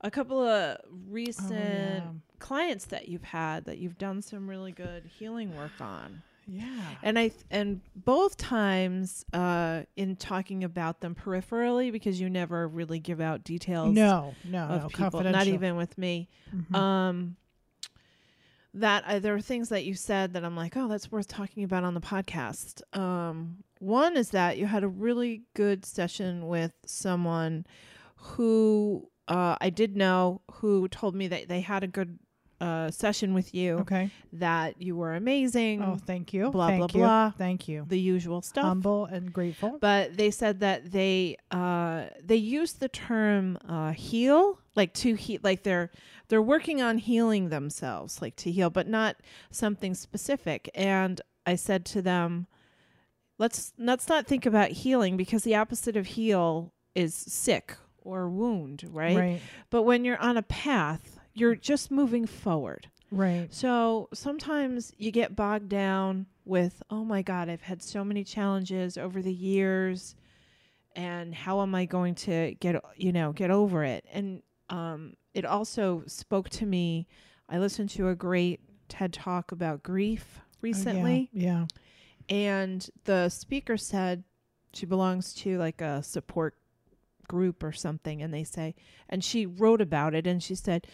a 0.00 0.12
couple 0.12 0.40
of 0.40 0.76
Oh, 0.80 0.88
recent 1.08 1.50
yeah. 1.50 2.02
Clients 2.44 2.84
that 2.86 3.08
you've 3.08 3.24
had 3.24 3.64
that 3.64 3.78
you've 3.78 3.96
done 3.96 4.20
some 4.20 4.48
really 4.48 4.70
good 4.72 5.02
healing 5.18 5.56
work 5.56 5.80
on. 5.80 6.22
Yeah. 6.46 6.66
And 7.02 7.18
I 7.18 7.28
th- 7.28 7.40
and 7.50 7.80
both 7.96 8.36
times 8.36 9.24
uh, 9.32 9.84
in 9.96 10.14
talking 10.16 10.62
about 10.62 11.00
them 11.00 11.14
peripherally 11.14 11.90
because 11.90 12.20
you 12.20 12.28
never 12.28 12.68
really 12.68 12.98
give 12.98 13.18
out 13.18 13.44
details 13.44 13.94
No, 13.94 14.34
no, 14.44 14.64
of 14.64 14.82
no. 14.82 14.88
people, 14.90 15.22
not 15.22 15.46
even 15.46 15.76
with 15.76 15.96
me. 15.96 16.28
Mhm. 16.54 16.74
Um, 16.76 17.36
that 18.74 19.04
uh, 19.06 19.18
there 19.20 19.34
are 19.34 19.40
things 19.40 19.70
that 19.70 19.84
you 19.84 19.94
said 19.94 20.34
that 20.34 20.44
I'm 20.44 20.54
like, 20.56 20.76
oh, 20.76 20.86
that's 20.88 21.10
worth 21.10 21.28
talking 21.28 21.64
about 21.64 21.84
on 21.84 21.94
the 21.94 22.00
podcast. 22.00 22.82
Um, 22.98 23.64
one 23.78 24.16
is 24.16 24.30
that 24.30 24.58
you 24.58 24.66
had 24.66 24.82
a 24.84 24.88
really 24.88 25.44
good 25.54 25.86
session 25.86 26.46
with 26.46 26.72
someone 26.84 27.64
who 28.16 29.08
uh, 29.28 29.56
I 29.60 29.70
did 29.70 29.96
know 29.96 30.42
who 30.56 30.88
told 30.88 31.14
me 31.14 31.28
that 31.28 31.48
they 31.48 31.60
had 31.62 31.82
a 31.84 31.86
good 31.86 32.18
uh, 32.60 32.90
session 32.90 33.34
with 33.34 33.54
you, 33.54 33.78
Okay. 33.78 34.10
that 34.32 34.80
you 34.80 34.96
were 34.96 35.14
amazing, 35.14 35.82
Oh, 35.82 35.96
thank 36.06 36.32
you. 36.32 36.50
Blah, 36.50 36.68
thank 36.68 36.78
blah, 36.92 36.98
you. 37.00 37.04
blah. 37.04 37.30
Thank 37.36 37.68
you. 37.68 37.84
the 37.88 37.98
usual 37.98 38.42
stuff. 38.42 38.64
Humble 38.64 39.06
and 39.06 39.32
grateful. 39.32 39.78
but 39.80 40.16
they 40.16 40.30
said 40.30 40.60
that 40.60 40.90
they 40.92 41.36
uh 41.50 42.04
they 42.22 42.36
use 42.36 42.72
the 42.74 42.88
term 42.88 43.58
uh 43.68 43.92
heal 43.92 44.58
like 44.76 44.92
to 44.94 45.14
heal 45.14 45.40
like 45.42 45.62
they're 45.62 45.90
they're 46.28 46.42
working 46.42 46.80
on 46.80 46.98
healing 46.98 47.48
themselves 47.50 48.22
like 48.22 48.36
to 48.36 48.50
heal 48.50 48.70
but 48.70 48.88
not 48.88 49.16
something 49.50 49.94
specific 49.94 50.68
and 50.74 51.20
i 51.46 51.54
said 51.54 51.84
to 51.84 52.00
them 52.02 52.46
let's 53.38 53.72
let's 53.78 54.08
not 54.08 54.26
think 54.26 54.46
about 54.46 54.70
healing 54.70 55.16
because 55.16 55.42
the 55.42 55.54
opposite 55.54 55.96
of 55.96 56.06
heal 56.06 56.72
is 56.94 57.14
sick 57.14 57.76
or 58.02 58.28
wound 58.28 58.84
right, 58.90 59.16
Right. 59.16 59.40
but 59.70 59.82
when 59.82 60.04
you're 60.04 60.18
on 60.18 60.36
a 60.36 60.42
path 60.42 61.13
you're 61.34 61.54
just 61.56 61.90
moving 61.90 62.26
forward 62.26 62.88
Right. 63.10 63.52
so 63.52 64.08
sometimes 64.12 64.92
you 64.98 65.10
get 65.12 65.36
bogged 65.36 65.68
down 65.68 66.26
with, 66.44 66.82
oh 66.90 67.04
my 67.04 67.22
God, 67.22 67.48
I've 67.48 67.62
had 67.62 67.82
so 67.82 68.04
many 68.04 68.24
challenges 68.24 68.98
over 68.98 69.22
the 69.22 69.32
years, 69.32 70.14
and 70.96 71.34
how 71.34 71.60
am 71.62 71.74
I 71.74 71.84
going 71.86 72.14
to 72.16 72.54
get 72.60 72.82
you 72.96 73.12
know 73.12 73.32
get 73.32 73.50
over 73.50 73.84
it? 73.84 74.04
And 74.12 74.42
um, 74.68 75.14
it 75.32 75.44
also 75.44 76.02
spoke 76.06 76.48
to 76.50 76.66
me. 76.66 77.06
I 77.48 77.58
listened 77.58 77.90
to 77.90 78.08
a 78.08 78.14
great 78.14 78.60
TED 78.88 79.12
talk 79.12 79.52
about 79.52 79.82
grief 79.82 80.40
recently, 80.60 81.30
Oh, 81.34 81.38
Yeah. 81.38 81.66
and 82.28 82.88
the 83.04 83.28
speaker 83.28 83.76
said 83.76 84.24
she 84.72 84.86
belongs 84.86 85.34
to 85.34 85.56
like 85.58 85.80
a 85.80 86.02
support 86.02 86.56
group 87.28 87.62
or 87.62 87.72
something 87.72 88.22
and 88.22 88.32
they 88.32 88.44
say 88.44 88.74
and 89.08 89.22
she 89.24 89.46
wrote 89.46 89.80
about 89.80 90.14
it 90.14 90.26
and 90.26 90.42
she 90.42 90.54
said 90.54 90.86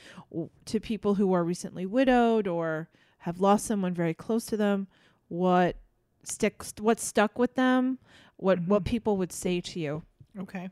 to 0.64 0.81
people 0.81 1.14
who 1.14 1.33
are 1.33 1.45
recently 1.45 1.87
widowed 1.87 2.47
or 2.47 2.88
have 3.19 3.40
lost 3.40 3.66
someone 3.66 3.93
very 3.95 4.14
close 4.14 4.47
to 4.47 4.57
them 4.57 4.87
what 5.29 5.77
sticks 6.25 6.73
what 6.81 7.01
stuck 7.01 7.38
with 7.38 7.55
them 7.55 7.99
what 8.37 8.61
what 8.66 8.83
Mhm. 8.83 8.87
people 8.87 9.16
would 9.16 9.33
say 9.33 9.61
to 9.61 9.81
you 9.81 10.03
Okay. 10.38 10.71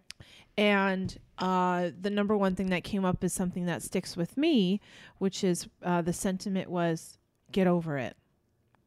and 0.57 1.19
uh, 1.39 1.91
the 2.01 2.11
number 2.11 2.37
one 2.37 2.55
thing 2.57 2.71
that 2.71 2.83
came 2.85 3.05
up 3.05 3.23
is 3.23 3.33
something 3.33 3.67
that 3.67 3.81
sticks 3.81 4.17
with 4.17 4.37
me, 4.37 4.81
which 5.19 5.45
is 5.45 5.69
uh, 5.85 6.03
the 6.03 6.13
sentiment 6.13 6.69
was 6.69 7.17
get 7.53 7.69
over 7.69 7.97
it. 7.97 8.17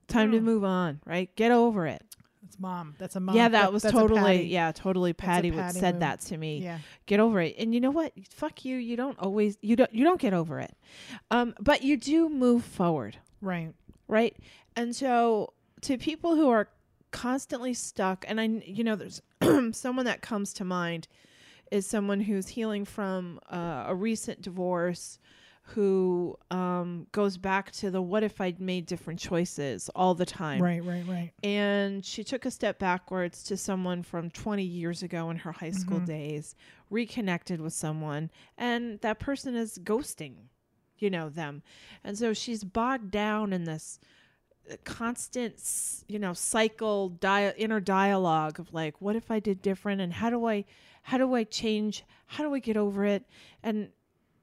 Time 0.10 0.32
to 0.32 0.38
Oh. 0.40 0.42
move 0.42 0.66
on, 0.66 1.00
right? 1.06 1.34
Get 1.38 1.52
over 1.54 1.88
it. 1.88 2.04
That's 2.52 2.60
mom. 2.62 2.96
That's 2.98 3.16
a 3.16 3.20
mom. 3.20 3.36
yeah, 3.36 3.48
that, 3.48 3.62
That- 3.62 3.74
was 3.74 3.84
totally 3.84 4.44
yeah, 4.48 4.72
totally. 4.74 5.14
Patty 5.14 5.52
would 5.52 5.60
Patty 5.60 5.80
said 5.80 5.96
move. 5.96 6.00
that 6.02 6.20
to 6.22 6.38
me. 6.38 6.60
Yeah. 6.60 6.80
Get 7.06 7.20
over 7.22 7.40
it. 7.40 7.56
And 7.58 7.74
you 7.74 7.80
know 7.80 7.92
what? 7.92 8.12
Fuck 8.30 8.66
you. 8.66 8.76
You 8.78 8.98
don't 8.98 9.18
always 9.20 9.58
you 9.62 9.76
don't 9.78 9.94
you 9.94 10.04
don't 10.04 10.20
get 10.20 10.34
over 10.34 10.60
it. 10.60 10.76
Um, 11.30 11.54
but 11.60 11.82
you 11.84 11.96
do 11.98 12.28
move 12.30 12.64
forward 12.66 13.18
Right. 13.42 13.74
right? 14.08 14.36
And 14.76 14.96
so 14.96 15.54
to 15.82 15.98
people 15.98 16.36
who 16.36 16.50
are 16.50 16.68
constantly 17.12 17.74
stuck, 17.74 18.26
and 18.28 18.40
I, 18.40 18.46
you 18.66 18.84
know, 18.84 18.96
there's 18.96 19.22
someone 19.76 20.06
that 20.06 20.22
comes 20.22 20.54
to 20.56 20.66
mind 20.66 21.08
is 21.72 21.86
someone 21.88 22.20
who's 22.22 22.50
healing 22.50 22.84
from 22.86 23.40
uh, 23.50 23.86
a 23.88 23.96
recent 23.96 24.42
divorce 24.42 25.20
who 25.74 26.38
um, 26.50 27.08
goes 27.12 27.38
back 27.38 27.72
to 27.72 27.90
the 27.92 28.02
what 28.02 28.24
if 28.24 28.40
I'd 28.42 28.60
made 28.60 28.86
different 28.86 29.20
choices 29.20 29.90
all 29.96 30.14
the 30.16 30.26
time. 30.26 30.62
Right. 30.62 30.84
Right. 30.84 31.04
Right. 31.08 31.32
And 31.44 32.06
she 32.06 32.24
took 32.24 32.46
a 32.46 32.52
step 32.52 32.78
backwards 32.80 33.44
to 33.46 33.58
someone 33.58 34.04
from 34.04 34.30
20 34.30 34.64
years 34.64 35.02
ago 35.04 35.30
in 35.30 35.38
her 35.38 35.52
high 35.52 35.72
school 35.72 36.00
Mhm. 36.00 36.06
days, 36.06 36.56
reconnected 36.90 37.62
with 37.62 37.74
someone, 37.74 38.30
and 38.58 39.00
that 39.02 39.20
person 39.20 39.56
is 39.56 39.78
ghosting, 39.80 40.36
you 40.98 41.10
know, 41.10 41.30
them. 41.30 41.64
And 42.04 42.18
so 42.18 42.34
she's 42.34 42.64
bogged 42.64 43.12
down 43.12 43.54
in 43.54 43.64
this 43.64 44.00
uh, 44.72 44.76
constant, 44.84 45.56
you 46.08 46.20
know, 46.20 46.34
cycle, 46.34 47.10
dia- 47.10 47.56
inner 47.58 47.80
dialogue 47.80 48.60
of 48.60 48.74
like, 48.74 49.02
what 49.02 49.16
if 49.16 49.32
I 49.32 49.40
did 49.40 49.62
different? 49.62 50.02
And 50.02 50.14
how 50.14 50.30
do 50.30 50.46
I, 50.48 50.66
how 51.04 51.18
do 51.18 51.34
I 51.34 51.44
change? 51.46 52.04
How 52.28 52.44
do 52.44 52.54
I 52.54 52.60
get 52.60 52.78
over 52.78 53.04
it? 53.04 53.26
And, 53.64 53.90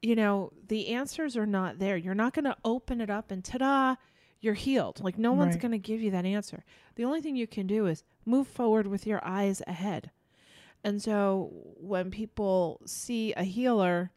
you 0.03 0.15
know, 0.15 0.53
the 0.69 0.89
answers 0.89 1.37
are 1.37 1.47
not 1.47 1.79
there. 1.79 1.97
You're 1.97 2.15
not 2.15 2.33
going 2.35 2.45
to 2.45 2.57
open 2.65 3.01
it 3.01 3.11
up 3.11 3.31
and 3.31 3.45
ta 3.45 3.59
da, 3.59 3.97
you're 4.41 4.55
healed. 4.55 5.01
Like, 5.03 5.19
no 5.19 5.33
one's 5.33 5.55
Right. 5.55 5.61
going 5.63 5.73
to 5.73 5.79
give 5.79 6.01
you 6.01 6.11
that 6.13 6.25
answer. 6.25 6.65
The 6.95 7.05
only 7.05 7.21
thing 7.21 7.35
you 7.37 7.47
can 7.49 7.67
do 7.67 7.87
is 7.87 8.05
move 8.25 8.47
forward 8.47 8.87
with 8.87 9.07
your 9.07 9.21
eyes 9.25 9.63
ahead. 9.67 10.11
And 10.85 11.03
so 11.03 11.51
when 11.81 12.11
people 12.13 12.81
see 12.87 13.33
a 13.33 13.43
healer, 13.43 14.13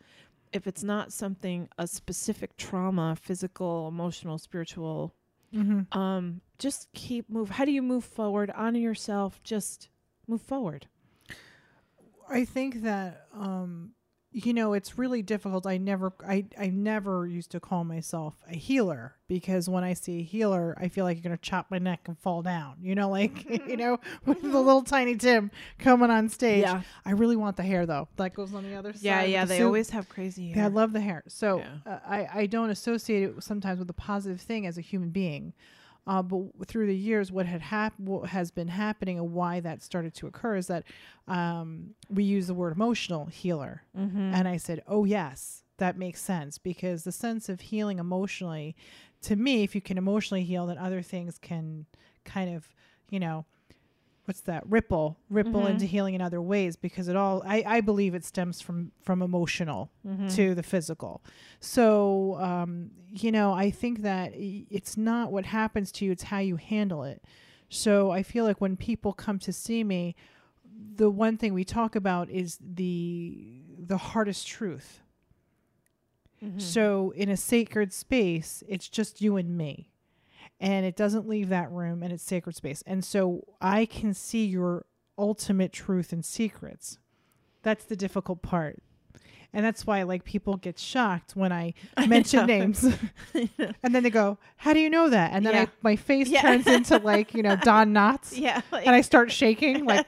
if 0.53 0.67
it's 0.67 0.83
not 0.83 1.11
something, 1.11 1.67
a 1.79 1.87
specific 1.87 2.55
trauma, 2.57 3.15
physical, 3.19 3.87
emotional, 3.87 4.37
spiritual, 4.37 5.13
Mm-hmm. 5.53 5.97
um, 5.99 6.39
just 6.59 6.87
keep 6.93 7.29
move. 7.29 7.49
How 7.49 7.65
do 7.65 7.71
you 7.73 7.81
move 7.81 8.05
forward? 8.05 8.51
Honor 8.55 8.79
yourself. 8.79 9.41
Just 9.43 9.89
move 10.27 10.41
forward. 10.41 10.87
I 12.29 12.45
think 12.45 12.83
that 12.83 13.27
um 13.33 13.91
you 14.33 14.53
know 14.53 14.73
it's 14.73 14.97
really 14.97 15.21
difficult. 15.21 15.67
I 15.67 15.77
never 15.77 16.13
I 16.25 16.45
I 16.57 16.67
never 16.67 17.25
used 17.27 17.51
to 17.51 17.59
call 17.59 17.83
myself 17.83 18.35
a 18.49 18.55
healer 18.55 19.15
because 19.27 19.67
when 19.67 19.83
I 19.83 19.93
see 19.93 20.19
a 20.19 20.23
healer, 20.23 20.75
I 20.79 20.87
feel 20.87 21.03
like 21.05 21.17
you're 21.17 21.23
going 21.23 21.37
to 21.37 21.41
chop 21.41 21.67
my 21.69 21.79
neck 21.79 22.01
and 22.07 22.17
fall 22.17 22.41
down. 22.41 22.75
You 22.81 22.95
know 22.95 23.09
like 23.09 23.49
you 23.67 23.75
know 23.77 23.99
with 24.25 24.41
the 24.41 24.47
little 24.47 24.83
tiny 24.83 25.15
Tim 25.17 25.51
coming 25.79 26.09
on 26.09 26.29
stage. 26.29 26.63
yeah. 26.63 26.81
I 27.05 27.11
really 27.11 27.35
want 27.35 27.57
the 27.57 27.63
hair 27.63 27.85
though. 27.85 28.07
That 28.15 28.33
goes 28.33 28.53
on 28.53 28.63
the 28.63 28.75
other 28.75 28.93
side. 28.93 29.01
yeah, 29.03 29.23
yeah. 29.23 29.43
the 29.45 29.49
They 29.49 29.57
suit. 29.59 29.65
always 29.65 29.89
have 29.89 30.07
crazy 30.07 30.47
hair. 30.49 30.57
Yeah, 30.57 30.65
I 30.65 30.69
love 30.69 30.93
the 30.93 31.01
hair. 31.01 31.23
So 31.27 31.57
Yeah. 31.57 31.65
uh, 31.85 31.99
I 32.07 32.27
I 32.33 32.45
don't 32.45 32.69
associate 32.69 33.23
it 33.23 33.43
sometimes 33.43 33.79
with 33.79 33.89
a 33.89 33.93
positive 33.93 34.39
thing 34.39 34.65
as 34.65 34.77
a 34.77 34.81
human 34.81 35.09
being. 35.09 35.53
Uh, 36.07 36.21
but 36.21 36.67
through 36.67 36.87
the 36.87 36.95
years, 36.95 37.31
what 37.31 37.45
had 37.45 37.61
hap- 37.61 37.99
what 37.99 38.29
has 38.29 38.49
been 38.49 38.67
happening 38.67 39.19
and 39.19 39.33
why 39.33 39.59
that 39.59 39.83
started 39.83 40.13
to 40.15 40.27
occur 40.27 40.55
is 40.55 40.67
that 40.67 40.83
um, 41.27 41.91
we 42.09 42.23
use 42.23 42.47
the 42.47 42.53
word 42.53 42.73
emotional 42.73 43.27
healer, 43.27 43.83
mm-hmm. 43.97 44.33
and 44.33 44.47
I 44.47 44.57
said, 44.57 44.81
"Oh 44.87 45.05
yes, 45.05 45.63
that 45.77 45.97
makes 45.97 46.19
sense," 46.19 46.57
because 46.57 47.03
the 47.03 47.11
sense 47.11 47.49
of 47.49 47.61
healing 47.61 47.99
emotionally, 47.99 48.75
to 49.23 49.35
me, 49.35 49.63
if 49.63 49.75
you 49.75 49.81
can 49.81 49.97
emotionally 49.97 50.43
heal, 50.43 50.65
then 50.65 50.79
other 50.79 51.03
things 51.03 51.37
can 51.37 51.85
kind 52.25 52.55
of, 52.55 52.67
you 53.09 53.19
know, 53.19 53.45
what's 54.25 54.41
that 54.41 54.63
ripple 54.69 55.17
ripple 55.29 55.61
Mhm. 55.61 55.71
into 55.71 55.85
healing 55.85 56.13
in 56.13 56.21
other 56.21 56.41
ways 56.41 56.75
because 56.75 57.07
it 57.07 57.15
all 57.15 57.41
I, 57.45 57.63
I 57.65 57.81
believe 57.81 58.13
it 58.15 58.23
stems 58.23 58.61
from 58.61 58.91
from 59.01 59.21
emotional 59.21 59.91
mm-hmm. 60.07 60.27
to 60.29 60.55
the 60.55 60.63
physical. 60.63 61.21
So, 61.59 62.37
um, 62.39 62.91
you 63.09 63.31
know, 63.31 63.53
I 63.53 63.71
think 63.71 64.01
that 64.01 64.31
it's 64.35 64.95
not 64.97 65.31
what 65.31 65.45
happens 65.45 65.91
to 65.93 66.05
you, 66.05 66.11
it's 66.11 66.23
how 66.23 66.39
you 66.39 66.55
handle 66.57 67.03
it. 67.03 67.23
So 67.69 68.11
I 68.11 68.21
feel 68.23 68.45
like 68.45 68.59
when 68.61 68.77
people 68.77 69.13
come 69.13 69.39
to 69.39 69.53
see 69.53 69.83
me, 69.83 70.15
the 70.95 71.09
one 71.09 71.37
thing 71.37 71.53
we 71.53 71.63
talk 71.63 71.95
about 71.95 72.29
is 72.29 72.57
the 72.61 73.63
the 73.77 73.97
hardest 73.97 74.47
truth. 74.47 75.01
Mm-hmm. 76.43 76.59
So 76.59 77.11
in 77.11 77.29
a 77.29 77.37
sacred 77.37 77.93
space, 77.93 78.63
it's 78.67 78.87
just 78.89 79.21
you 79.21 79.37
and 79.37 79.55
me. 79.57 79.90
And 80.61 80.85
it 80.85 80.95
doesn't 80.95 81.27
leave 81.27 81.49
that 81.49 81.71
room 81.71 82.03
and 82.03 82.13
it's 82.13 82.21
sacred 82.23 82.55
space. 82.55 82.83
And 82.85 83.03
so 83.03 83.45
I 83.59 83.85
can 83.85 84.13
see 84.13 84.45
your 84.45 84.85
ultimate 85.17 85.73
truth 85.73 86.13
and 86.13 86.23
secrets. 86.23 86.99
That's 87.63 87.83
the 87.83 87.95
difficult 87.95 88.43
part. 88.43 88.81
And 89.53 89.65
that's 89.65 89.85
why 89.85 90.03
like 90.03 90.23
people 90.23 90.55
get 90.57 90.77
shocked 90.79 91.35
when 91.35 91.51
I 91.51 91.73
mention 92.07 92.45
names. 92.45 92.83
and 93.33 93.49
then 93.95 94.03
they 94.03 94.09
go, 94.11 94.37
How 94.55 94.71
do 94.73 94.79
you 94.79 94.89
know 94.89 95.09
that? 95.09 95.31
And 95.33 95.43
then 95.45 95.53
Yeah. 95.55 95.61
I, 95.63 95.67
my 95.81 95.95
face 95.97 96.29
Yeah. 96.29 96.41
turns 96.41 96.67
into 96.67 96.97
like, 96.99 97.33
you 97.33 97.41
know, 97.43 97.55
Don 97.57 97.91
Knotts. 97.93 98.37
yeah, 98.37 98.61
like, 98.71 98.85
And 98.85 98.95
I 98.95 99.01
start 99.01 99.31
shaking 99.31 99.85
like, 99.85 100.05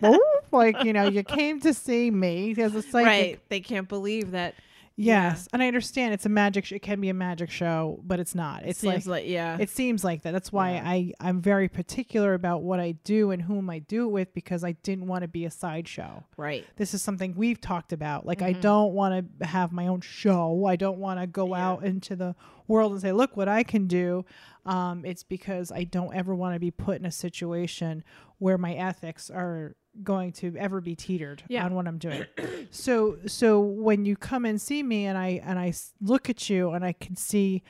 like, 0.52 0.84
you 0.84 0.94
know, 0.94 1.08
you 1.08 1.24
came 1.24 1.60
to 1.62 1.74
see 1.74 2.10
me 2.12 2.54
as 2.60 2.76
a 2.76 2.82
psychic. 2.84 3.06
right. 3.08 3.40
They 3.50 3.60
can't 3.60 3.90
believe 3.90 4.32
that. 4.32 4.54
Yes, 4.96 5.48
and 5.52 5.64
I 5.64 5.68
understand 5.68 6.14
it's 6.14 6.28
a 6.28 6.30
magic. 6.30 6.66
Sh- 6.66 6.74
it 6.74 6.84
can 6.84 7.02
be 7.02 7.10
a 7.10 7.16
magic 7.16 7.50
show, 7.50 8.00
but 8.04 8.20
it's 8.20 8.36
not. 8.36 8.62
It 8.64 8.70
It's 8.70 8.80
seems 8.80 9.08
like, 9.08 9.24
like, 9.24 9.28
yeah, 9.28 9.58
it 9.60 9.70
seems 9.72 10.04
like 10.04 10.22
that. 10.22 10.32
That's 10.34 10.52
why 10.52 10.74
Yeah. 10.74 10.84
I 10.86 11.14
I'm 11.20 11.42
very 11.42 11.68
particular 11.68 12.36
about 12.36 12.62
what 12.62 12.80
I 12.80 12.92
do 13.04 13.32
and 13.32 13.42
whom 13.42 13.72
I 13.72 13.80
do 13.80 14.04
it 14.08 14.12
with 14.12 14.34
because 14.36 14.64
I 14.64 14.74
didn't 14.74 15.08
want 15.08 15.24
to 15.24 15.28
be 15.28 15.46
a 15.46 15.52
sideshow. 15.52 16.24
right. 16.38 16.64
This 16.76 16.94
is 16.94 17.02
something 17.02 17.34
we've 17.36 17.60
talked 17.60 17.92
about. 17.92 18.26
Like 18.28 18.44
I 18.44 18.54
Mhm. 18.54 18.62
don't 18.62 18.94
want 18.94 19.40
to 19.40 19.46
have 19.48 19.72
my 19.72 19.88
own 19.88 20.02
show. 20.02 20.66
I 20.66 20.76
don't 20.76 21.00
want 21.00 21.20
to 21.20 21.26
go 21.26 21.56
Yeah. 21.56 21.68
out 21.70 21.84
into 21.84 22.16
the 22.16 22.36
world 22.68 22.92
and 22.92 23.02
say, 23.02 23.12
"Look 23.12 23.36
what 23.36 23.48
I 23.48 23.64
can 23.64 23.88
do." 23.88 24.26
Um, 24.66 25.04
it's 25.06 25.24
because 25.24 25.72
I 25.72 25.86
don't 25.86 26.14
ever 26.16 26.36
want 26.36 26.54
to 26.54 26.60
be 26.60 26.72
put 26.72 27.00
in 27.00 27.06
a 27.06 27.12
situation 27.12 28.04
where 28.38 28.58
my 28.60 28.74
ethics 28.76 29.30
are 29.32 29.76
going 30.02 30.32
to 30.32 30.56
ever 30.58 30.82
be 30.82 30.96
teetered 30.96 31.44
Yeah. 31.48 31.66
on 31.66 31.76
what 31.76 31.88
I'm 31.88 31.98
doing. 32.00 32.26
so 32.72 33.18
so 33.28 33.60
when 33.60 34.06
you 34.06 34.16
come 34.16 34.46
and 34.46 34.60
see 34.60 34.82
me 34.82 35.06
and 35.06 35.18
I 35.18 35.42
and 35.44 35.60
I 35.60 35.74
look 36.02 36.30
at 36.30 36.50
you 36.50 36.72
and 36.72 36.84
I 36.84 36.94
can 36.94 37.16
see 37.16 37.62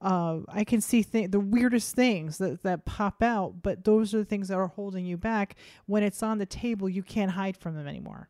uh, 0.00 0.40
I 0.48 0.64
can 0.64 0.80
see 0.80 1.02
th- 1.04 1.30
the 1.30 1.38
weirdest 1.38 1.94
things 1.94 2.38
that, 2.38 2.64
that 2.64 2.84
pop 2.84 3.22
out, 3.22 3.62
but 3.62 3.84
those 3.84 4.12
are 4.14 4.18
the 4.18 4.24
things 4.24 4.48
that 4.48 4.56
are 4.56 4.66
holding 4.66 5.06
you 5.06 5.16
back. 5.16 5.54
When 5.86 6.02
it's 6.02 6.24
on 6.24 6.38
the 6.38 6.46
table, 6.46 6.88
you 6.88 7.04
can't 7.04 7.30
hide 7.30 7.56
from 7.56 7.76
them 7.76 7.86
anymore. 7.86 8.28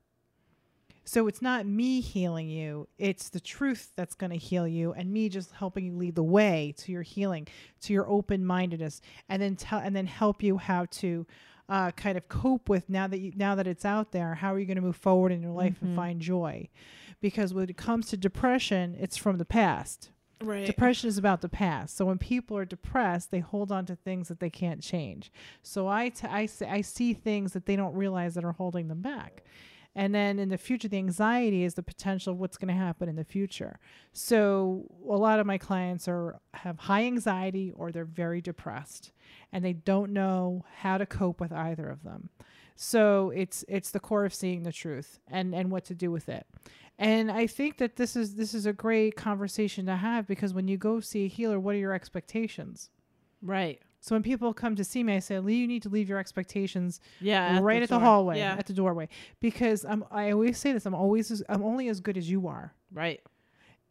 So 1.04 1.26
it's 1.28 1.42
not 1.42 1.64
me 1.66 2.00
healing 2.00 2.48
you, 2.48 2.88
it's 2.98 3.28
the 3.30 3.40
truth 3.40 3.90
that's 3.96 4.14
going 4.14 4.30
to 4.30 4.36
heal 4.36 4.68
you 4.68 4.92
and 4.92 5.10
me 5.10 5.28
just 5.30 5.50
helping 5.52 5.86
you 5.86 5.96
lead 5.96 6.14
the 6.14 6.22
way 6.22 6.74
to 6.78 6.92
your 6.92 7.02
healing, 7.02 7.48
to 7.80 7.92
your 7.92 8.06
open-mindedness 8.08 9.00
and 9.28 9.42
then 9.42 9.56
tell 9.56 9.80
and 9.80 9.96
then 9.96 10.06
help 10.06 10.42
you 10.42 10.58
how 10.58 10.84
to 10.90 11.26
uh, 11.68 11.90
kind 11.92 12.16
of 12.18 12.28
cope 12.28 12.68
with 12.68 12.88
now 12.90 13.06
that 13.06 13.18
you 13.20 13.32
now 13.36 13.54
that 13.54 13.66
it's 13.66 13.84
out 13.84 14.12
there, 14.12 14.34
how 14.34 14.52
are 14.54 14.58
you 14.58 14.66
going 14.66 14.76
to 14.76 14.82
move 14.82 14.96
forward 14.96 15.32
in 15.32 15.42
your 15.42 15.52
life 15.52 15.78
Mhm. 15.80 15.82
and 15.82 15.96
find 15.96 16.20
joy? 16.20 16.68
Because 17.20 17.54
when 17.54 17.68
it 17.70 17.76
comes 17.76 18.08
to 18.08 18.16
depression, 18.16 18.96
it's 18.98 19.16
from 19.16 19.38
the 19.38 19.44
past. 19.44 20.10
Right. 20.42 20.66
Depression 20.66 21.08
is 21.08 21.18
about 21.18 21.40
the 21.40 21.48
past. 21.48 21.96
So 21.96 22.04
when 22.06 22.18
people 22.18 22.56
are 22.56 22.64
depressed, 22.64 23.30
they 23.30 23.38
hold 23.38 23.70
on 23.70 23.86
to 23.86 23.94
things 23.94 24.26
that 24.26 24.40
they 24.40 24.50
can't 24.50 24.80
change. 24.82 25.30
So 25.62 25.86
I, 25.86 26.08
t- 26.08 26.26
I, 26.26 26.46
say, 26.46 26.68
I 26.68 26.80
see 26.80 27.14
things 27.14 27.52
that 27.52 27.66
they 27.66 27.76
don't 27.76 27.94
realize 27.94 28.34
that 28.34 28.44
are 28.44 28.50
holding 28.52 28.88
them 28.88 29.02
back. 29.02 29.44
And 29.94 30.12
then 30.12 30.40
in 30.40 30.48
the 30.48 30.58
future, 30.58 30.88
the 30.88 30.96
anxiety 30.98 31.62
is 31.62 31.74
the 31.74 31.82
potential 31.84 32.32
of 32.32 32.40
what's 32.40 32.56
going 32.56 32.74
to 32.74 32.80
happen 32.80 33.08
in 33.08 33.14
the 33.14 33.22
future. 33.24 33.78
So 34.12 34.86
a 35.08 35.16
lot 35.16 35.38
of 35.38 35.46
my 35.46 35.58
clients 35.58 36.08
are 36.08 36.40
have 36.54 36.78
high 36.80 37.04
anxiety 37.04 37.72
or 37.76 37.92
they're 37.92 38.04
very 38.04 38.40
depressed, 38.40 39.12
and 39.52 39.64
they 39.64 39.72
don't 39.72 40.12
know 40.12 40.64
how 40.78 40.98
to 40.98 41.06
cope 41.06 41.40
with 41.40 41.52
either 41.52 41.88
of 41.88 42.02
them. 42.02 42.30
So 42.76 43.30
it's 43.30 43.64
it's 43.68 43.90
the 43.90 44.00
core 44.00 44.24
of 44.24 44.34
seeing 44.34 44.62
the 44.62 44.72
truth 44.72 45.18
and 45.28 45.54
and 45.54 45.70
what 45.70 45.84
to 45.86 45.94
do 45.94 46.10
with 46.10 46.28
it. 46.28 46.46
And 46.98 47.30
I 47.30 47.46
think 47.46 47.78
that 47.78 47.96
this 47.96 48.16
is 48.16 48.34
this 48.34 48.54
is 48.54 48.66
a 48.66 48.72
great 48.72 49.16
conversation 49.16 49.86
to 49.86 49.96
have 49.96 50.26
because 50.26 50.54
when 50.54 50.68
you 50.68 50.76
go 50.76 51.00
see 51.00 51.24
a 51.24 51.28
healer, 51.28 51.58
what 51.60 51.74
are 51.74 51.78
your 51.78 51.92
expectations? 51.94 52.90
Right. 53.40 53.80
So 54.00 54.16
when 54.16 54.22
people 54.24 54.52
come 54.52 54.74
to 54.76 54.82
see 54.84 55.04
me, 55.04 55.14
I 55.14 55.18
say, 55.20 55.38
Lee, 55.38 55.54
you 55.54 55.68
need 55.68 55.82
to 55.84 55.88
leave 55.88 56.08
your 56.08 56.18
expectations 56.18 57.00
Yeah. 57.20 57.60
right 57.62 57.82
at 57.82 57.88
the 57.88 57.94
door. 57.96 58.04
hallway, 58.04 58.38
Yeah. 58.38 58.56
at 58.58 58.66
the 58.66 58.72
doorway, 58.72 59.08
because 59.40 59.84
I'm. 59.84 60.04
I 60.10 60.32
always 60.32 60.58
say 60.58 60.72
this. 60.72 60.86
I'm 60.86 60.94
always. 60.94 61.30
As, 61.30 61.42
I'm 61.48 61.62
only 61.62 61.88
as 61.88 62.00
good 62.00 62.16
as 62.18 62.28
you 62.28 62.48
are. 62.48 62.74
Right. 62.92 63.20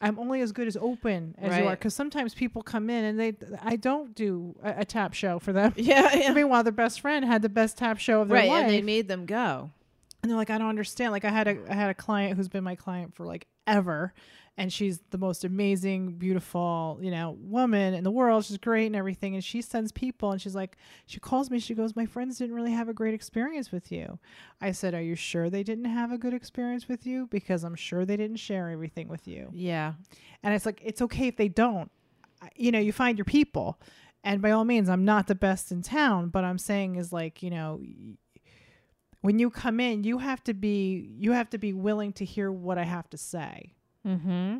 I'm 0.01 0.17
only 0.19 0.41
as 0.41 0.51
good 0.51 0.67
as 0.67 0.75
open 0.77 1.35
as 1.37 1.55
you 1.57 1.65
are. 1.67 1.71
Because 1.71 1.93
sometimes 1.93 2.33
people 2.33 2.61
come 2.63 2.89
in 2.89 3.03
and 3.05 3.19
they. 3.19 3.33
I 3.61 3.75
don't 3.75 4.15
do 4.15 4.55
a, 4.63 4.79
a 4.81 4.85
tap 4.85 5.13
show 5.13 5.39
for 5.39 5.53
them. 5.53 5.73
Yeah. 5.77 6.09
I 6.11 6.17
yeah. 6.17 6.33
mean, 6.33 6.49
while 6.49 6.63
their 6.63 6.71
best 6.73 7.01
friend 7.01 7.23
had 7.25 7.41
the 7.41 7.49
best 7.49 7.77
tap 7.77 7.97
show 7.99 8.21
of 8.21 8.27
their 8.29 8.37
Right. 8.37 8.49
life, 8.49 8.63
And 8.63 8.71
they 8.71 8.81
made 8.81 9.07
them 9.07 9.25
go. 9.25 9.69
and 10.23 10.29
they're 10.29 10.37
like, 10.37 10.49
I 10.49 10.57
don't 10.57 10.69
understand. 10.69 11.11
Like 11.11 11.25
I 11.25 11.29
had 11.29 11.47
a 11.47 11.57
I 11.69 11.73
had 11.75 11.89
a 11.89 11.93
client 11.95 12.35
who's 12.37 12.47
been 12.49 12.63
my 12.63 12.75
client 12.75 13.15
for 13.15 13.25
like 13.25 13.47
ever, 13.67 14.13
and 14.57 14.71
she's 14.71 14.99
the 15.11 15.17
most 15.17 15.43
amazing, 15.43 16.13
beautiful, 16.13 16.99
you 17.01 17.09
know, 17.09 17.37
woman 17.39 17.93
in 17.93 18.03
the 18.03 18.11
world. 18.11 18.45
She's 18.45 18.57
great 18.57 18.87
and 18.87 18.95
everything. 18.95 19.33
And 19.33 19.43
she 19.43 19.61
sends 19.61 19.91
people, 19.91 20.31
and 20.31 20.41
she's 20.41 20.55
like, 20.55 20.77
she 21.05 21.19
calls 21.19 21.49
me. 21.49 21.59
She 21.59 21.73
goes, 21.73 21.95
my 21.95 22.05
friends 22.05 22.37
didn't 22.37 22.55
really 22.55 22.73
have 22.73 22.89
a 22.89 22.93
great 22.93 23.13
experience 23.13 23.71
with 23.71 23.91
you. 23.91 24.19
I 24.59 24.71
said, 24.71 24.93
Are 24.93 25.01
you 25.01 25.15
sure 25.15 25.49
they 25.49 25.63
didn't 25.63 25.85
have 25.85 26.11
a 26.11 26.17
good 26.17 26.33
experience 26.33 26.87
with 26.87 27.05
you? 27.05 27.27
Because 27.27 27.63
I'm 27.63 27.75
sure 27.75 28.05
they 28.05 28.17
didn't 28.17 28.37
share 28.37 28.69
everything 28.69 29.07
with 29.07 29.27
you. 29.27 29.49
Yeah. 29.53 29.93
And 30.43 30.53
it's 30.53 30.65
like 30.65 30.81
it's 30.83 31.01
okay 31.01 31.27
if 31.27 31.37
they 31.37 31.49
don't. 31.49 31.89
You 32.55 32.71
know, 32.71 32.79
you 32.79 32.91
find 32.91 33.17
your 33.17 33.25
people. 33.25 33.79
And 34.23 34.41
by 34.41 34.51
all 34.51 34.65
means, 34.65 34.89
I'm 34.89 35.05
not 35.05 35.27
the 35.27 35.35
best 35.35 35.71
in 35.71 35.81
town, 35.81 36.29
but 36.29 36.43
I'm 36.43 36.59
saying 36.59 36.95
is 36.95 37.11
like, 37.11 37.41
you 37.41 37.49
know, 37.49 37.81
when 39.21 39.39
you 39.39 39.49
come 39.49 39.79
in, 39.79 40.03
you 40.03 40.19
have 40.19 40.43
to 40.43 40.53
be 40.53 41.09
you 41.17 41.31
have 41.31 41.49
to 41.51 41.57
be 41.57 41.73
willing 41.73 42.13
to 42.13 42.25
hear 42.25 42.51
what 42.51 42.77
I 42.77 42.83
have 42.83 43.09
to 43.11 43.17
say. 43.17 43.73
Mm-hmm. 44.05 44.57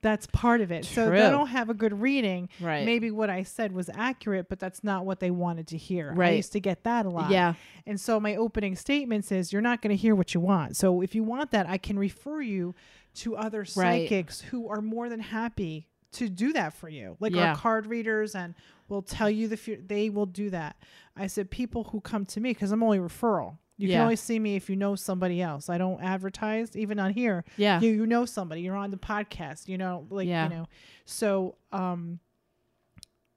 That's 0.00 0.26
part 0.26 0.60
of 0.60 0.72
it. 0.72 0.84
So 0.84 1.10
they 1.10 1.18
don't 1.30 1.46
have 1.46 1.70
a 1.70 1.74
good 1.74 2.00
reading. 2.00 2.48
Right. 2.60 2.84
Maybe 2.84 3.12
what 3.12 3.30
I 3.30 3.44
said 3.44 3.70
was 3.70 3.88
accurate, 3.94 4.48
but 4.48 4.58
that's 4.58 4.82
not 4.82 5.06
what 5.06 5.20
they 5.20 5.30
wanted 5.30 5.68
to 5.68 5.76
hear. 5.76 6.08
Right. 6.08 6.14
I 6.14 6.18
Right. 6.30 6.36
used 6.38 6.52
to 6.54 6.60
get 6.60 6.82
that 6.82 7.06
a 7.06 7.08
lot. 7.08 7.30
Yeah. 7.30 7.54
And 7.86 8.00
so 8.00 8.18
my 8.18 8.34
opening 8.34 8.74
statement 8.74 9.24
says 9.24 9.52
you're 9.52 9.62
not 9.62 9.80
going 9.80 9.90
to 9.96 10.00
hear 10.00 10.16
what 10.16 10.34
you 10.34 10.40
want. 10.40 10.76
So 10.76 11.02
if 11.02 11.14
you 11.14 11.22
want 11.22 11.52
that, 11.52 11.68
I 11.68 11.78
can 11.78 11.96
refer 12.00 12.40
you 12.40 12.74
to 13.16 13.36
other 13.36 13.60
Right. 13.60 13.68
psychics 14.08 14.40
who 14.40 14.68
are 14.68 14.80
more 14.82 15.08
than 15.08 15.20
happy 15.20 15.86
to 16.12 16.28
do 16.28 16.52
that 16.52 16.72
for 16.74 16.88
you. 16.88 17.16
Like 17.20 17.32
Yeah. 17.32 17.50
our 17.50 17.56
card 17.56 17.86
readers 17.86 18.34
and 18.34 18.54
will 18.88 19.02
tell 19.02 19.30
you 19.30 19.46
the 19.46 19.56
fu- 19.56 19.80
they 19.86 20.10
will 20.10 20.26
do 20.26 20.50
that. 20.50 20.74
I 21.16 21.28
said 21.28 21.48
people 21.48 21.84
who 21.84 22.00
come 22.00 22.26
to 22.26 22.40
me 22.40 22.52
cuz 22.54 22.72
I'm 22.72 22.82
only 22.82 22.98
referral. 22.98 23.58
You 23.82 23.88
can 23.88 23.96
Yeah. 23.96 24.02
only 24.02 24.16
see 24.16 24.38
me 24.38 24.54
if 24.56 24.70
you 24.70 24.76
know 24.76 24.94
somebody 24.94 25.42
else. 25.42 25.68
I 25.68 25.76
don't 25.76 26.00
advertise 26.02 26.76
even 26.76 26.98
on 26.98 27.12
here. 27.12 27.44
Yeah. 27.56 27.80
You 27.80 27.90
you 27.90 28.06
know 28.06 28.24
somebody. 28.24 28.60
You're 28.62 28.76
on 28.76 28.90
the 28.90 28.96
podcast, 28.96 29.68
you 29.68 29.76
know, 29.76 30.06
like 30.08 30.28
Yeah. 30.28 30.44
you 30.48 30.54
know. 30.54 30.66
So, 31.04 31.56
um 31.72 32.20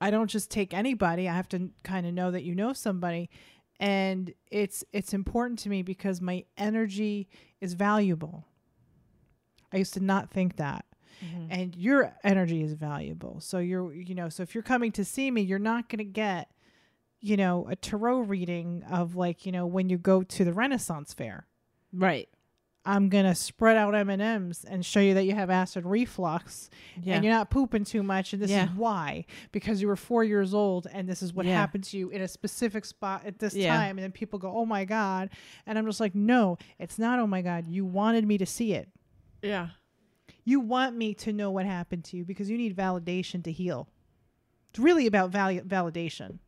I 0.00 0.10
don't 0.10 0.28
just 0.30 0.50
take 0.50 0.74
anybody. 0.74 1.28
I 1.28 1.34
have 1.34 1.48
to 1.50 1.70
kind 1.82 2.06
of 2.06 2.12
know 2.14 2.30
that 2.30 2.42
you 2.44 2.54
know 2.54 2.72
somebody 2.72 3.28
and 3.80 4.32
it's 4.50 4.84
it's 4.92 5.12
important 5.12 5.58
to 5.60 5.68
me 5.68 5.82
because 5.82 6.20
my 6.20 6.44
energy 6.56 7.28
is 7.60 7.74
valuable. 7.74 8.44
I 9.72 9.78
used 9.78 9.94
to 9.94 10.00
not 10.00 10.30
think 10.30 10.56
that. 10.56 10.84
Mhm. 11.24 11.46
And 11.50 11.76
your 11.76 12.14
energy 12.22 12.62
is 12.62 12.74
valuable. 12.74 13.40
So 13.40 13.58
you're 13.58 13.92
you 13.94 14.14
know, 14.14 14.28
so 14.28 14.42
if 14.42 14.54
you're 14.54 14.62
coming 14.62 14.92
to 14.92 15.04
see 15.04 15.30
me, 15.30 15.40
you're 15.42 15.58
not 15.58 15.88
going 15.88 15.98
to 15.98 16.04
get 16.04 16.50
you 17.20 17.36
know, 17.36 17.66
a 17.68 17.76
tarot 17.76 18.20
reading 18.20 18.82
of 18.90 19.16
like, 19.16 19.46
you 19.46 19.52
know, 19.52 19.66
when 19.66 19.88
you 19.88 19.98
go 19.98 20.22
to 20.22 20.44
the 20.44 20.52
Renaissance 20.52 21.12
fair. 21.12 21.46
Right. 21.92 22.28
I'm 22.88 23.08
gonna 23.08 23.34
spread 23.34 23.76
out 23.76 23.96
M 23.96 24.08
and 24.10 24.22
M's 24.22 24.62
and 24.62 24.86
show 24.86 25.00
you 25.00 25.14
that 25.14 25.24
you 25.24 25.34
have 25.34 25.50
acid 25.50 25.84
reflux 25.84 26.70
Yeah. 27.02 27.16
and 27.16 27.24
you're 27.24 27.34
not 27.34 27.50
pooping 27.50 27.82
too 27.84 28.04
much, 28.04 28.32
and 28.32 28.40
this 28.40 28.50
Yeah. 28.52 28.66
is 28.66 28.70
why 28.76 29.24
because 29.50 29.82
you 29.82 29.88
were 29.88 29.96
four 29.96 30.22
years 30.22 30.54
old 30.54 30.86
and 30.92 31.08
this 31.08 31.20
is 31.20 31.32
what 31.34 31.46
Yeah. 31.46 31.54
happened 31.56 31.82
to 31.84 31.98
you 31.98 32.10
in 32.10 32.22
a 32.22 32.28
specific 32.28 32.84
spot 32.84 33.24
at 33.26 33.40
this 33.40 33.54
time, 33.54 33.98
and 33.98 34.04
then 34.04 34.12
people 34.12 34.38
go, 34.38 34.52
"Oh 34.56 34.64
my 34.64 34.84
god," 34.84 35.30
and 35.66 35.76
I'm 35.76 35.84
just 35.86 35.98
like, 35.98 36.14
"No, 36.14 36.58
it's 36.78 36.96
not. 36.96 37.18
Oh 37.18 37.26
my 37.26 37.42
god, 37.42 37.66
you 37.66 37.84
wanted 37.84 38.24
me 38.24 38.38
to 38.38 38.46
see 38.46 38.72
it. 38.74 38.88
yeah. 39.42 39.70
You 40.44 40.60
want 40.60 40.96
me 40.96 41.12
to 41.14 41.32
know 41.32 41.50
what 41.50 41.66
happened 41.66 42.04
to 42.04 42.16
you 42.16 42.24
because 42.24 42.48
you 42.48 42.56
need 42.56 42.76
validation 42.76 43.42
to 43.44 43.50
heal. 43.50 43.88
It's 44.70 44.78
really 44.78 45.08
about 45.08 45.30
value 45.30 45.60
validation." 45.64 46.38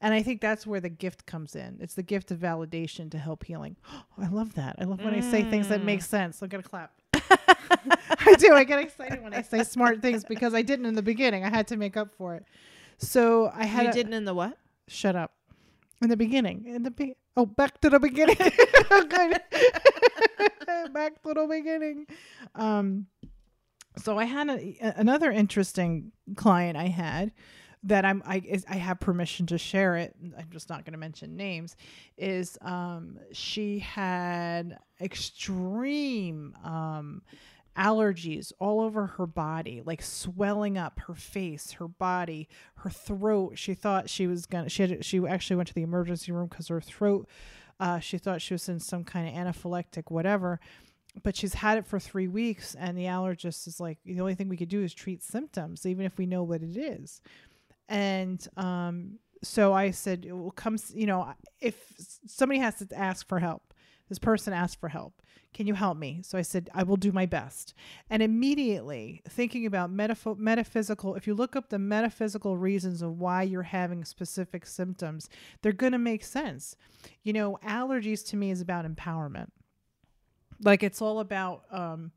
And 0.00 0.12
I 0.12 0.22
think 0.22 0.40
that's 0.42 0.66
where 0.66 0.80
the 0.80 0.88
gift 0.90 1.24
comes 1.26 1.56
in. 1.56 1.78
It's 1.80 1.94
the 1.94 2.02
gift 2.02 2.30
of 2.30 2.38
validation 2.38 3.10
to 3.12 3.18
help 3.18 3.44
healing. 3.44 3.76
I 4.18 4.28
love 4.28 4.54
that. 4.54 4.76
I 4.78 4.84
love 4.84 5.02
when 5.02 5.14
I 5.14 5.20
say 5.20 5.42
things 5.42 5.68
that 5.68 5.82
make 5.84 6.00
Mm. 6.00 6.04
sense. 6.04 6.42
I'm 6.42 6.48
gonna 6.48 6.62
clap. 6.62 6.92
I 7.14 8.34
do. 8.38 8.54
I 8.54 8.64
get 8.64 8.78
excited 8.78 9.22
when 9.22 9.32
I 9.34 9.42
say 9.42 9.62
smart 9.62 10.02
things 10.02 10.24
because 10.24 10.54
I 10.54 10.62
didn't 10.62 10.86
in 10.86 10.94
the 10.94 11.02
beginning. 11.02 11.44
I 11.44 11.50
had 11.50 11.66
to 11.68 11.76
make 11.76 11.96
up 11.96 12.12
for 12.14 12.34
it. 12.34 12.44
So 12.98 13.50
I 13.54 13.64
had 13.64 13.84
You 13.84 13.90
a- 13.90 13.94
didn't 13.94 14.12
in 14.14 14.24
the 14.24 14.34
what? 14.34 14.56
shut 14.88 15.16
up. 15.16 15.32
In 16.02 16.10
the 16.10 16.16
beginning. 16.16 16.66
In 16.66 16.82
the 16.82 16.90
be- 16.90 17.16
oh, 17.36 17.46
back 17.46 17.80
to 17.80 17.90
the 17.90 17.98
beginning. 17.98 18.36
Back 20.92 21.22
to 21.22 21.34
the 21.34 21.46
beginning. 21.48 22.06
Um, 22.54 23.06
so 23.98 24.18
I 24.18 24.24
had 24.24 24.48
a- 24.48 24.94
another 24.96 25.30
interesting 25.30 26.12
client 26.36 26.76
I 26.76 26.86
had 26.88 27.32
that 27.86 28.04
I'm 28.04 28.22
I 28.26 28.42
is, 28.44 28.64
I 28.68 28.76
have 28.76 29.00
permission 29.00 29.46
to 29.46 29.58
share 29.58 29.96
it. 29.96 30.14
I'm 30.38 30.50
just 30.50 30.68
not 30.68 30.84
going 30.84 30.92
to 30.92 30.98
mention 30.98 31.36
names. 31.36 31.76
Is 32.16 32.58
um 32.62 33.18
she 33.32 33.78
had 33.78 34.78
extreme 35.00 36.56
um 36.64 37.22
allergies 37.76 38.52
all 38.58 38.80
over 38.80 39.06
her 39.06 39.26
body, 39.26 39.82
like 39.84 40.02
swelling 40.02 40.78
up 40.78 40.98
her 41.06 41.14
face, 41.14 41.72
her 41.72 41.88
body, 41.88 42.48
her 42.76 42.90
throat. 42.90 43.58
She 43.58 43.74
thought 43.74 44.10
she 44.10 44.26
was 44.26 44.46
gonna. 44.46 44.68
She 44.68 44.82
had. 44.82 45.04
She 45.04 45.24
actually 45.26 45.56
went 45.56 45.68
to 45.68 45.74
the 45.74 45.82
emergency 45.82 46.32
room 46.32 46.48
because 46.48 46.68
her 46.68 46.80
throat. 46.80 47.28
Uh, 47.78 47.98
she 47.98 48.16
thought 48.16 48.40
she 48.40 48.54
was 48.54 48.68
in 48.70 48.80
some 48.80 49.04
kind 49.04 49.28
of 49.28 49.34
anaphylactic 49.34 50.04
whatever, 50.10 50.58
but 51.22 51.36
she's 51.36 51.54
had 51.54 51.76
it 51.76 51.86
for 51.86 52.00
three 52.00 52.26
weeks, 52.26 52.74
and 52.74 52.96
the 52.96 53.04
allergist 53.04 53.66
is 53.66 53.78
like, 53.78 53.98
the 54.06 54.18
only 54.18 54.34
thing 54.34 54.48
we 54.48 54.56
could 54.56 54.70
do 54.70 54.82
is 54.82 54.94
treat 54.94 55.22
symptoms, 55.22 55.84
even 55.84 56.06
if 56.06 56.16
we 56.16 56.24
know 56.24 56.42
what 56.42 56.62
it 56.62 56.76
is. 56.76 57.20
And 57.88 58.46
um, 58.56 59.18
so 59.42 59.72
I 59.72 59.90
said, 59.90 60.24
it 60.24 60.32
will 60.32 60.50
come. 60.50 60.76
You 60.92 61.06
know, 61.06 61.34
if 61.60 61.76
somebody 62.26 62.60
has 62.60 62.76
to 62.76 62.88
ask 62.96 63.26
for 63.28 63.38
help, 63.38 63.74
this 64.08 64.18
person 64.18 64.52
asked 64.52 64.80
for 64.80 64.88
help. 64.88 65.22
Can 65.54 65.66
you 65.66 65.74
help 65.74 65.96
me? 65.96 66.20
So 66.22 66.36
I 66.36 66.42
said, 66.42 66.68
I 66.74 66.82
will 66.82 66.98
do 66.98 67.12
my 67.12 67.24
best. 67.24 67.72
And 68.10 68.22
immediately 68.22 69.22
thinking 69.26 69.64
about 69.64 69.90
metaph- 69.90 70.36
metaphysical, 70.36 71.14
if 71.14 71.26
you 71.26 71.34
look 71.34 71.56
up 71.56 71.70
the 71.70 71.78
metaphysical 71.78 72.58
reasons 72.58 73.00
of 73.00 73.18
why 73.18 73.42
you're 73.42 73.62
having 73.62 74.04
specific 74.04 74.66
symptoms, 74.66 75.30
they're 75.62 75.72
going 75.72 75.92
to 75.92 75.98
make 75.98 76.24
sense. 76.24 76.76
You 77.22 77.32
know, 77.32 77.58
allergies 77.64 78.22
to 78.28 78.36
me 78.36 78.50
is 78.50 78.60
about 78.60 78.84
empowerment. 78.84 79.48
Like 80.62 80.82
it's 80.82 81.00
all 81.00 81.20
about, 81.20 81.62
um, 81.70 82.12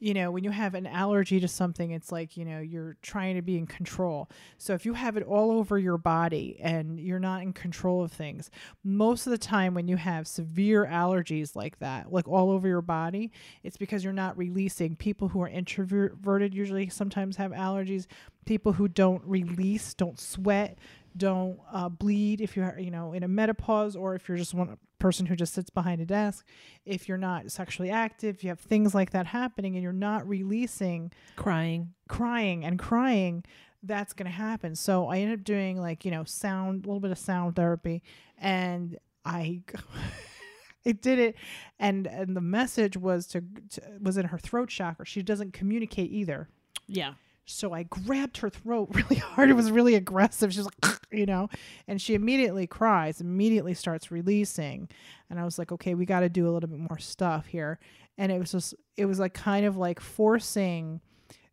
you 0.00 0.12
know, 0.12 0.30
when 0.30 0.44
you 0.44 0.50
have 0.50 0.74
an 0.74 0.86
allergy 0.86 1.40
to 1.40 1.48
something, 1.48 1.92
it's 1.92 2.12
like, 2.12 2.36
you 2.36 2.44
know, 2.44 2.58
you're 2.58 2.96
trying 3.00 3.36
to 3.36 3.42
be 3.42 3.56
in 3.56 3.66
control. 3.66 4.28
So 4.58 4.74
if 4.74 4.84
you 4.84 4.94
have 4.94 5.16
it 5.16 5.22
all 5.22 5.50
over 5.52 5.78
your 5.78 5.96
body 5.96 6.58
and 6.60 7.00
you're 7.00 7.18
not 7.18 7.42
in 7.42 7.52
control 7.52 8.02
of 8.02 8.12
things, 8.12 8.50
most 8.82 9.26
of 9.26 9.30
the 9.30 9.38
time 9.38 9.72
when 9.72 9.88
you 9.88 9.96
have 9.96 10.26
severe 10.26 10.84
allergies 10.86 11.56
like 11.56 11.78
that, 11.78 12.12
like 12.12 12.28
all 12.28 12.50
over 12.50 12.68
your 12.68 12.82
body, 12.82 13.32
it's 13.62 13.76
because 13.76 14.04
you're 14.04 14.12
not 14.12 14.36
releasing. 14.36 14.96
People 14.96 15.28
who 15.28 15.40
are 15.42 15.48
introverted 15.48 16.54
usually 16.54 16.88
sometimes 16.88 17.36
have 17.36 17.52
allergies. 17.52 18.06
People 18.44 18.72
who 18.72 18.88
don't 18.88 19.22
release, 19.24 19.94
don't 19.94 20.20
sweat, 20.20 20.76
don't 21.16 21.58
uh, 21.72 21.88
bleed 21.88 22.40
if 22.40 22.56
you're 22.56 22.78
you 22.78 22.90
know 22.90 23.12
in 23.12 23.22
a 23.22 23.28
menopause 23.28 23.94
or 23.96 24.14
if 24.14 24.28
you're 24.28 24.36
just 24.38 24.54
one 24.54 24.76
person 24.98 25.26
who 25.26 25.36
just 25.36 25.54
sits 25.54 25.70
behind 25.70 26.00
a 26.00 26.06
desk. 26.06 26.46
If 26.84 27.08
you're 27.08 27.18
not 27.18 27.50
sexually 27.50 27.90
active 27.90 28.42
you 28.42 28.48
have 28.48 28.60
things 28.60 28.94
like 28.94 29.10
that 29.10 29.26
happening 29.26 29.74
and 29.74 29.82
you're 29.82 29.92
not 29.92 30.26
releasing 30.28 31.12
Crying. 31.36 31.92
crying 32.08 32.64
and 32.64 32.78
crying 32.78 33.44
that's 33.82 34.14
going 34.14 34.26
to 34.26 34.32
happen. 34.32 34.74
So 34.74 35.08
i 35.08 35.18
ended 35.18 35.40
up 35.40 35.44
doing 35.44 35.80
like 35.80 36.04
you 36.04 36.10
know 36.10 36.24
sound 36.24 36.84
a 36.84 36.88
little 36.88 37.00
bit 37.00 37.10
of 37.10 37.18
sound 37.18 37.54
therapy 37.56 38.02
and 38.38 38.98
i 39.24 39.60
it 40.84 41.00
did 41.02 41.18
it. 41.18 41.36
And 41.78 42.06
and 42.06 42.36
the 42.36 42.40
message 42.40 42.96
was 42.96 43.26
to, 43.28 43.42
to 43.70 43.82
was 44.00 44.16
in 44.16 44.26
her 44.26 44.38
throat 44.38 44.68
chakra. 44.68 45.06
She 45.06 45.22
doesn't 45.22 45.52
communicate 45.52 46.10
either. 46.12 46.48
Yeah. 46.86 47.14
So 47.46 47.72
I 47.72 47.84
grabbed 47.84 48.38
her 48.38 48.50
throat 48.50 48.88
really 48.92 49.16
hard. 49.16 49.50
It 49.50 49.54
was 49.54 49.70
really 49.70 49.94
aggressive. 49.94 50.52
She's 50.52 50.64
like, 50.64 50.98
you 51.10 51.26
know, 51.26 51.48
and 51.86 52.00
she 52.00 52.14
immediately 52.14 52.66
cries, 52.66 53.20
immediately 53.20 53.74
starts 53.74 54.10
releasing. 54.10 54.88
And 55.30 55.38
I 55.38 55.44
was 55.44 55.58
like, 55.58 55.72
okay, 55.72 55.94
we 55.94 56.06
got 56.06 56.20
to 56.20 56.28
do 56.28 56.48
a 56.48 56.52
little 56.52 56.68
bit 56.68 56.78
more 56.78 56.98
stuff 56.98 57.46
here. 57.46 57.78
And 58.16 58.30
it 58.30 58.38
was 58.38 58.52
just, 58.52 58.74
it 58.96 59.06
was 59.06 59.18
like 59.18 59.34
kind 59.34 59.66
of 59.66 59.76
like 59.76 60.00
forcing 60.00 61.00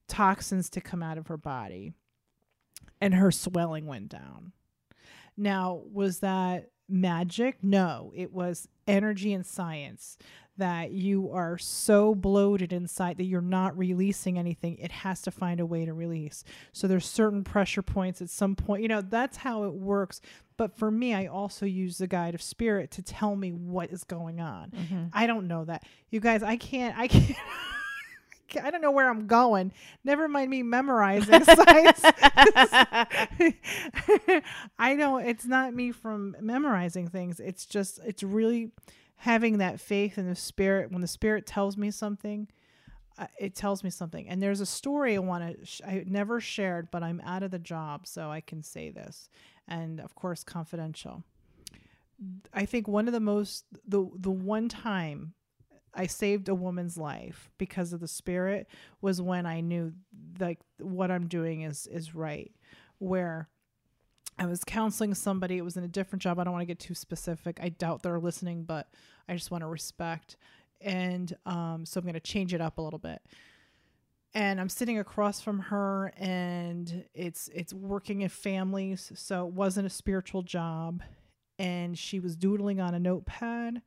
toxins 0.07 0.69
to 0.71 0.81
come 0.81 1.01
out 1.01 1.17
of 1.17 1.27
her 1.27 1.37
body. 1.37 1.93
And 2.99 3.15
her 3.15 3.31
swelling 3.31 3.87
went 3.87 4.09
down. 4.09 4.51
Now, 5.35 5.81
was 5.91 6.19
that 6.19 6.69
magic? 6.87 7.63
No, 7.63 8.11
it 8.15 8.31
was 8.31 8.67
energy 8.87 9.33
and 9.33 9.45
science 9.45 10.17
that 10.57 10.91
you 10.91 11.31
are 11.31 11.57
so 11.57 12.13
bloated 12.13 12.71
inside 12.73 13.17
that 13.17 13.23
you're 13.23 13.41
not 13.41 13.75
releasing 13.77 14.37
anything. 14.37 14.77
It 14.77 14.91
has 14.91 15.21
to 15.23 15.31
find 15.31 15.59
a 15.59 15.65
way 15.65 15.85
to 15.85 15.93
release. 15.93 16.43
So 16.71 16.87
there's 16.87 17.05
certain 17.05 17.43
pressure 17.43 17.81
points 17.81 18.21
at 18.21 18.29
some 18.29 18.55
point. 18.55 18.81
You 18.83 18.87
know, 18.87 19.01
that's 19.01 19.37
how 19.37 19.63
it 19.63 19.73
works. 19.73 20.21
But 20.57 20.77
for 20.77 20.91
me, 20.91 21.13
I 21.15 21.25
also 21.25 21.65
use 21.65 21.97
the 21.97 22.05
guide 22.05 22.35
of 22.35 22.41
spirit 22.41 22.91
to 22.91 23.01
tell 23.01 23.35
me 23.35 23.51
what 23.51 23.89
is 23.91 24.03
going 24.03 24.39
on. 24.39 24.71
Mm-hmm. 24.71 25.03
I 25.13 25.25
don't 25.25 25.47
know 25.47 25.65
that. 25.65 25.83
You 26.09 26.19
guys, 26.19 26.43
I 26.43 26.57
can't 26.57 26.95
I 26.97 27.07
can't 27.07 27.37
I 28.57 28.71
don't 28.71 28.81
know 28.81 28.91
where 28.91 29.09
I'm 29.09 29.27
going. 29.27 29.71
Never 30.03 30.27
mind 30.27 30.49
me 30.49 30.63
memorizing 30.63 31.43
science. 31.43 32.01
I 34.79 34.95
know 34.95 35.17
it's 35.17 35.45
not 35.45 35.73
me 35.73 35.91
from 35.91 36.35
memorizing 36.39 37.07
things. 37.07 37.39
It's 37.39 37.65
just 37.65 37.99
it's 38.05 38.23
really 38.23 38.71
having 39.17 39.59
that 39.59 39.79
faith 39.79 40.17
in 40.17 40.27
the 40.27 40.35
spirit. 40.35 40.91
When 40.91 41.01
the 41.01 41.07
spirit 41.07 41.45
tells 41.45 41.77
me 41.77 41.91
something, 41.91 42.47
uh, 43.17 43.27
it 43.39 43.55
tells 43.55 43.83
me 43.83 43.89
something. 43.89 44.27
And 44.27 44.41
there's 44.41 44.61
a 44.61 44.65
story 44.65 45.15
I 45.15 45.19
want 45.19 45.59
to 45.59 45.65
sh- 45.65 45.81
I 45.85 46.03
never 46.07 46.39
shared, 46.39 46.89
but 46.91 47.03
I'm 47.03 47.21
out 47.25 47.43
of 47.43 47.51
the 47.51 47.59
job, 47.59 48.07
so 48.07 48.31
I 48.31 48.41
can 48.41 48.63
say 48.63 48.89
this, 48.89 49.29
and 49.67 49.99
of 49.99 50.15
course 50.15 50.43
confidential. 50.43 51.23
I 52.53 52.65
think 52.65 52.87
one 52.87 53.07
of 53.07 53.13
the 53.13 53.19
most 53.19 53.65
the 53.87 54.07
the 54.15 54.31
one 54.31 54.69
time 54.69 55.33
I 55.93 56.07
saved 56.07 56.49
a 56.49 56.55
woman's 56.55 56.97
life 56.97 57.49
because 57.57 57.93
of 57.93 57.99
the 57.99 58.07
spirit 58.07 58.67
was 59.01 59.21
when 59.21 59.45
I 59.45 59.61
knew 59.61 59.93
like 60.39 60.59
what 60.79 61.11
I'm 61.11 61.27
doing 61.27 61.61
is 61.61 61.87
is 61.87 62.15
right. 62.15 62.51
Where 62.99 63.49
I 64.37 64.45
was 64.45 64.63
counseling 64.63 65.13
somebody, 65.13 65.57
it 65.57 65.63
was 65.63 65.77
in 65.77 65.83
a 65.83 65.89
different 65.89 66.21
job. 66.21 66.39
I 66.39 66.43
don't 66.43 66.53
want 66.53 66.61
to 66.61 66.67
get 66.67 66.79
too 66.79 66.95
specific. 66.95 67.59
I 67.61 67.69
doubt 67.69 68.03
they're 68.03 68.19
listening, 68.19 68.63
but 68.63 68.87
I 69.27 69.33
just 69.33 69.51
want 69.51 69.63
to 69.63 69.67
respect. 69.67 70.37
And 70.79 71.35
um, 71.45 71.85
so 71.85 71.99
I'm 71.99 72.05
going 72.05 72.13
to 72.13 72.19
change 72.19 72.53
it 72.53 72.61
up 72.61 72.77
a 72.77 72.81
little 72.81 72.99
bit. 72.99 73.21
And 74.33 74.61
I'm 74.61 74.69
sitting 74.69 74.97
across 74.97 75.41
from 75.41 75.59
her, 75.59 76.13
and 76.15 77.03
it's 77.13 77.49
it's 77.53 77.73
working 77.73 78.21
in 78.21 78.29
families, 78.29 79.11
so 79.13 79.45
it 79.45 79.53
wasn't 79.53 79.87
a 79.87 79.89
spiritual 79.89 80.41
job. 80.41 81.03
And 81.59 81.99
she 81.99 82.19
was 82.19 82.37
doodling 82.37 82.79
on 82.79 82.95
a 82.95 82.99
notepad 82.99 83.81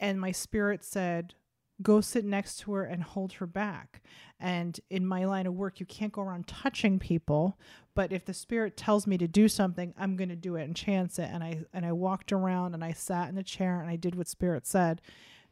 and 0.00 0.20
my 0.20 0.32
spirit 0.32 0.84
said 0.84 1.34
go 1.80 2.00
sit 2.00 2.24
next 2.24 2.58
to 2.58 2.72
her 2.72 2.82
and 2.82 3.04
hold 3.04 3.34
her 3.34 3.46
back. 3.46 4.02
And 4.40 4.80
in 4.90 5.06
my 5.06 5.24
line 5.24 5.46
of 5.46 5.54
work 5.54 5.78
you 5.80 5.86
can't 5.86 6.12
go 6.12 6.22
around 6.22 6.46
touching 6.48 6.98
people 6.98 7.58
but 7.94 8.12
if 8.12 8.24
the 8.24 8.34
spirit 8.34 8.76
tells 8.76 9.06
me 9.06 9.18
to 9.18 9.26
do 9.28 9.48
something 9.48 9.92
i'm 9.98 10.16
going 10.16 10.28
to 10.28 10.36
do 10.36 10.56
it 10.56 10.62
and 10.64 10.74
chance 10.76 11.18
it. 11.18 11.28
And 11.32 11.42
i 11.44 11.64
and 11.72 11.84
i 11.86 11.92
walked 11.92 12.32
around 12.32 12.74
and 12.74 12.84
i 12.84 12.92
sat 12.92 13.28
in 13.28 13.34
the 13.34 13.42
chair 13.42 13.80
and 13.80 13.88
i 13.90 13.96
did 13.96 14.14
what 14.14 14.28
spirit 14.28 14.66
said 14.66 15.00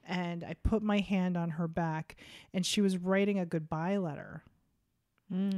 and 0.08 0.44
i 0.44 0.54
put 0.62 0.82
my 0.82 0.98
hand 1.00 1.36
on 1.36 1.50
her 1.50 1.66
back 1.68 2.16
and 2.54 2.64
she 2.66 2.80
was 2.80 2.96
writing 2.98 3.38
a 3.38 3.46
goodbye 3.46 3.96
letter. 3.96 4.42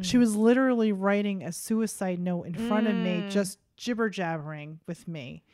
She 0.00 0.16
was 0.16 0.34
literally 0.34 0.92
writing 0.92 1.42
a 1.42 1.52
suicide 1.52 2.18
note 2.18 2.44
in 2.46 2.54
front 2.54 2.86
of 2.86 2.94
me 2.94 3.20
Mm. 3.22 3.30
just 3.30 3.58
jibber 3.76 4.08
jabbering 4.08 4.80
with 4.86 5.06
me 5.06 5.44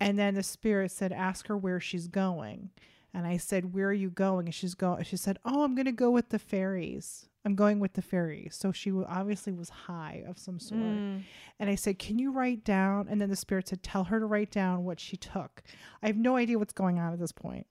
and 0.00 0.18
then 0.18 0.34
the 0.34 0.42
spirit 0.42 0.90
said, 0.90 1.12
"Ask 1.12 1.46
her 1.48 1.56
where 1.56 1.80
she's 1.80 2.08
going." 2.08 2.70
And 3.12 3.26
I 3.26 3.36
said, 3.36 3.74
"Where 3.74 3.88
are 3.88 3.92
you 3.92 4.10
going?" 4.10 4.46
And 4.46 4.54
she's 4.54 4.74
going. 4.74 5.04
She 5.04 5.16
said, 5.16 5.38
"Oh, 5.44 5.62
I'm 5.62 5.74
going 5.74 5.86
to 5.86 5.92
go 5.92 6.10
with 6.10 6.30
the 6.30 6.38
fairies. 6.38 7.28
I'm 7.44 7.54
going 7.54 7.80
with 7.80 7.94
the 7.94 8.02
fairies." 8.02 8.54
So 8.54 8.72
she 8.72 8.90
obviously 8.92 9.52
was 9.52 9.68
high 9.68 10.22
of 10.26 10.38
some 10.38 10.60
sort. 10.60 10.80
Mm. 10.80 11.22
And 11.58 11.70
I 11.70 11.74
said, 11.74 11.98
"Can 11.98 12.18
you 12.18 12.32
write 12.32 12.64
down?" 12.64 13.08
And 13.08 13.20
then 13.20 13.28
the 13.28 13.36
spirit 13.36 13.68
said, 13.68 13.82
"Tell 13.82 14.04
her 14.04 14.20
to 14.20 14.26
write 14.26 14.50
down 14.50 14.84
what 14.84 15.00
she 15.00 15.16
took." 15.16 15.62
I 16.02 16.06
have 16.06 16.16
no 16.16 16.36
idea 16.36 16.58
what's 16.58 16.72
going 16.72 16.98
on 16.98 17.12
at 17.12 17.18
this 17.18 17.32
point. 17.32 17.66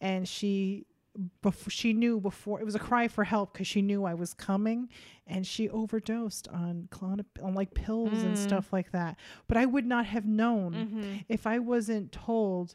And 0.00 0.26
she 0.28 0.86
before 1.42 1.70
she 1.70 1.92
knew 1.92 2.20
before 2.20 2.60
it 2.60 2.64
was 2.64 2.74
a 2.74 2.78
cry 2.78 3.08
for 3.08 3.24
help 3.24 3.52
because 3.52 3.66
she 3.66 3.82
knew 3.82 4.04
I 4.04 4.14
was 4.14 4.34
coming 4.34 4.88
and 5.26 5.46
she 5.46 5.68
overdosed 5.68 6.46
on 6.48 6.88
clonop 6.90 7.26
on 7.42 7.54
like 7.54 7.74
pills 7.74 8.22
and 8.22 8.34
Mm. 8.34 8.38
stuff 8.38 8.72
like 8.72 8.92
that. 8.92 9.16
But 9.48 9.56
I 9.56 9.66
would 9.66 9.86
not 9.86 10.06
have 10.06 10.24
known 10.26 10.74
Mhm. 10.74 11.24
if 11.28 11.46
I 11.46 11.58
wasn't 11.58 12.12
told, 12.12 12.74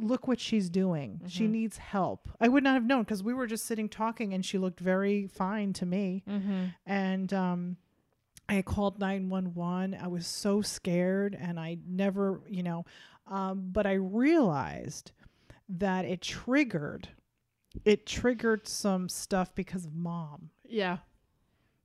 look 0.00 0.26
what 0.26 0.40
she's 0.40 0.70
doing. 0.70 1.20
She 1.28 1.46
Mhm. 1.46 1.50
needs 1.50 1.76
help. 1.76 2.28
I 2.40 2.48
would 2.48 2.64
not 2.64 2.74
have 2.74 2.84
known 2.86 3.02
because 3.02 3.22
we 3.22 3.34
were 3.34 3.46
just 3.46 3.66
sitting 3.66 3.88
talking 3.88 4.32
and 4.32 4.44
she 4.44 4.58
looked 4.58 4.80
very 4.80 5.26
fine 5.26 5.72
to 5.74 5.86
me. 5.86 6.22
Mhm. 6.26 6.74
And 6.86 7.32
um, 7.32 7.76
I 8.48 8.62
called 8.62 8.98
911. 8.98 9.94
I 9.94 10.08
was 10.08 10.26
so 10.26 10.62
scared 10.62 11.34
and 11.38 11.60
I 11.60 11.78
never, 11.86 12.40
you 12.48 12.62
know, 12.62 12.84
um, 13.26 13.70
but 13.70 13.86
I 13.86 13.92
realized 13.92 15.12
that 15.68 16.04
it 16.04 16.20
triggered. 16.22 17.08
It 17.84 18.06
triggered 18.06 18.66
some 18.68 19.08
stuff 19.08 19.54
because 19.54 19.84
of 19.86 19.94
mom. 19.94 20.50
Yeah. 20.64 20.98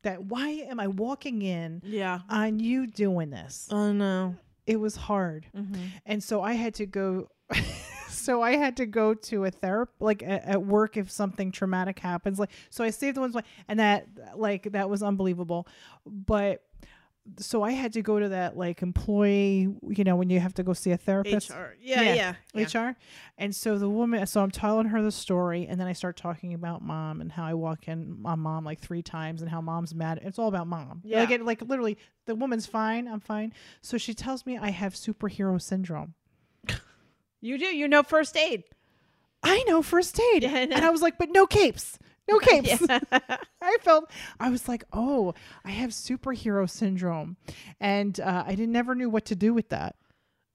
That 0.03 0.25
why 0.25 0.49
am 0.49 0.79
I 0.79 0.87
walking 0.87 1.41
in 1.41 1.81
Yeah. 1.83 2.19
on 2.29 2.59
you 2.59 2.87
doing 2.87 3.29
this? 3.29 3.67
Oh 3.71 3.91
no. 3.91 4.35
It 4.65 4.79
was 4.79 4.95
hard. 4.95 5.47
Mm-hmm. 5.55 5.81
and 6.05 6.23
so 6.23 6.41
I 6.41 6.53
had 6.53 6.73
to 6.75 6.85
go. 6.85 7.29
so 8.09 8.41
I 8.41 8.57
had 8.57 8.75
to 8.77 8.85
go 8.85 9.13
to 9.13 9.45
a 9.45 9.51
therapist, 9.51 10.01
like 10.01 10.21
at, 10.23 10.43
at 10.43 10.61
work, 10.65 10.97
if 10.97 11.09
something 11.09 11.51
traumatic 11.51 11.99
happens. 11.99 12.37
Like, 12.39 12.51
so 12.69 12.83
I 12.83 12.89
saved 12.89 13.15
the 13.15 13.21
ones, 13.21 13.33
like 13.35 13.45
and 13.69 13.79
that, 13.79 14.07
like, 14.35 14.71
that 14.73 14.89
was 14.89 15.01
unbelievable. 15.01 15.67
But 16.05 16.63
so 17.39 17.63
I 17.63 17.71
had 17.71 17.93
to 17.93 18.01
go 18.01 18.19
to 18.19 18.29
that, 18.29 18.57
like, 18.57 18.81
employee, 18.81 19.67
you 19.87 20.03
know, 20.03 20.15
when 20.15 20.29
you 20.29 20.39
have 20.39 20.53
to 20.55 20.63
go 20.63 20.73
see 20.73 20.91
a 20.91 20.97
therapist. 20.97 21.49
HR. 21.49 21.75
Yeah. 21.79 22.01
Yeah. 22.01 22.13
Yeah. 22.13 22.33
yeah. 22.53 22.89
HR. 22.89 22.95
And 23.37 23.55
so 23.55 23.77
the 23.77 23.89
woman, 23.89 24.25
so 24.27 24.41
I'm 24.41 24.51
telling 24.51 24.87
her 24.87 25.01
the 25.01 25.11
story, 25.11 25.67
and 25.67 25.79
then 25.79 25.87
I 25.87 25.93
start 25.93 26.17
talking 26.17 26.53
about 26.53 26.81
mom 26.81 27.21
and 27.21 27.31
how 27.31 27.45
I 27.45 27.53
walk 27.53 27.87
in 27.87 28.19
on 28.25 28.39
mom 28.39 28.63
like 28.63 28.79
three 28.79 29.01
times 29.01 29.41
and 29.41 29.51
how 29.51 29.61
mom's 29.61 29.93
mad. 29.93 30.19
It's 30.23 30.39
all 30.39 30.47
about 30.47 30.67
mom. 30.67 31.01
Yeah. 31.03 31.19
Like, 31.19 31.31
it, 31.31 31.43
like 31.43 31.61
literally, 31.61 31.97
the 32.25 32.35
woman's 32.35 32.65
fine. 32.65 33.07
I'm 33.07 33.19
fine. 33.19 33.53
So 33.81 33.97
she 33.97 34.13
tells 34.13 34.45
me 34.45 34.57
I 34.57 34.71
have 34.71 34.93
superhero 34.93 35.61
syndrome. 35.61 36.13
You 37.41 37.57
do. 37.57 37.65
You 37.65 37.87
know 37.87 38.03
first 38.03 38.35
aid. 38.35 38.63
I 39.43 39.63
know 39.67 39.81
first 39.81 40.19
aid. 40.19 40.43
Yeah, 40.43 40.53
I 40.53 40.65
know. 40.65 40.75
And 40.75 40.85
I 40.85 40.89
was 40.89 41.01
like, 41.01 41.17
but 41.17 41.29
no 41.29 41.45
capes. 41.45 41.99
No 42.29 42.39
capes. 42.39 42.81
Yeah. 42.89 42.99
I 43.61 43.77
felt, 43.81 44.09
I 44.39 44.49
was 44.49 44.67
like, 44.67 44.83
oh, 44.93 45.33
I 45.65 45.71
have 45.71 45.89
superhero 45.91 46.69
syndrome. 46.69 47.37
And 47.79 48.19
uh, 48.19 48.43
I 48.45 48.51
didn't 48.51 48.71
never 48.71 48.95
knew 48.95 49.09
what 49.09 49.25
to 49.25 49.35
do 49.35 49.53
with 49.53 49.69
that. 49.69 49.95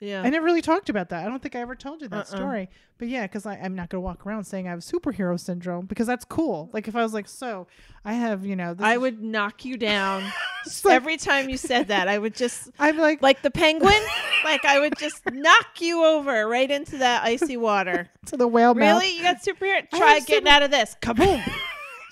Yeah. 0.03 0.23
I 0.23 0.29
never 0.31 0.45
really 0.45 0.61
talked 0.63 0.89
about 0.89 1.09
that. 1.11 1.25
I 1.25 1.29
don't 1.29 1.41
think 1.41 1.55
I 1.57 1.61
ever 1.61 1.75
told 1.75 2.03
you 2.03 2.09
that 2.09 2.17
Uh-uh. 2.17 2.37
story. 2.37 2.69
But 2.99 3.09
yeah, 3.09 3.23
because 3.27 3.47
I'm 3.47 3.75
not 3.75 3.89
going 3.89 3.97
to 3.97 4.01
walk 4.01 4.25
around 4.27 4.45
saying 4.45 4.67
I 4.69 4.71
have 4.71 4.81
superhero 4.81 5.39
syndrome 5.41 5.87
because 5.87 6.07
that's 6.07 6.25
cool. 6.25 6.69
Like 6.73 6.87
if 6.89 6.95
I 6.95 7.03
was 7.03 7.13
like, 7.15 7.29
so 7.29 7.67
I 8.05 8.13
have, 8.13 8.45
you 8.47 8.55
know, 8.55 8.75
this 8.75 8.85
I 8.85 8.97
would 8.97 9.23
knock 9.23 9.65
you 9.65 9.77
down 9.77 10.23
like- 10.85 10.95
every 10.95 11.17
time 11.17 11.49
you 11.49 11.57
said 11.57 11.89
that. 11.89 12.07
I 12.09 12.19
would 12.19 12.35
just 12.35 12.71
I'm 12.79 12.99
like, 12.99 13.23
like 13.23 13.43
the 13.43 13.51
penguin. 13.51 14.03
like 14.45 14.65
I 14.65 14.79
would 14.79 14.97
just 14.99 15.23
knock 15.33 15.81
you 15.81 16.05
over 16.05 16.47
right 16.47 16.71
into 16.71 16.99
that 16.99 17.25
icy 17.25 17.57
water. 17.57 18.09
to 18.27 18.37
the 18.37 18.47
whale 18.47 18.75
mouth. 18.75 19.03
Really? 19.03 19.17
You 19.17 19.23
got 19.23 19.43
superhero? 19.43 19.89
Try 19.91 20.21
getting 20.21 20.37
super- 20.45 20.49
out 20.49 20.63
of 20.63 20.71
this. 20.71 20.97
Kaboom. 21.01 21.43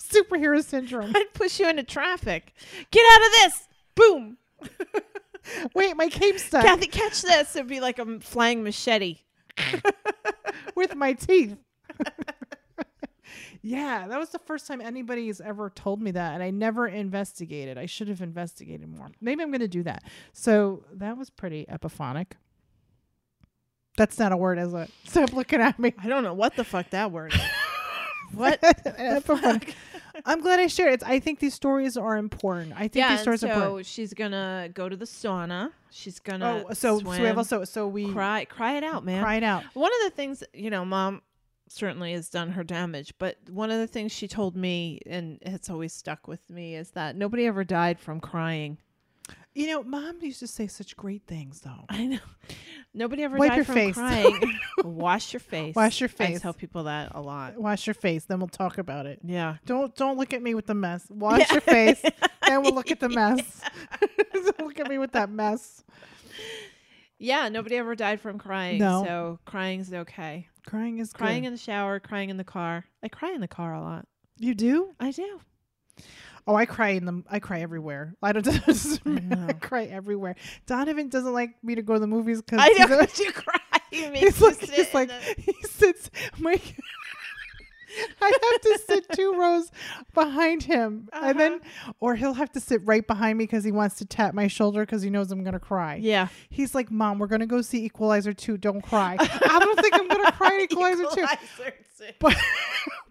superhero 0.01 0.65
syndrome. 0.65 1.13
I'd 1.15 1.33
push 1.35 1.61
you 1.61 1.69
into 1.69 1.85
traffic. 1.85 2.53
Get 2.91 3.05
out 3.13 3.27
of 3.27 3.33
this! 3.33 3.69
Boom! 3.95 4.39
Wait, 5.75 5.97
my 5.97 6.09
cape's 6.09 6.45
stuck 6.45 6.65
Cathy, 6.65 6.87
catch 6.87 7.23
this! 7.23 7.57
It'd 7.57 7.69
be 7.69 7.81
like 7.81 7.99
a 7.99 8.21
flying 8.21 8.63
machete. 8.63 9.19
with 10.75 10.95
my 10.95 11.13
teeth. 11.13 11.57
yeah, 13.63 14.07
that 14.09 14.19
was 14.19 14.31
the 14.31 14.39
first 14.41 14.67
time 14.67 14.81
anybody's 14.81 15.41
ever 15.41 15.71
told 15.71 16.01
me 16.01 16.11
that, 16.13 16.35
and 16.35 16.43
I 16.43 16.51
never 16.51 16.87
investigated. 16.87 17.79
I 17.79 17.87
should 17.87 18.09
have 18.09 18.21
investigated 18.21 18.89
more. 18.89 19.11
Maybe 19.21 19.43
I'm 19.43 19.51
going 19.51 19.61
to 19.61 19.69
do 19.69 19.83
that. 19.85 20.05
So 20.33 20.85
that 20.95 21.17
was 21.17 21.31
pretty 21.31 21.67
epiphonic. 21.67 22.33
That's 23.97 24.19
not 24.19 24.33
a 24.33 24.37
word, 24.37 24.59
is 24.59 24.73
it? 24.73 24.91
Stop 25.05 25.33
looking 25.33 25.61
at 25.61 25.79
me. 25.79 25.93
I 25.99 26.09
don't 26.09 26.25
know 26.25 26.35
what 26.35 26.57
the 26.57 26.65
fuck 26.65 26.91
that 26.91 27.11
word 27.13 27.35
is. 27.35 27.41
what? 28.33 28.61
Epiphonic. 28.63 29.75
I'm 30.25 30.41
glad 30.41 30.61
I 30.61 30.67
shared 30.67 30.95
it. 30.95 31.03
I 31.05 31.21
think 31.21 31.39
these 31.39 31.55
stories 31.55 31.97
are 31.97 32.17
important. 32.17 32.73
I 32.75 32.81
think 32.89 32.97
yeah, 32.97 33.11
these 33.13 33.21
stories 33.21 33.43
are 33.45 33.49
important. 33.53 33.87
so 33.87 33.91
she's 33.91 34.15
gonna 34.15 34.71
go 34.73 34.89
to 34.89 34.97
the 34.97 35.05
sauna. 35.05 35.73
She's 35.91 36.19
gonna 36.19 36.65
Oh, 36.69 36.73
so 36.73 36.99
so 36.99 37.05
we 37.11 37.17
have 37.19 37.39
also 37.39 37.65
so 37.65 37.87
we 37.89 38.13
cry 38.13 38.45
cry 38.45 38.77
it 38.77 38.85
out, 38.85 39.05
man. 39.05 39.23
cry 39.23 39.37
it 39.37 39.43
out. 39.43 39.65
One 39.75 39.91
of 39.91 40.11
the 40.11 40.17
things, 40.17 40.45
you 40.55 40.71
know, 40.71 40.85
mom 40.85 41.23
certainly 41.69 42.13
has 42.13 42.29
done 42.29 42.51
her 42.51 42.65
damage, 42.65 43.15
but 43.19 43.37
one 43.49 43.71
of 43.71 43.79
the 43.79 43.87
things 43.87 44.11
she 44.13 44.27
told 44.27 44.57
me, 44.57 45.01
and 45.07 45.39
it's 45.43 45.71
always 45.71 45.93
stuck 45.93 46.27
with 46.27 46.49
me, 46.51 46.75
is 46.75 46.91
that 46.93 47.17
nobody 47.17 47.47
ever 47.47 47.63
died 47.65 47.99
from 48.01 48.21
crying. 48.21 48.79
You 49.53 49.67
know, 49.67 49.83
mom 49.83 50.19
used 50.23 50.39
to 50.41 50.47
say 50.47 50.69
such 50.69 50.97
great 50.97 51.23
things 51.27 51.61
though. 51.61 51.85
I 51.89 52.07
know. 52.07 52.19
Nobody 52.95 53.25
ever 53.25 53.37
Wipe 53.37 53.51
died 53.51 53.57
your 53.57 53.65
from 53.65 53.75
face. 53.75 53.95
crying. 53.95 54.59
Wash 54.85 55.33
your 55.33 55.41
face. 55.41 55.75
Wash 55.75 56.01
your 56.01 56.09
face. 56.09 56.29
I 56.29 56.33
face. 56.33 56.41
tell 56.43 56.55
people 56.55 56.85
that 56.85 57.13
a 57.15 57.21
lot. 57.21 57.57
Wash 57.59 57.87
your 57.87 57.95
face, 57.95 58.25
then 58.25 58.39
we'll 58.39 58.49
talk 58.49 58.79
about 58.79 59.07
it. 59.07 59.19
Yeah. 59.25 59.57
Don't 59.67 59.95
don't 59.97 60.17
look 60.19 60.33
at 60.33 60.41
me 60.43 60.55
with 60.55 60.67
the 60.67 60.75
mess. 60.75 61.05
Wash 61.11 61.51
your 61.51 61.61
face, 61.61 62.01
then 62.47 62.63
we'll 62.63 62.75
look 62.75 62.91
at 62.93 63.01
the 63.01 63.09
mess. 63.11 63.61
don't 64.33 64.61
look 64.67 64.79
at 64.79 64.89
me 64.89 64.99
with 64.99 65.13
that 65.13 65.31
mess. 65.31 65.83
Yeah, 67.19 67.49
nobody 67.49 67.77
ever 67.77 67.95
died 67.95 68.21
from 68.21 68.39
crying. 68.39 68.79
No. 68.79 69.05
So 69.05 69.39
crying's 69.45 69.93
okay. 69.93 70.49
Crying 70.67 70.99
is 71.01 71.13
Crying 71.13 71.43
good. 71.43 71.49
in 71.49 71.53
the 71.55 71.59
shower, 71.59 71.99
crying 72.01 72.31
in 72.31 72.37
the 72.37 72.45
car. 72.45 72.85
I 73.03 73.09
cry 73.09 73.33
in 73.33 73.41
the 73.41 73.49
car 73.49 73.75
a 73.75 73.81
lot. 73.81 74.07
you 74.39 74.55
do? 74.55 74.95
I 75.01 75.11
do. 75.11 75.41
Oh, 76.47 76.55
I 76.55 76.67
cry 76.67 76.91
in 76.91 77.05
the. 77.05 77.23
I 77.31 77.39
cry 77.39 77.61
everywhere. 77.61 78.15
I 78.23 78.33
don't. 78.33 78.47
I 78.49 79.11
know. 79.21 79.49
cry 79.61 79.85
everywhere. 79.85 80.37
Donovan 80.67 81.09
doesn't 81.09 81.33
like 81.33 81.63
me 81.63 81.75
to 81.77 81.83
go 81.83 81.95
to 81.95 82.01
the 82.01 82.07
movies 82.07 82.43
because 82.43 82.61
I 82.63 82.69
know 82.73 82.87
'cause 82.99 83.19
you 83.19 83.33
cry. 83.33 83.57
Makes 83.93 84.21
He's 84.21 84.41
you 84.41 84.47
like, 84.47 84.57
sit 84.61 84.71
he's 84.71 84.95
like, 84.95 85.09
the- 85.09 85.35
he 85.43 85.55
sits. 85.65 86.11
My, 86.39 86.61
I 88.23 88.27
have 88.53 88.61
to 88.61 88.79
sit 88.87 89.07
two 89.15 89.35
rows 89.37 89.71
behind 90.15 90.63
him, 90.63 91.09
and 91.13 91.39
then, 91.39 91.55
Uh-huh. 91.55 91.93
or 91.99 92.15
he'll 92.15 92.35
have 92.35 92.53
to 92.53 92.61
sit 92.61 92.83
right 92.87 93.05
behind 93.05 93.37
me 93.37 93.45
because 93.45 93.65
he 93.65 93.73
wants 93.73 93.97
to 93.97 94.05
tap 94.05 94.33
my 94.33 94.47
shoulder 94.47 94.83
because 94.87 95.03
he 95.03 95.11
knows 95.11 95.33
I'm 95.33 95.43
gonna 95.43 95.59
cry. 95.59 95.97
yeah. 95.97 96.29
He's 96.51 96.73
like, 96.73 96.91
"Mom, 96.93 97.19
we're 97.19 97.27
gonna 97.27 97.47
go 97.49 97.63
see 97.63 97.85
Equalizer 97.85 98.33
2. 98.33 98.59
Don't 98.59 98.81
cry." 98.81 99.17
I 99.19 99.59
don't 99.59 99.81
think 99.81 99.95
I'm 99.95 100.07
gonna 100.07 100.31
cry 100.33 100.61
Equalizer 100.71 101.03
2. 101.03 101.09
Equalizer. 101.11 101.75
But, 102.21 102.37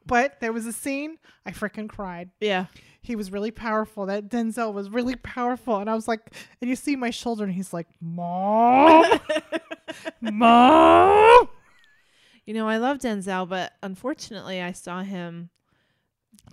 but 0.09 0.39
there 0.41 0.51
was 0.51 0.65
a 0.65 0.73
scene 0.73 1.17
I 1.45 1.51
freaking 1.51 1.87
cried. 1.87 2.31
Yeah. 2.41 2.65
He 3.01 3.15
was 3.15 3.31
really 3.31 3.51
powerful. 3.51 4.07
That 4.07 4.27
Denzel 4.27 4.73
was 4.73 4.89
really 4.89 5.15
powerful, 5.15 5.77
and 5.77 5.89
I 5.89 5.95
was 5.95 6.07
like, 6.07 6.33
and 6.59 6.69
you 6.69 6.75
see 6.75 6.97
my 6.97 7.11
shoulder, 7.11 7.45
and 7.45 7.53
he's 7.53 7.71
like, 7.71 7.87
"Mom, 8.01 9.05
mom." 10.21 11.47
You 12.45 12.53
know, 12.53 12.67
I 12.67 12.77
love 12.77 12.97
Denzel, 12.97 13.47
but 13.47 13.73
unfortunately, 13.81 14.61
I 14.61 14.73
saw 14.73 15.01
him 15.01 15.49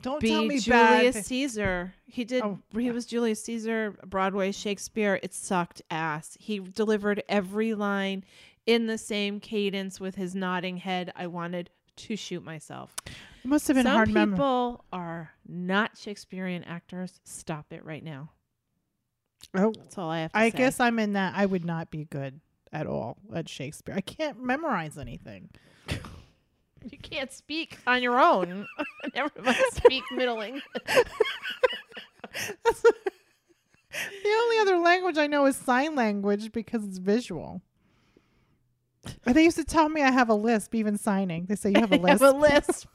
Don't 0.03 0.21
be 0.21 0.29
tell 0.29 0.45
me 0.45 0.61
Julius 0.61 1.17
bad. 1.17 1.25
Caesar. 1.25 1.95
He 2.07 2.25
did. 2.25 2.43
Oh, 2.45 2.61
he 2.79 2.91
was 2.93 3.07
Julius 3.07 3.43
Caesar, 3.45 3.97
Broadway 4.07 4.53
Shakespeare. 4.53 5.19
It 5.23 5.35
sucked 5.35 5.83
ass. 5.91 6.37
He 6.39 6.61
delivered 6.61 7.25
every 7.29 7.75
line 7.75 8.23
in 8.67 8.87
the 8.87 8.99
same 8.99 9.41
cadence 9.41 9.99
with 9.99 10.15
his 10.15 10.35
nodding 10.35 10.77
head. 10.77 11.13
I 11.17 11.27
wanted 11.27 11.71
to 11.97 12.17
shoot 12.17 12.45
myself. 12.45 12.95
It 13.07 13.15
must 13.49 13.67
have 13.69 13.77
been 13.77 13.85
Some 13.85 13.95
hard 13.95 14.13
Some 14.13 14.31
people 14.33 14.67
memory. 14.71 14.79
are 14.93 15.31
not 15.47 15.97
Shakespearean 15.97 16.65
actors. 16.65 17.21
Stop 17.25 17.67
it 17.73 17.85
right 17.85 18.03
now. 18.05 18.31
Oh, 19.55 19.73
That's 19.77 19.97
all 19.99 20.11
I 20.11 20.21
have 20.21 20.33
to 20.33 20.39
say. 20.39 20.45
I 20.45 20.51
say. 20.51 20.59
guess 20.59 20.81
I'm 20.81 20.99
in 20.99 21.13
that. 21.15 21.35
I 21.37 21.47
would 21.47 21.65
not 21.65 21.91
be 21.91 22.05
good 22.05 22.41
at 22.73 22.87
all 22.87 23.17
at 23.35 23.49
Shakespeare. 23.49 23.95
I 23.95 24.01
can't 24.01 24.43
memorize 24.43 24.99
anything. 24.99 25.51
you 25.89 26.99
can't 27.03 27.33
speak 27.33 27.79
on 27.87 28.03
your 28.03 28.19
own. 28.21 28.67
Never 29.15 29.31
mind 29.43 29.57
speak 29.73 30.03
Middle 30.13 30.41
English. 30.41 30.63
The 33.93 34.29
only 34.29 34.59
other 34.59 34.79
language 34.79 35.17
I 35.17 35.27
know 35.27 35.47
is 35.47 35.57
sign 35.57 35.95
language 35.95 36.53
because 36.53 36.85
it's 36.85 36.99
visual. 36.99 37.63
They 39.25 39.45
used 39.45 39.57
to 39.57 39.65
tell 39.65 39.89
me 39.89 40.03
I 40.03 40.11
have 40.11 40.29
a 40.29 40.35
lisp, 40.35 40.75
even 40.75 40.97
signing. 40.99 41.47
They 41.47 41.57
say 41.57 41.71
you 41.71 41.81
have 41.81 41.93
a 41.93 42.01
I 42.05 42.11
have 42.11 42.23
a 42.23 42.31
lisp. 42.33 42.89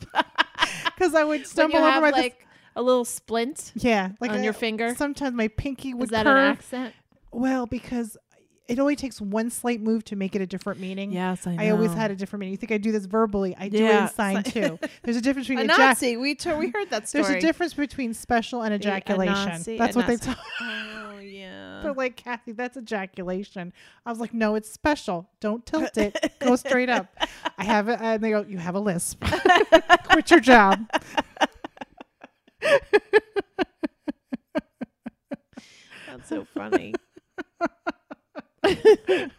because 0.86 1.16
I 1.16 1.24
would 1.24 1.46
stumble 1.48 1.76
you 1.80 1.82
over 1.82 1.92
have 1.92 2.02
my 2.04 2.10
like 2.12 2.46
a 2.76 2.82
little 2.82 3.04
splint 3.06 3.74
yeah, 3.76 4.12
like 4.20 4.32
on 4.32 4.40
I- 4.40 4.44
your 4.44 4.54
finger. 4.54 4.96
Sometimes 4.96 5.36
my 5.36 5.48
pinky 5.50 5.94
would 5.94 6.06
Is 6.06 6.10
that 6.12 6.26
curve. 6.26 6.38
an 6.38 6.44
accent? 6.52 6.94
Well, 7.32 7.66
because 7.66 8.18
it 8.72 8.80
only 8.80 8.96
takes 8.96 9.20
one 9.20 9.50
slight 9.50 9.82
move 9.82 10.04
to 10.06 10.16
make 10.16 10.36
it 10.36 10.42
a 10.42 10.46
different 10.46 10.80
meaning. 10.80 11.12
Yes, 11.12 11.46
I 11.46 11.56
know. 11.56 11.64
I 11.64 11.70
always 11.72 11.94
had 11.94 12.10
a 12.10 12.16
different 12.16 12.40
meaning. 12.42 12.52
You 12.54 12.58
think 12.58 12.72
I 12.72 12.78
do 12.78 12.92
this 12.92 13.06
verbally? 13.06 13.56
I 13.60 13.68
do 13.70 13.78
it 13.78 13.82
Yeah, 13.82 14.04
in 14.04 14.14
sign 14.14 14.44
too. 14.44 14.80
There's 15.04 15.18
a 15.18 15.22
difference 15.22 15.48
between 15.48 15.68
ejac- 15.68 15.78
Nazi. 15.78 16.18
We 16.18 16.36
t- 16.36 16.54
we 16.54 16.70
heard 16.70 16.90
that 16.90 17.10
story. 17.10 17.24
There's 17.26 17.36
a 17.36 17.42
difference 17.42 17.74
between 17.74 18.14
special 18.14 18.62
and 18.64 18.74
ejaculation. 18.74 19.34
Nazi, 19.34 19.78
That's 19.78 19.96
a 19.96 20.00
what 20.00 20.08
they 20.08 20.16
tell. 20.18 20.36
Oh 20.62 21.20
yeah. 21.22 21.82
They're 21.84 21.94
like, 21.94 22.16
Cathy, 22.16 22.52
that's 22.54 22.78
ejaculation. 22.78 23.74
I 24.06 24.10
was 24.10 24.20
like, 24.20 24.34
no, 24.34 24.56
it's 24.56 24.72
special. 24.72 25.28
Don't 25.40 25.66
tilt 25.66 25.98
it. 25.98 26.34
Go 26.40 26.56
straight 26.56 26.90
up. 26.90 27.08
I 27.58 27.64
have 27.64 27.90
it. 27.90 28.00
And 28.00 28.24
they 28.24 28.30
go, 28.30 28.46
you 28.48 28.58
have 28.60 28.76
a 28.76 28.80
lisp. 28.80 29.24
Quit 30.10 30.30
your 30.32 30.40
job. 30.40 30.88
That's 36.08 36.30
so 36.30 36.46
funny. 36.54 36.94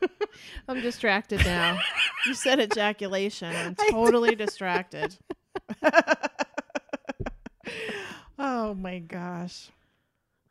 I'm 0.68 0.80
distracted 0.80 1.44
now. 1.44 1.78
You 2.26 2.34
said 2.34 2.60
ejaculation. 2.60 3.54
I'm 3.54 3.74
totally 3.90 4.34
distracted. 4.34 5.16
Oh 8.44 8.74
my 8.74 8.98
gosh. 8.98 9.70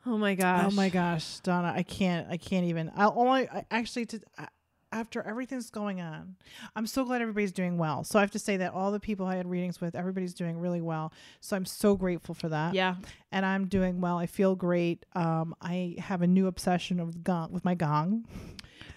Oh 0.06 0.18
my 0.18 0.34
gosh. 0.34 0.72
Oh 0.72 0.72
my 0.74 0.88
gosh, 0.88 1.40
Donna, 1.42 1.74
I 1.76 1.84
can't. 1.84 2.26
I 2.30 2.38
can't 2.38 2.66
even. 2.68 2.90
I 2.96 3.08
only 3.08 3.50
I, 3.50 3.66
actually 3.70 4.06
to. 4.08 4.22
I, 4.38 4.48
after 4.92 5.22
everything's 5.22 5.70
going 5.70 6.02
on, 6.02 6.36
I'm 6.76 6.86
so 6.86 7.06
glad 7.06 7.22
everybody's 7.22 7.52
doing 7.52 7.78
well. 7.78 8.04
So 8.04 8.20
I 8.20 8.22
have 8.22 8.32
to 8.32 8.40
say 8.40 8.58
that 8.58 8.74
all 8.74 8.92
the 8.92 9.00
people 9.00 9.26
I 9.26 9.36
had 9.36 9.50
readings 9.50 9.80
with, 9.80 9.96
everybody's 9.96 10.34
doing 10.34 10.60
really 10.60 10.82
well. 10.82 11.14
So 11.40 11.56
I'm 11.56 11.66
so 11.66 11.96
grateful 11.96 12.36
for 12.36 12.50
that. 12.50 12.74
Yeah. 12.74 12.96
and 13.32 13.46
I'm 13.46 13.68
doing 13.68 14.02
well. 14.02 14.18
I 14.18 14.26
feel 14.26 14.56
great. 14.56 15.06
Um, 15.16 15.56
I 15.62 15.96
have 16.00 16.22
a 16.22 16.28
new 16.28 16.48
obsession 16.48 17.06
with 17.06 17.24
gong 17.24 17.52
with 17.52 17.64
my 17.64 17.76
gong. 17.76 18.26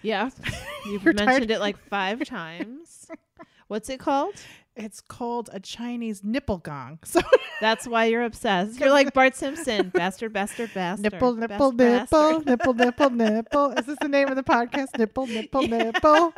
Yeah. 0.01 0.29
You've 0.85 1.05
mentioned 1.05 1.51
it 1.51 1.59
like 1.59 1.77
five 1.77 2.23
times. 2.25 3.07
What's 3.67 3.89
it 3.89 3.99
called? 3.99 4.35
It's 4.75 4.99
called 5.01 5.49
a 5.53 5.59
Chinese 5.59 6.23
nipple 6.23 6.57
gong. 6.57 6.99
So 7.05 7.21
That's 7.61 7.87
why 7.87 8.05
you're 8.05 8.23
obsessed. 8.25 8.79
You're 8.79 8.89
like 8.91 9.13
Bart 9.13 9.33
Simpson. 9.43 9.87
Bastard, 9.89 10.33
bastard, 10.33 10.73
bastard. 10.73 11.13
nipple, 11.13 11.35
nipple, 11.35 11.71
Bast- 11.71 12.11
nipple, 12.11 12.39
bastard. 12.39 12.45
nipple, 12.47 12.73
nipple, 12.73 13.09
nipple. 13.11 13.71
Is 13.71 13.85
this 13.85 13.97
the 14.01 14.09
name 14.09 14.27
of 14.27 14.35
the 14.35 14.43
podcast? 14.43 14.97
Nipple, 14.97 15.27
nipple, 15.27 15.61
nipple. 15.67 16.33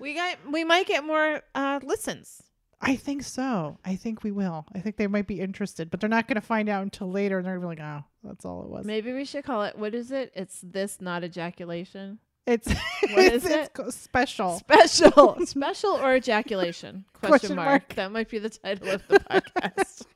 We 0.00 0.14
got. 0.14 0.38
We 0.50 0.64
might 0.64 0.86
get 0.88 1.04
more 1.04 1.42
uh, 1.54 1.78
listens. 1.84 2.42
I 2.80 2.96
think 2.96 3.22
so. 3.22 3.78
I 3.84 3.94
think 3.94 4.24
we 4.24 4.32
will. 4.32 4.66
I 4.74 4.80
think 4.80 4.96
they 4.96 5.06
might 5.06 5.26
be 5.28 5.38
interested, 5.38 5.90
but 5.90 6.00
they're 6.00 6.08
not 6.08 6.26
going 6.26 6.36
to 6.40 6.46
find 6.46 6.68
out 6.68 6.82
until 6.82 7.10
later. 7.12 7.38
And 7.38 7.46
they're 7.46 7.58
gonna 7.58 7.74
be 7.76 7.80
like, 7.80 7.86
"Oh, 7.86 8.04
that's 8.24 8.44
all 8.44 8.64
it 8.64 8.68
was." 8.70 8.84
Maybe 8.86 9.12
we 9.12 9.24
should 9.24 9.44
call 9.44 9.62
it. 9.64 9.78
What 9.78 9.94
is 9.94 10.10
it? 10.10 10.32
It's 10.34 10.60
this, 10.62 11.00
not 11.00 11.22
ejaculation. 11.22 12.18
It's 12.46 12.68
What 13.02 13.18
is 13.32 13.44
it's 13.44 13.70
it? 13.78 13.92
special. 13.92 14.58
Special, 14.58 15.38
special 15.46 15.90
or 15.92 16.16
ejaculation? 16.16 17.04
Question, 17.12 17.28
Question 17.30 17.56
mark. 17.56 17.68
mark. 17.68 17.94
That 17.94 18.12
might 18.12 18.28
be 18.28 18.38
the 18.38 18.50
title 18.50 18.88
of 18.90 19.02
the 19.08 19.18
podcast. 19.20 20.06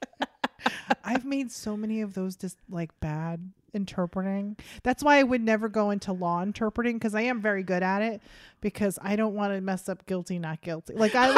I've 1.04 1.24
made 1.24 1.50
so 1.52 1.76
many 1.76 2.00
of 2.00 2.14
those 2.14 2.36
just 2.36 2.56
like 2.70 2.98
bad 3.00 3.50
interpreting. 3.74 4.56
That's 4.82 5.02
why 5.02 5.18
I 5.18 5.22
would 5.22 5.42
never 5.42 5.68
go 5.68 5.90
into 5.90 6.12
law 6.12 6.42
interpreting 6.42 6.96
because 6.96 7.14
I 7.14 7.22
am 7.22 7.42
very 7.42 7.62
good 7.62 7.82
at 7.82 8.00
it 8.02 8.22
because 8.60 8.98
I 9.02 9.16
don't 9.16 9.34
want 9.34 9.52
to 9.52 9.60
mess 9.60 9.88
up 9.88 10.06
guilty, 10.06 10.38
not 10.38 10.62
guilty. 10.62 10.94
Like 10.94 11.12
I, 11.14 11.28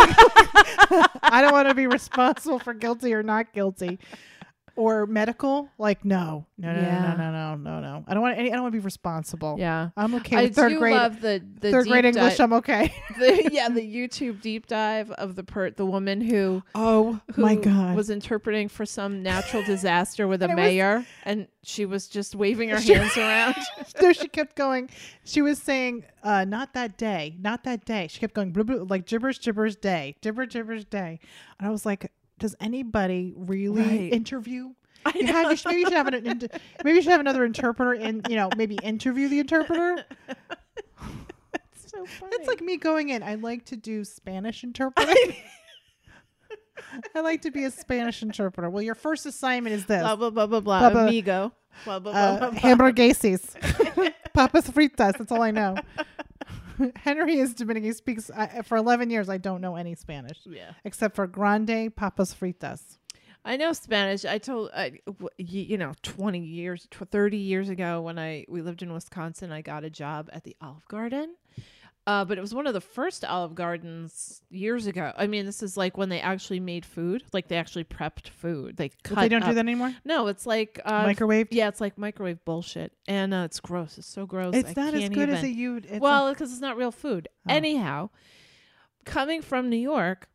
I 1.23 1.41
don't 1.43 1.53
want 1.53 1.69
to 1.69 1.75
be 1.75 1.87
responsible 1.89 2.59
for 2.61 2.75
guilty 2.75 3.13
or 3.15 3.23
not 3.23 3.53
guilty. 3.53 3.99
Or 4.77 5.07
medical, 5.07 5.69
like 5.79 6.05
no, 6.05 6.47
no, 6.59 6.73
no, 6.73 6.81
Yeah. 6.81 7.15
no, 7.17 7.17
no, 7.17 7.33
no, 7.33 7.55
no, 7.57 7.81
no. 7.81 8.05
I 8.07 8.15
don't 8.15 8.23
want 8.23 8.39
any. 8.39 8.51
I 8.51 8.55
don't 8.55 8.63
want 8.63 8.75
to 8.75 8.79
be 8.79 8.85
responsible. 8.85 9.57
Yeah. 9.59 9.91
I'm 9.97 10.15
okay 10.17 10.37
I 10.37 10.49
third 10.51 10.69
do 10.71 10.79
grade. 10.79 10.95
love 10.95 11.21
the, 11.21 11.43
the 11.61 11.71
third 11.71 11.87
grade 11.89 12.05
English. 12.05 12.39
I'm 12.39 12.53
okay. 12.55 12.93
the, 13.19 13.49
yeah, 13.53 13.69
the 13.69 13.81
YouTube 13.81 14.41
deep 14.41 14.67
dive 14.67 15.11
of 15.13 15.35
the 15.35 15.43
per 15.45 15.71
the 15.71 15.87
woman 15.87 16.21
who 16.21 16.63
Oh 16.75 17.21
who 17.35 17.43
my 17.43 17.55
god. 17.57 17.97
was 17.97 18.11
interpreting 18.11 18.69
for 18.69 18.85
some 18.87 19.23
natural 19.23 19.63
disaster 19.65 20.29
with 20.29 20.43
a 20.43 20.45
And 20.51 20.53
it 20.53 20.63
was- 20.63 20.69
mayor, 20.71 21.07
and 21.25 21.49
she 21.63 21.87
was 21.87 22.07
just 22.09 22.35
waving 22.35 22.69
her 22.69 22.81
She- 22.81 22.93
hands 22.95 23.17
around. 23.17 23.57
so 23.99 24.13
she 24.13 24.29
kept 24.29 24.57
going. 24.57 24.91
She 25.25 25.43
was 25.43 25.59
saying, 25.61 26.05
uh, 26.23 26.45
"Not 26.45 26.75
that 26.75 26.97
day, 26.99 27.35
not 27.41 27.65
that 27.65 27.85
day." 27.85 28.09
She 28.11 28.21
kept 28.21 28.35
going, 28.35 28.53
blah, 28.53 28.63
blah, 28.63 28.85
like 28.89 29.07
gibberish, 29.07 29.41
gibberish 29.41 29.77
day, 29.77 30.17
gibber, 30.21 30.47
gibberish 30.47 30.85
day. 30.85 31.19
And 31.59 31.67
I 31.67 31.71
was 31.71 31.85
like, 31.87 32.13
"Does 32.39 32.55
anybody 32.61 33.33
really 33.37 33.83
Right. 33.83 34.13
interview?" 34.13 34.71
I 35.05 35.13
You 35.15 35.27
have, 35.29 35.51
you 35.51 35.57
should, 35.57 35.67
maybe 35.71 35.81
you 35.81 35.87
should 35.87 35.97
have 35.97 36.07
an 36.09 36.15
inter- 36.27 36.49
maybe 36.83 36.97
you 36.97 37.03
should 37.03 37.13
have 37.13 37.21
another 37.21 37.45
interpreter, 37.45 37.93
and 37.93 38.27
you 38.29 38.35
know, 38.37 38.49
maybe 38.57 38.77
interview 38.83 39.29
the 39.29 39.39
interpreter. 39.39 40.05
It's 41.73 41.93
so 41.93 42.05
funny. 42.05 42.33
It's 42.37 42.49
like 42.49 42.61
me 42.61 42.77
going 42.77 43.11
in. 43.11 43.23
I 43.23 43.35
like 43.37 43.65
to 43.67 43.77
do 43.77 44.05
Spanish 44.05 44.65
interpreting. 44.65 45.15
I 47.15 47.21
like 47.21 47.43
to 47.43 47.51
be 47.51 47.65
a 47.65 47.71
Spanish 47.71 48.23
interpreter. 48.23 48.69
Well, 48.71 48.83
your 48.83 48.95
first 48.95 49.27
assignment 49.27 49.75
is 49.75 49.87
this: 49.87 50.01
blah 50.03 50.17
blah 50.17 50.31
blah 50.31 50.47
blah 50.47 50.61
blah. 50.61 50.81
Blah, 50.81 50.91
blah. 50.91 51.03
Amigo. 51.07 51.53
Blah 51.85 51.99
blah 51.99 52.13
blah. 52.13 52.21
uh, 52.21 52.39
blah, 52.39 52.51
blah. 52.51 52.59
hamburgueses, 52.61 53.55
papas 54.35 54.69
fritas. 54.71 55.17
That's 55.19 55.31
all 55.33 55.43
I 55.43 55.51
know. 55.51 55.77
Henry 56.97 57.39
is 57.39 57.55
Dominican. 57.55 57.87
He 57.89 57.93
speaks 57.93 58.31
uh, 58.31 58.63
for 58.65 58.77
11 58.77 59.11
years. 59.11 59.29
I 59.29 59.39
don't 59.39 59.61
know 59.61 59.77
any 59.77 59.95
Spanish 59.95 60.39
Yeah. 60.45 60.73
except 60.85 61.15
for 61.17 61.27
grande 61.27 61.95
papas 61.97 62.35
fritas. 62.35 62.99
I 63.45 63.57
know 63.57 63.73
Spanish. 63.73 64.25
I 64.25 64.39
told 64.39 64.71
I, 64.75 64.99
you 65.39 65.79
know, 65.79 65.93
twenty 66.03 66.41
years, 66.41 66.89
thirty 66.91 67.37
years 67.37 67.69
ago, 67.69 68.01
when 68.03 68.19
I 68.19 68.45
we 68.49 68.61
lived 68.61 68.83
in 68.83 68.93
Wisconsin, 68.93 69.53
I 69.53 69.61
got 69.63 69.85
a 69.85 69.91
job 69.91 70.29
at 70.33 70.43
the 70.43 70.57
Olive 70.61 70.89
Garden. 70.89 71.37
Uh, 72.07 72.25
but 72.25 72.39
it 72.39 72.41
was 72.41 72.55
one 72.55 72.69
of 72.69 72.75
the 72.75 72.81
first 72.81 73.25
Olive 73.25 73.57
Gardens 73.57 74.41
years 74.49 74.87
ago. 74.87 75.13
I 75.17 75.27
mean, 75.27 75.45
this 75.45 75.61
is 75.61 75.77
like 75.77 75.97
when 75.97 76.09
they 76.09 76.21
actually 76.21 76.61
made 76.61 76.87
food, 76.87 77.25
like 77.33 77.49
they 77.49 77.57
actually 77.57 77.83
prepped 77.83 78.29
food. 78.29 78.77
They 78.77 78.91
cut. 78.91 79.17
But 79.17 79.21
they 79.23 79.29
don't 79.29 79.45
do 79.45 79.55
that 79.55 79.59
anymore. 79.59 79.93
No, 80.05 80.29
it's 80.29 80.47
like 80.47 80.81
uh, 80.85 81.03
Microwave. 81.03 81.49
Yeah, 81.51 81.67
it's 81.67 81.81
like 81.81 81.99
microwave 81.99 82.45
bullshit, 82.45 82.93
and 83.09 83.35
uh, 83.35 83.43
it's 83.47 83.59
gross. 83.59 83.99
It's 83.99 84.07
so 84.07 84.25
gross. 84.25 84.55
It's 84.55 84.71
I 84.79 84.81
not 84.81 84.95
as 84.95 85.09
good 85.09 85.29
even. 85.29 85.35
as 85.35 85.43
a 85.43 85.51
you. 85.51 85.83
Well, 85.99 86.33
because 86.33 86.53
it's 86.53 86.61
not 86.61 86.77
real 86.77 86.93
food. 86.93 87.27
Oh. 87.49 87.53
Anyhow, 87.53 88.11
coming 89.05 89.43
from 89.43 89.69
New 89.69 89.77
York, 89.77 90.29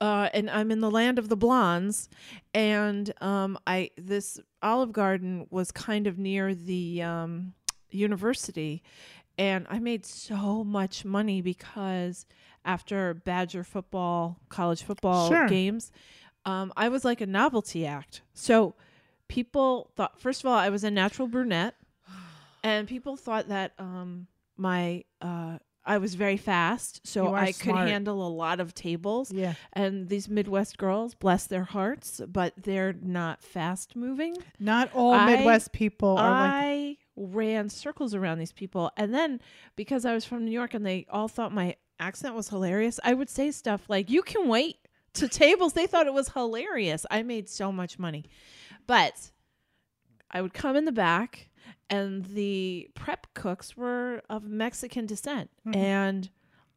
uh, 0.00 0.30
and 0.32 0.48
I'm 0.48 0.70
in 0.70 0.80
the 0.80 0.90
land 0.90 1.18
of 1.18 1.28
the 1.28 1.36
blondes, 1.36 2.08
and 2.54 3.12
um, 3.20 3.58
I 3.66 3.90
this 3.98 4.40
Olive 4.62 4.92
Garden 4.92 5.46
was 5.50 5.70
kind 5.70 6.06
of 6.06 6.18
near 6.18 6.54
the 6.54 7.02
um, 7.02 7.52
university, 7.90 8.82
and 9.38 9.66
I 9.68 9.78
made 9.78 10.04
so 10.06 10.62
much 10.64 11.04
money 11.04 11.40
because 11.42 12.26
after 12.64 13.14
Badger 13.14 13.64
football, 13.64 14.38
college 14.48 14.82
football 14.82 15.28
Sure. 15.28 15.48
games, 15.48 15.92
um, 16.44 16.72
I 16.76 16.88
was 16.88 17.04
like 17.04 17.20
a 17.20 17.26
novelty 17.26 17.84
act. 17.86 18.22
So 18.32 18.74
people 19.28 19.90
thought, 19.96 20.20
first 20.20 20.42
of 20.42 20.46
all, 20.46 20.56
I 20.56 20.68
was 20.70 20.84
a 20.84 20.90
natural 20.90 21.28
brunette, 21.28 21.74
and 22.62 22.86
people 22.88 23.16
thought 23.16 23.48
that 23.48 23.72
um, 23.78 24.26
my 24.56 25.04
uh, 25.20 25.58
I 25.86 25.98
was 25.98 26.14
very 26.14 26.38
fast, 26.38 27.06
so 27.06 27.34
I 27.34 27.52
could 27.52 27.74
handle 27.76 28.26
a 28.26 28.30
lot 28.30 28.58
of 28.58 28.72
tables. 28.72 29.30
yeah, 29.30 29.52
And 29.74 30.08
these 30.08 30.30
Midwest 30.30 30.78
girls, 30.78 31.14
bless 31.14 31.46
their 31.46 31.64
hearts, 31.64 32.22
but 32.26 32.54
they're 32.56 32.94
not 32.94 33.42
fast 33.42 33.94
moving. 33.94 34.34
not 34.58 34.88
all 34.94 35.12
I- 35.12 35.26
Midwest 35.26 35.72
people 35.72 36.16
are 36.16 36.30
like. 36.30 36.98
Ran 37.16 37.68
circles 37.68 38.14
around 38.14 38.38
these 38.38 38.52
people. 38.52 38.90
And 38.96 39.14
then 39.14 39.40
because 39.76 40.04
I 40.04 40.14
was 40.14 40.24
from 40.24 40.44
New 40.44 40.50
York 40.50 40.74
and 40.74 40.84
they 40.84 41.06
all 41.10 41.28
thought 41.28 41.52
my 41.52 41.76
accent 42.00 42.34
was 42.34 42.48
hilarious, 42.48 42.98
I 43.04 43.14
would 43.14 43.30
say 43.30 43.50
stuff 43.50 43.82
like, 43.88 44.10
You 44.10 44.22
can 44.22 44.48
wait 44.48 44.76
to 45.14 45.28
tables. 45.28 45.72
They 45.74 45.86
thought 45.86 46.06
it 46.06 46.14
was 46.14 46.30
hilarious. 46.30 47.06
I 47.10 47.22
made 47.22 47.48
so 47.48 47.70
much 47.70 47.98
money. 47.98 48.24
But 48.86 49.30
I 50.30 50.42
would 50.42 50.54
come 50.54 50.76
in 50.76 50.84
the 50.84 50.92
back 50.92 51.48
and 51.88 52.24
the 52.24 52.90
prep 52.94 53.28
cooks 53.34 53.76
were 53.76 54.22
of 54.28 54.44
Mexican 54.44 55.06
descent. 55.06 55.50
Mhm. 55.66 55.76
And 55.76 56.30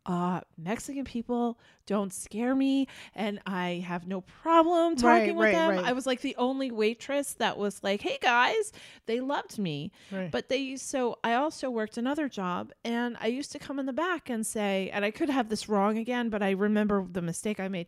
uh, 0.08 0.40
Mexican 0.58 1.04
people 1.04 1.60
don't 1.86 2.14
scare 2.14 2.56
me, 2.56 2.88
and 3.14 3.40
I 3.46 3.84
have 3.86 4.08
no 4.08 4.22
problem 4.22 4.96
talking 4.96 5.28
Right, 5.28 5.36
with 5.36 5.46
right, 5.46 5.52
them. 5.52 5.70
right. 5.72 5.86
I 5.86 5.92
was 5.94 6.06
like 6.08 6.22
the 6.22 6.36
only 6.38 6.72
waitress 6.72 7.34
that 7.34 7.58
was 7.58 7.84
like, 7.84 8.02
"Hey 8.02 8.18
guys," 8.22 8.72
they 9.06 9.20
loved 9.20 9.60
me. 9.60 9.92
But 10.32 10.48
they 10.50 10.78
so 10.78 11.20
I 11.24 11.34
also 11.34 11.70
worked 11.70 11.98
another 11.98 12.30
job, 12.30 12.72
and 12.86 13.18
I 13.20 13.28
used 13.28 13.52
to 13.52 13.60
come 13.60 13.80
in 13.80 13.86
the 13.86 13.94
back 13.94 14.30
and 14.30 14.48
say, 14.48 14.90
and 14.94 15.04
I 15.04 15.12
could 15.12 15.30
have 15.30 15.50
this 15.50 15.68
wrong 15.68 15.98
again, 15.98 16.30
but 16.30 16.42
I 16.42 16.52
remember 16.52 17.06
the 17.12 17.22
mistake 17.22 17.60
I 17.60 17.68
made. 17.68 17.88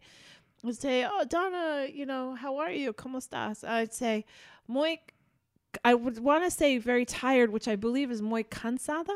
I 0.61 0.67
would 0.67 0.77
say, 0.77 1.05
"Oh, 1.05 1.23
Donna, 1.23 1.87
you 1.89 2.05
know, 2.05 2.35
how 2.35 2.57
are 2.57 2.71
you? 2.71 2.91
¿Cómo 2.93 3.15
estás?" 3.17 3.63
I'd 3.67 3.93
say, 3.93 4.25
"Muy." 4.67 4.99
I 5.85 5.93
would 5.93 6.19
want 6.19 6.43
to 6.43 6.51
say 6.51 6.79
very 6.79 7.05
tired, 7.05 7.51
which 7.51 7.67
I 7.67 7.75
believe 7.77 8.09
is 8.11 8.21
muy 8.23 8.43
cansada. 8.43 9.15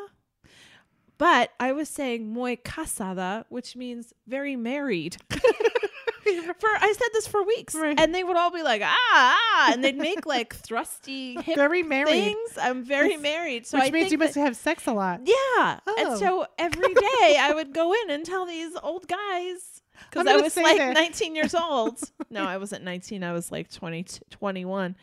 But 1.23 1.51
I 1.57 1.71
was 1.71 1.87
saying 1.87 2.33
muy 2.33 2.57
casada, 2.57 3.45
which 3.47 3.77
means 3.77 4.13
very 4.27 4.57
married. 4.57 5.15
for 5.29 6.69
I 6.81 6.93
said 6.97 7.07
this 7.13 7.27
for 7.27 7.43
weeks, 7.43 7.75
Right. 7.75 7.97
and 7.97 8.13
they 8.13 8.25
would 8.25 8.35
all 8.35 8.51
be 8.51 8.61
like, 8.61 8.81
ah, 8.83 8.89
ah, 8.97 9.69
and 9.71 9.81
they'd 9.81 9.95
make 9.97 10.25
like 10.25 10.53
thrusty 10.53 11.37
Very 11.55 11.81
married, 11.81 12.09
things. 12.11 12.57
I'm 12.61 12.83
very 12.83 13.15
married, 13.15 13.65
so 13.65 13.77
which 13.77 13.87
I 13.87 13.91
means 13.91 14.11
you 14.11 14.17
must 14.17 14.33
that- 14.33 14.41
have 14.41 14.57
sex 14.57 14.85
a 14.85 14.91
lot. 14.91 15.21
yeah. 15.23 15.79
Oh. 15.87 15.95
And 15.97 16.19
so 16.19 16.45
every 16.59 16.93
day 16.93 17.37
I 17.39 17.53
would 17.55 17.73
go 17.73 17.93
in 17.93 18.09
and 18.09 18.25
tell 18.25 18.45
these 18.45 18.75
old 18.83 19.07
guys 19.07 19.72
because 20.09 20.27
I 20.27 20.35
was 20.37 20.55
like 20.57 20.77
that- 20.77 20.93
19 20.93 21.35
years 21.35 21.53
old. 21.59 21.99
no, 22.29 22.43
I 22.45 22.57
wasn't 22.57 22.83
19. 22.83 23.23
I 23.23 23.31
was 23.33 23.51
like 23.51 23.71
20, 23.71 24.05
21. 24.29 24.95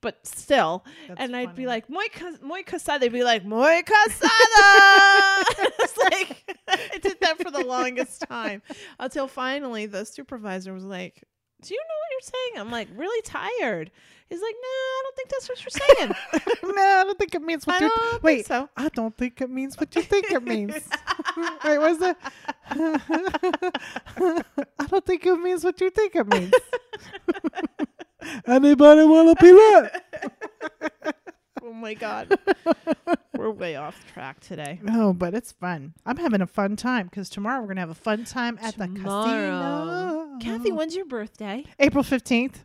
But 0.00 0.26
still, 0.26 0.84
That's 1.08 1.18
and 1.20 1.34
I'd 1.34 1.54
be 1.54 1.66
like, 1.66 1.88
muy, 1.88 2.08
cas- 2.10 2.40
muy 2.42 2.62
casada. 2.62 3.00
They'd 3.00 3.12
be 3.12 3.24
like, 3.24 3.42
muy 3.44 3.82
casada. 3.82 5.44
it's 5.80 5.96
like, 5.96 6.56
I 6.68 6.98
did 6.98 7.18
that 7.20 7.38
for 7.42 7.50
the 7.50 7.64
longest 7.64 8.22
time 8.28 8.60
until 8.98 9.26
finally 9.28 9.86
the 9.86 10.04
supervisor 10.04 10.74
was 10.74 10.84
like, 10.84 11.22
do 11.62 11.72
you 11.72 11.80
know 11.80 11.94
what 12.00 12.10
you're 12.12 12.20
saying? 12.20 12.60
I'm 12.66 12.70
like, 12.70 12.88
really 12.94 13.22
tired. 13.22 13.90
He's 14.34 14.42
like, 14.42 14.56
no, 14.60 14.68
I 14.68 15.02
don't 15.04 15.16
think 15.16 15.28
that's 15.28 15.48
what 15.48 15.62
you're 15.62 15.70
saying. 15.70 16.14
no, 16.74 16.82
I 16.82 17.04
don't 17.04 17.16
think 17.16 17.34
it 17.36 17.42
means 17.42 17.64
what 17.68 17.80
I 17.80 17.84
you. 17.84 17.92
think 18.10 18.22
wait, 18.24 18.46
so. 18.46 18.68
I 18.76 18.88
don't 18.88 19.16
think 19.16 19.40
it 19.40 19.48
means 19.48 19.78
what 19.78 19.94
you 19.94 20.02
think 20.02 20.28
it 20.32 20.42
means. 20.42 20.72
wait, 21.64 21.78
what's 21.78 22.00
that? 22.00 22.18
I 24.80 24.86
don't 24.88 25.06
think 25.06 25.24
it 25.24 25.36
means 25.36 25.62
what 25.62 25.80
you 25.80 25.88
think 25.90 26.16
it 26.16 26.26
means. 26.26 26.52
Anybody 28.44 29.04
want 29.04 29.38
to 29.38 29.44
be 29.44 29.52
that? 29.52 30.02
Oh 31.62 31.72
my 31.72 31.94
god. 31.94 32.36
We're 33.36 33.52
way 33.52 33.76
off 33.76 34.04
track 34.12 34.40
today. 34.40 34.80
No, 34.82 35.12
but 35.12 35.32
it's 35.34 35.52
fun. 35.52 35.94
I'm 36.04 36.16
having 36.16 36.40
a 36.40 36.46
fun 36.48 36.74
time 36.74 37.06
because 37.06 37.30
tomorrow 37.30 37.60
we're 37.60 37.68
gonna 37.68 37.82
have 37.82 37.90
a 37.90 37.94
fun 37.94 38.24
time 38.24 38.58
at 38.60 38.76
the 38.76 38.86
Tomorrow. 38.88 40.38
casino. 40.38 40.38
Cathy, 40.40 40.72
when's 40.72 40.96
your 40.96 41.06
birthday? 41.06 41.64
April 41.78 42.02
fifteenth. 42.02 42.64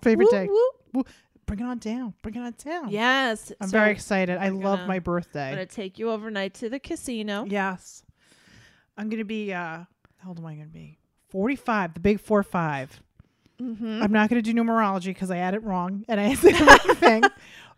Favorite 0.00 0.26
Woo, 0.26 1.02
day. 1.02 1.10
Bring 1.46 1.60
it 1.60 1.64
on 1.64 1.78
down. 1.78 2.14
Bring 2.22 2.34
it 2.34 2.40
on 2.40 2.54
down. 2.62 2.88
Yes. 2.90 3.52
I'm 3.60 3.68
so 3.68 3.78
very 3.78 3.92
excited. 3.92 4.36
I 4.38 4.48
love 4.48 4.78
gonna- 4.78 4.88
my 4.88 4.96
I'm 4.96 5.02
birthday. 5.02 5.50
gonna 5.50 5.66
take 5.66 5.98
you 5.98 6.10
overnight 6.10 6.54
to 6.54 6.68
the 6.68 6.78
casino. 6.80 7.44
Yes. 7.48 8.02
I'm 8.96 9.08
gonna 9.08 9.24
be 9.24 9.52
uh 9.52 9.84
how 10.18 10.28
old 10.28 10.38
am 10.38 10.46
I 10.46 10.54
gonna 10.54 10.66
be? 10.66 10.98
Forty 11.28 11.56
five, 11.56 11.94
the 11.94 12.00
big 12.00 12.20
four 12.20 12.42
five. 12.42 13.00
Mm-hmm. 13.60 14.02
I'm 14.02 14.12
not 14.12 14.28
gonna 14.28 14.42
do 14.42 14.52
numerology 14.52 15.06
because 15.06 15.30
I 15.30 15.36
had 15.36 15.54
it 15.54 15.62
wrong 15.62 16.04
and 16.08 16.20
I 16.20 16.34
said 16.34 16.54
the 16.54 16.64
wrong 16.64 16.96
thing. 16.96 17.22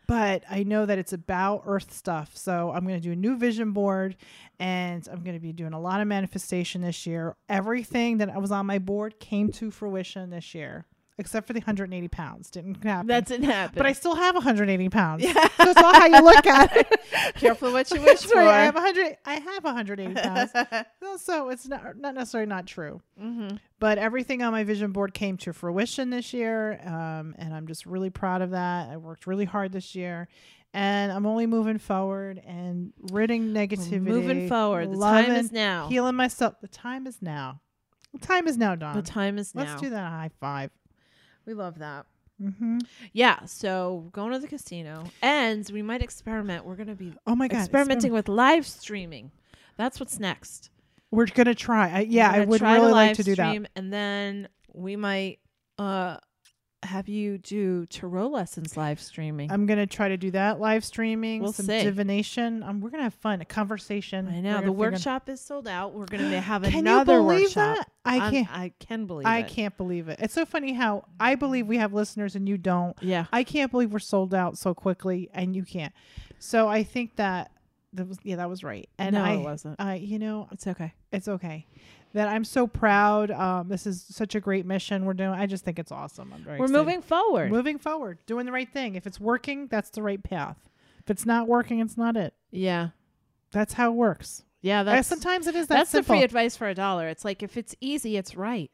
But 0.07 0.43
I 0.49 0.63
know 0.63 0.87
that 0.87 0.97
it's 0.97 1.13
about 1.13 1.65
earth 1.67 1.93
stuff. 1.93 2.35
So 2.35 2.73
I'm 2.75 2.85
gonna 2.87 2.99
do 2.99 3.13
a 3.13 3.17
new 3.17 3.37
vision 3.37 3.73
board 3.73 4.17
and 4.59 5.07
I'm 5.13 5.23
gonna 5.23 5.39
be 5.39 5.53
doing 5.53 5.75
a 5.75 5.79
lot 5.81 6.01
of 6.01 6.07
manifestation 6.09 6.81
this 6.81 7.07
year. 7.07 7.37
Everything 7.51 8.17
that 8.17 8.41
was 8.41 8.51
on 8.51 8.65
my 8.65 8.79
board 8.79 9.21
came 9.21 9.53
to 9.53 9.71
fruition 9.71 10.31
this 10.31 10.55
year. 10.55 10.87
Except 11.21 11.49
for 11.49 11.53
the 11.53 11.59
180 11.59 12.07
pounds. 12.09 12.49
Didn't 12.49 12.83
happen. 12.85 13.09
That 13.09 13.27
didn't 13.27 13.47
happen. 13.51 13.75
but 13.77 13.87
I 13.87 13.93
still 13.93 14.15
have 14.15 14.37
180 14.37 14.89
pounds. 14.89 15.25
Yeah. 15.25 15.33
So 15.33 15.71
it's 15.71 15.83
all 15.83 15.93
how 15.93 16.07
you 16.07 16.23
look 16.23 16.47
at 16.47 16.77
it. 16.77 17.01
Careful 17.35 17.73
what 17.73 17.91
you 17.91 18.01
wish 18.01 18.23
for. 18.23 18.37
right. 18.37 18.47
I 18.61 18.65
have 18.65 18.75
100. 18.75 19.17
I 19.27 19.35
have 19.35 19.65
180 19.65 20.15
pounds. 20.23 20.53
So 21.21 21.49
it's 21.51 21.67
not 21.67 21.97
not 21.99 22.15
necessarily 22.15 22.47
not 22.49 22.67
true. 22.69 23.03
mm-hmm. 23.21 23.57
But 23.81 23.99
everything 23.99 24.43
on 24.43 24.53
my 24.53 24.63
vision 24.65 24.93
board 24.93 25.13
came 25.13 25.37
to 25.39 25.53
fruition 25.53 26.11
this 26.11 26.33
year, 26.33 26.81
um, 26.85 27.35
and 27.39 27.53
I'm 27.55 27.67
just 27.67 27.85
really 27.87 28.11
proud 28.11 28.41
of 28.43 28.51
that. 28.51 28.89
I 28.89 28.97
worked 28.97 29.27
really 29.27 29.45
hard 29.45 29.73
this 29.73 29.95
year, 29.95 30.29
and 30.75 31.11
I'm 31.13 31.27
only 31.27 31.47
moving 31.47 31.79
forward 31.79 32.41
and 32.47 32.93
ridding 33.11 33.49
negativity. 33.53 34.01
Moving 34.03 34.49
forward. 34.49 34.93
The 34.93 34.99
time 35.01 35.31
is 35.33 35.51
now. 35.53 35.89
Healing 35.89 36.15
myself. 36.17 36.55
The 36.61 36.69
time 36.69 37.07
is 37.07 37.21
now. 37.23 37.61
The 38.15 38.21
time 38.27 38.49
is 38.49 38.57
now, 38.57 38.75
Don. 38.75 38.97
The 38.97 39.03
time 39.03 39.39
is 39.39 39.55
now. 39.55 39.63
Let's 39.63 39.81
do 39.81 39.91
that 39.91 40.11
high 40.11 40.31
five. 40.41 40.71
We 41.49 41.55
love 41.55 41.79
that. 41.79 42.05
Mm-hmm. 42.43 42.81
Yeah. 43.15 43.47
So 43.47 44.11
going 44.13 44.33
to 44.33 44.39
the 44.39 44.47
casino, 44.47 45.05
and 45.23 45.69
we 45.73 45.81
might 45.81 46.03
experiment. 46.03 46.67
We're 46.67 46.77
gonna 46.77 46.95
be 46.95 47.15
Oh 47.27 47.35
my 47.35 47.49
god, 47.49 47.61
experimenting 47.61 48.13
with 48.13 48.29
live 48.29 48.67
streaming. 48.67 49.33
That's 49.79 49.99
what's 49.99 50.21
next. 50.21 50.69
We're 51.11 51.25
gonna 51.25 51.55
try. 51.55 51.91
I, 51.91 52.01
yeah, 52.01 52.33
We're 52.33 52.43
I 52.43 52.45
would 52.45 52.61
really 52.61 52.93
like 52.93 53.17
to 53.17 53.23
do 53.23 53.35
that. 53.37 53.71
And 53.75 53.91
then 53.91 54.49
we 54.75 54.95
might 54.97 55.39
uh 55.79 56.19
have 56.85 57.09
you 57.09 57.39
do 57.39 57.87
tarot 57.87 58.29
lessons 58.29 58.77
live 58.77 59.01
streaming. 59.01 59.51
I'm 59.51 59.67
gonna 59.67 59.87
try 59.87 60.09
to 60.09 60.17
do 60.17 60.31
that 60.31 60.61
live 60.61 60.85
streaming, 60.85 61.43
We'll 61.43 61.53
some 61.53 61.67
see. 61.67 61.83
divination. 61.83 62.63
Um, 62.63 62.81
we're 62.81 62.91
gonna 62.91 63.03
have 63.03 63.15
fun, 63.15 63.41
a 63.41 63.45
conversation. 63.45 64.29
I 64.29 64.41
know 64.41 64.55
gonna 64.55 64.67
the 64.67 64.73
workshop 64.73 65.29
is 65.29 65.41
sold 65.41 65.67
out. 65.67 65.93
We're 65.93 66.07
gonna 66.07 66.41
have 66.41 66.63
Can 66.63 66.79
another 66.87 67.23
workshop. 67.23 67.79
that? 67.79 67.91
I 68.05 68.31
can't. 68.31 68.49
I 68.51 68.73
can 68.79 69.07
believe 69.07 69.27
I 69.27 69.39
it. 69.41 69.49
can't 69.49 69.77
believe 69.77 70.09
it. 70.09 70.21
It's 70.21 70.35
so 70.35 70.47
funny 70.47 70.73
how 70.73 71.05
I 71.19 71.35
believe 71.35 71.67
we 71.67 71.79
have 71.79 71.93
listeners 71.93 72.37
and 72.37 72.49
you 72.49 72.57
don't. 72.57 72.97
Yeah. 73.03 73.27
I 73.33 73.43
can't 73.45 73.71
believe 73.73 73.93
we're 73.93 73.99
sold 73.99 74.33
out 74.33 74.57
so 74.57 74.73
quickly 74.73 75.29
and 75.35 75.55
you 75.57 75.65
can't. 75.65 75.93
So 76.39 76.69
I 76.69 76.85
think 76.85 77.17
that 77.17 77.51
that 77.95 78.07
was 78.07 78.19
yeah 78.23 78.37
that 78.37 78.49
was 78.49 78.63
right. 78.63 78.89
And 78.99 79.15
no, 79.15 79.25
I 79.25 79.33
it 79.33 79.39
wasn't. 79.41 79.81
I 79.81 79.95
you 79.97 80.19
know 80.19 80.49
It's 80.53 80.67
okay. 80.67 80.93
it's 81.13 81.27
okay. 81.27 81.67
That 82.15 82.29
I'm 82.29 82.45
so 82.45 82.67
proud. 82.67 83.31
Um, 83.31 83.69
this 83.69 83.87
is 83.87 84.03
such 84.09 84.35
a 84.35 84.41
great 84.41 84.65
mission 84.65 85.05
we're 85.05 85.13
doing. 85.15 85.31
I 85.31 85.47
just 85.47 85.65
think 85.65 85.79
it's 85.79 85.93
awesome. 85.93 86.33
I'm 86.35 86.43
very 86.43 86.59
We're 86.59 86.65
excited. 86.65 86.79
moving 86.85 87.03
forward. 87.03 87.51
moving 87.53 87.79
forward, 87.79 88.19
doing 88.27 88.47
the 88.47 88.53
right 88.53 88.71
thing. 88.73 88.95
If 88.95 89.07
it's 89.07 89.21
working, 89.21 89.67
that's 89.67 89.91
the 89.91 90.03
right 90.03 90.23
path. 90.23 90.57
If 91.05 91.11
it's 91.11 91.27
not 91.27 91.47
working, 91.49 91.81
it's 91.81 91.97
not 91.97 92.17
it. 92.17 92.35
yeah. 92.51 92.89
That's 93.51 93.75
how 93.75 93.91
it 93.91 93.95
works. 93.95 94.45
Yeah. 94.61 94.81
Uh, 94.81 94.85
That's 94.85 95.09
sometimes 95.09 95.47
it 95.47 95.55
is 95.55 95.69
that 95.69 95.75
that's 95.77 95.91
the 95.93 95.99
simple. 95.99 96.17
free 96.17 96.23
advice 96.23 96.55
for 96.57 96.69
a 96.69 96.75
dollar. 96.75 97.09
It's 97.09 97.25
like 97.25 97.43
if 97.43 97.57
it's 97.57 97.75
easy, 97.81 98.19
it's 98.19 98.37
right. 98.37 98.71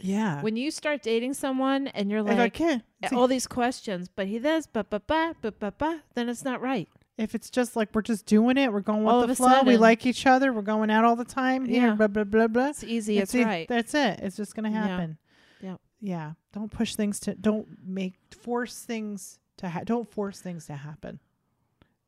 yeah. 0.00 0.42
When 0.42 0.56
you 0.56 0.72
start 0.72 1.02
dating 1.02 1.34
someone 1.34 1.86
and 1.88 2.10
you're 2.10 2.20
If 2.20 2.26
I 2.30 2.34
like 2.34 2.54
can, 2.54 2.82
all 3.12 3.28
these 3.28 3.46
questions, 3.46 4.08
but 4.08 4.26
he 4.26 4.40
does, 4.40 4.66
but 4.66 4.90
but 4.90 5.06
but 5.06 5.36
but 5.42 5.60
but 5.60 5.78
but, 5.78 6.00
then 6.16 6.28
it's 6.28 6.44
not 6.44 6.60
right. 6.60 6.88
If 7.18 7.34
it's 7.34 7.48
just 7.50 7.76
like 7.76 7.88
we're 7.94 8.02
just 8.02 8.26
doing 8.26 8.56
it, 8.58 8.72
we're 8.72 8.80
going 8.80 9.04
with 9.04 9.12
All 9.14 9.26
the 9.26 9.34
flow. 9.34 9.62
We 9.62 9.76
like 9.76 10.04
each 10.06 10.26
other. 10.26 10.52
We're 10.52 10.62
going 10.62 10.90
out 10.90 11.04
all 11.04 11.16
the 11.16 11.24
time. 11.24 11.64
Here, 11.64 11.88
Yeah. 11.88 11.94
blah 11.94 12.08
blah 12.08 12.24
blah 12.24 12.46
blah. 12.48 12.68
It's 12.68 12.84
easy. 12.84 13.18
It's, 13.18 13.34
e- 13.34 13.44
right. 13.44 13.66
That's 13.68 13.94
it. 13.94 14.20
It's 14.22 14.36
just 14.36 14.54
gonna 14.54 14.70
happen. 14.70 15.18
Yep. 15.62 15.80
Yeah. 16.00 16.32
Don't 16.52 16.70
push 16.70 16.94
things 16.94 17.18
to. 17.20 17.34
Don't 17.34 17.66
make 17.86 18.14
force 18.42 18.80
things 18.82 19.38
to. 19.58 19.68
Ha- 19.68 19.84
don't 19.84 20.10
force 20.10 20.40
things 20.40 20.66
to 20.66 20.74
happen. 20.74 21.20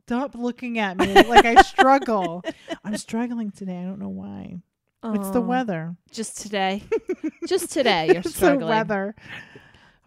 Stop 0.07 0.35
looking 0.35 0.79
at 0.79 0.97
me 0.97 1.13
like 1.25 1.45
I 1.45 1.61
struggle. 1.63 2.43
I'm 2.85 2.97
struggling 2.97 3.51
today. 3.51 3.77
I 3.79 3.85
don't 3.85 3.99
know 3.99 4.09
why. 4.09 4.61
It's 5.05 5.31
the 5.31 5.41
weather. 5.41 5.95
Just 6.11 6.41
today. 6.43 6.83
Just 7.47 7.71
today. 7.73 8.07
You're 8.09 8.17
it's 8.25 8.39
the 8.41 8.57
weather. 8.57 9.15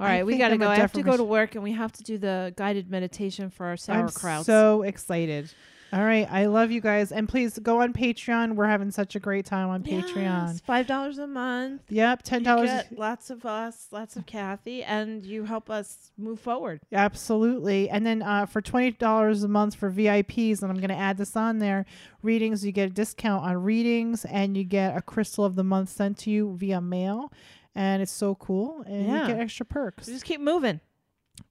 All 0.02 0.08
I 0.08 0.24
we 0.24 0.38
got 0.38 0.50
to 0.50 0.58
go. 0.58 0.68
I 0.68 0.78
have 0.78 0.94
to 0.94 1.04
go 1.04 1.16
to 1.16 1.24
work, 1.24 1.56
and 1.56 1.64
we 1.64 1.74
have 1.74 1.92
to 1.94 2.04
do 2.04 2.18
the 2.18 2.54
guided 2.56 2.90
meditation 2.90 3.50
for 3.50 3.66
our 3.68 3.78
I'm 3.88 4.10
so 4.44 4.82
excited. 4.82 5.54
All 5.94 6.06
right. 6.06 6.26
I 6.32 6.46
love 6.46 6.72
you 6.72 6.80
guys. 6.80 7.12
And 7.12 7.28
please 7.28 7.60
go 7.60 7.82
on 7.82 7.92
Patreon. 7.92 8.56
We're 8.56 8.68
having 8.68 8.92
such 8.92 9.16
a 9.16 9.20
great 9.20 9.46
time 9.46 9.68
on 9.70 9.84
Patreon. 9.84 10.62
five 10.62 10.88
dollars 10.88 11.18
a 11.18 11.28
month. 11.28 11.82
Yep. 11.90 12.24
Ten 12.24 12.40
You 12.40 12.46
dollars. 12.46 12.70
get 12.70 12.98
lots 12.98 13.30
of 13.30 13.46
us, 13.46 13.88
lots 13.92 14.16
of 14.16 14.26
Cathy, 14.26 14.84
and 14.84 15.26
you 15.26 15.44
help 15.44 15.70
us 15.70 16.12
move 16.18 16.40
forward. 16.40 16.80
Absolutely. 16.94 17.90
And 17.90 18.06
then 18.06 18.22
uh, 18.22 18.46
for 18.46 18.62
twenty 18.62 18.92
dollars 18.92 19.44
a 19.44 19.50
month 19.50 19.76
for 19.76 19.92
VIPs, 19.92 20.62
and 20.62 20.72
I'm 20.72 20.78
going 20.78 20.90
to 20.90 20.96
add 20.96 21.18
this 21.18 21.36
on 21.36 21.60
there. 21.60 21.86
Readings, 22.24 22.66
you 22.66 22.72
get 22.72 22.88
a 22.88 22.94
discount 22.94 23.44
on 23.44 23.62
readings, 23.62 24.24
and 24.24 24.56
you 24.56 24.64
get 24.64 24.96
a 24.96 25.02
crystal 25.02 25.44
of 25.44 25.56
the 25.56 25.64
month 25.64 25.90
sent 25.90 26.18
to 26.20 26.30
you 26.32 26.56
via 26.58 26.80
mail, 26.80 27.34
and 27.76 28.02
it's 28.02 28.12
so 28.12 28.36
cool. 28.36 28.82
And 28.86 29.06
Yeah. 29.08 29.22
you 29.22 29.28
get 29.34 29.40
extra 29.40 29.66
perks. 29.66 30.06
So 30.08 30.12
just 30.12 30.26
keep 30.26 30.42
moving. 30.42 30.80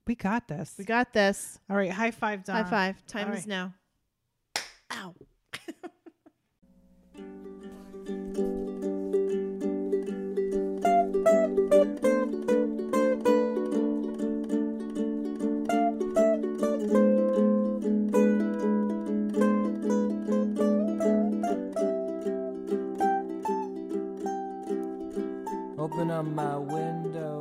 We 0.07 0.15
got 0.15 0.49
this. 0.49 0.75
We 0.79 0.85
got 0.85 1.13
this. 1.13 1.59
All 1.69 1.77
right. 1.77 1.91
High 1.91 2.11
five, 2.11 2.45
Don. 2.45 2.65
High 2.65 2.71
five. 2.71 3.07
Time 3.07 3.29
All 3.29 3.35
is 3.35 3.41
right. 3.41 3.49
now. 3.49 3.75
Ow. 4.93 5.15
Open 25.93 26.09
up 26.13 26.25
my 26.25 26.57
window. 26.57 27.40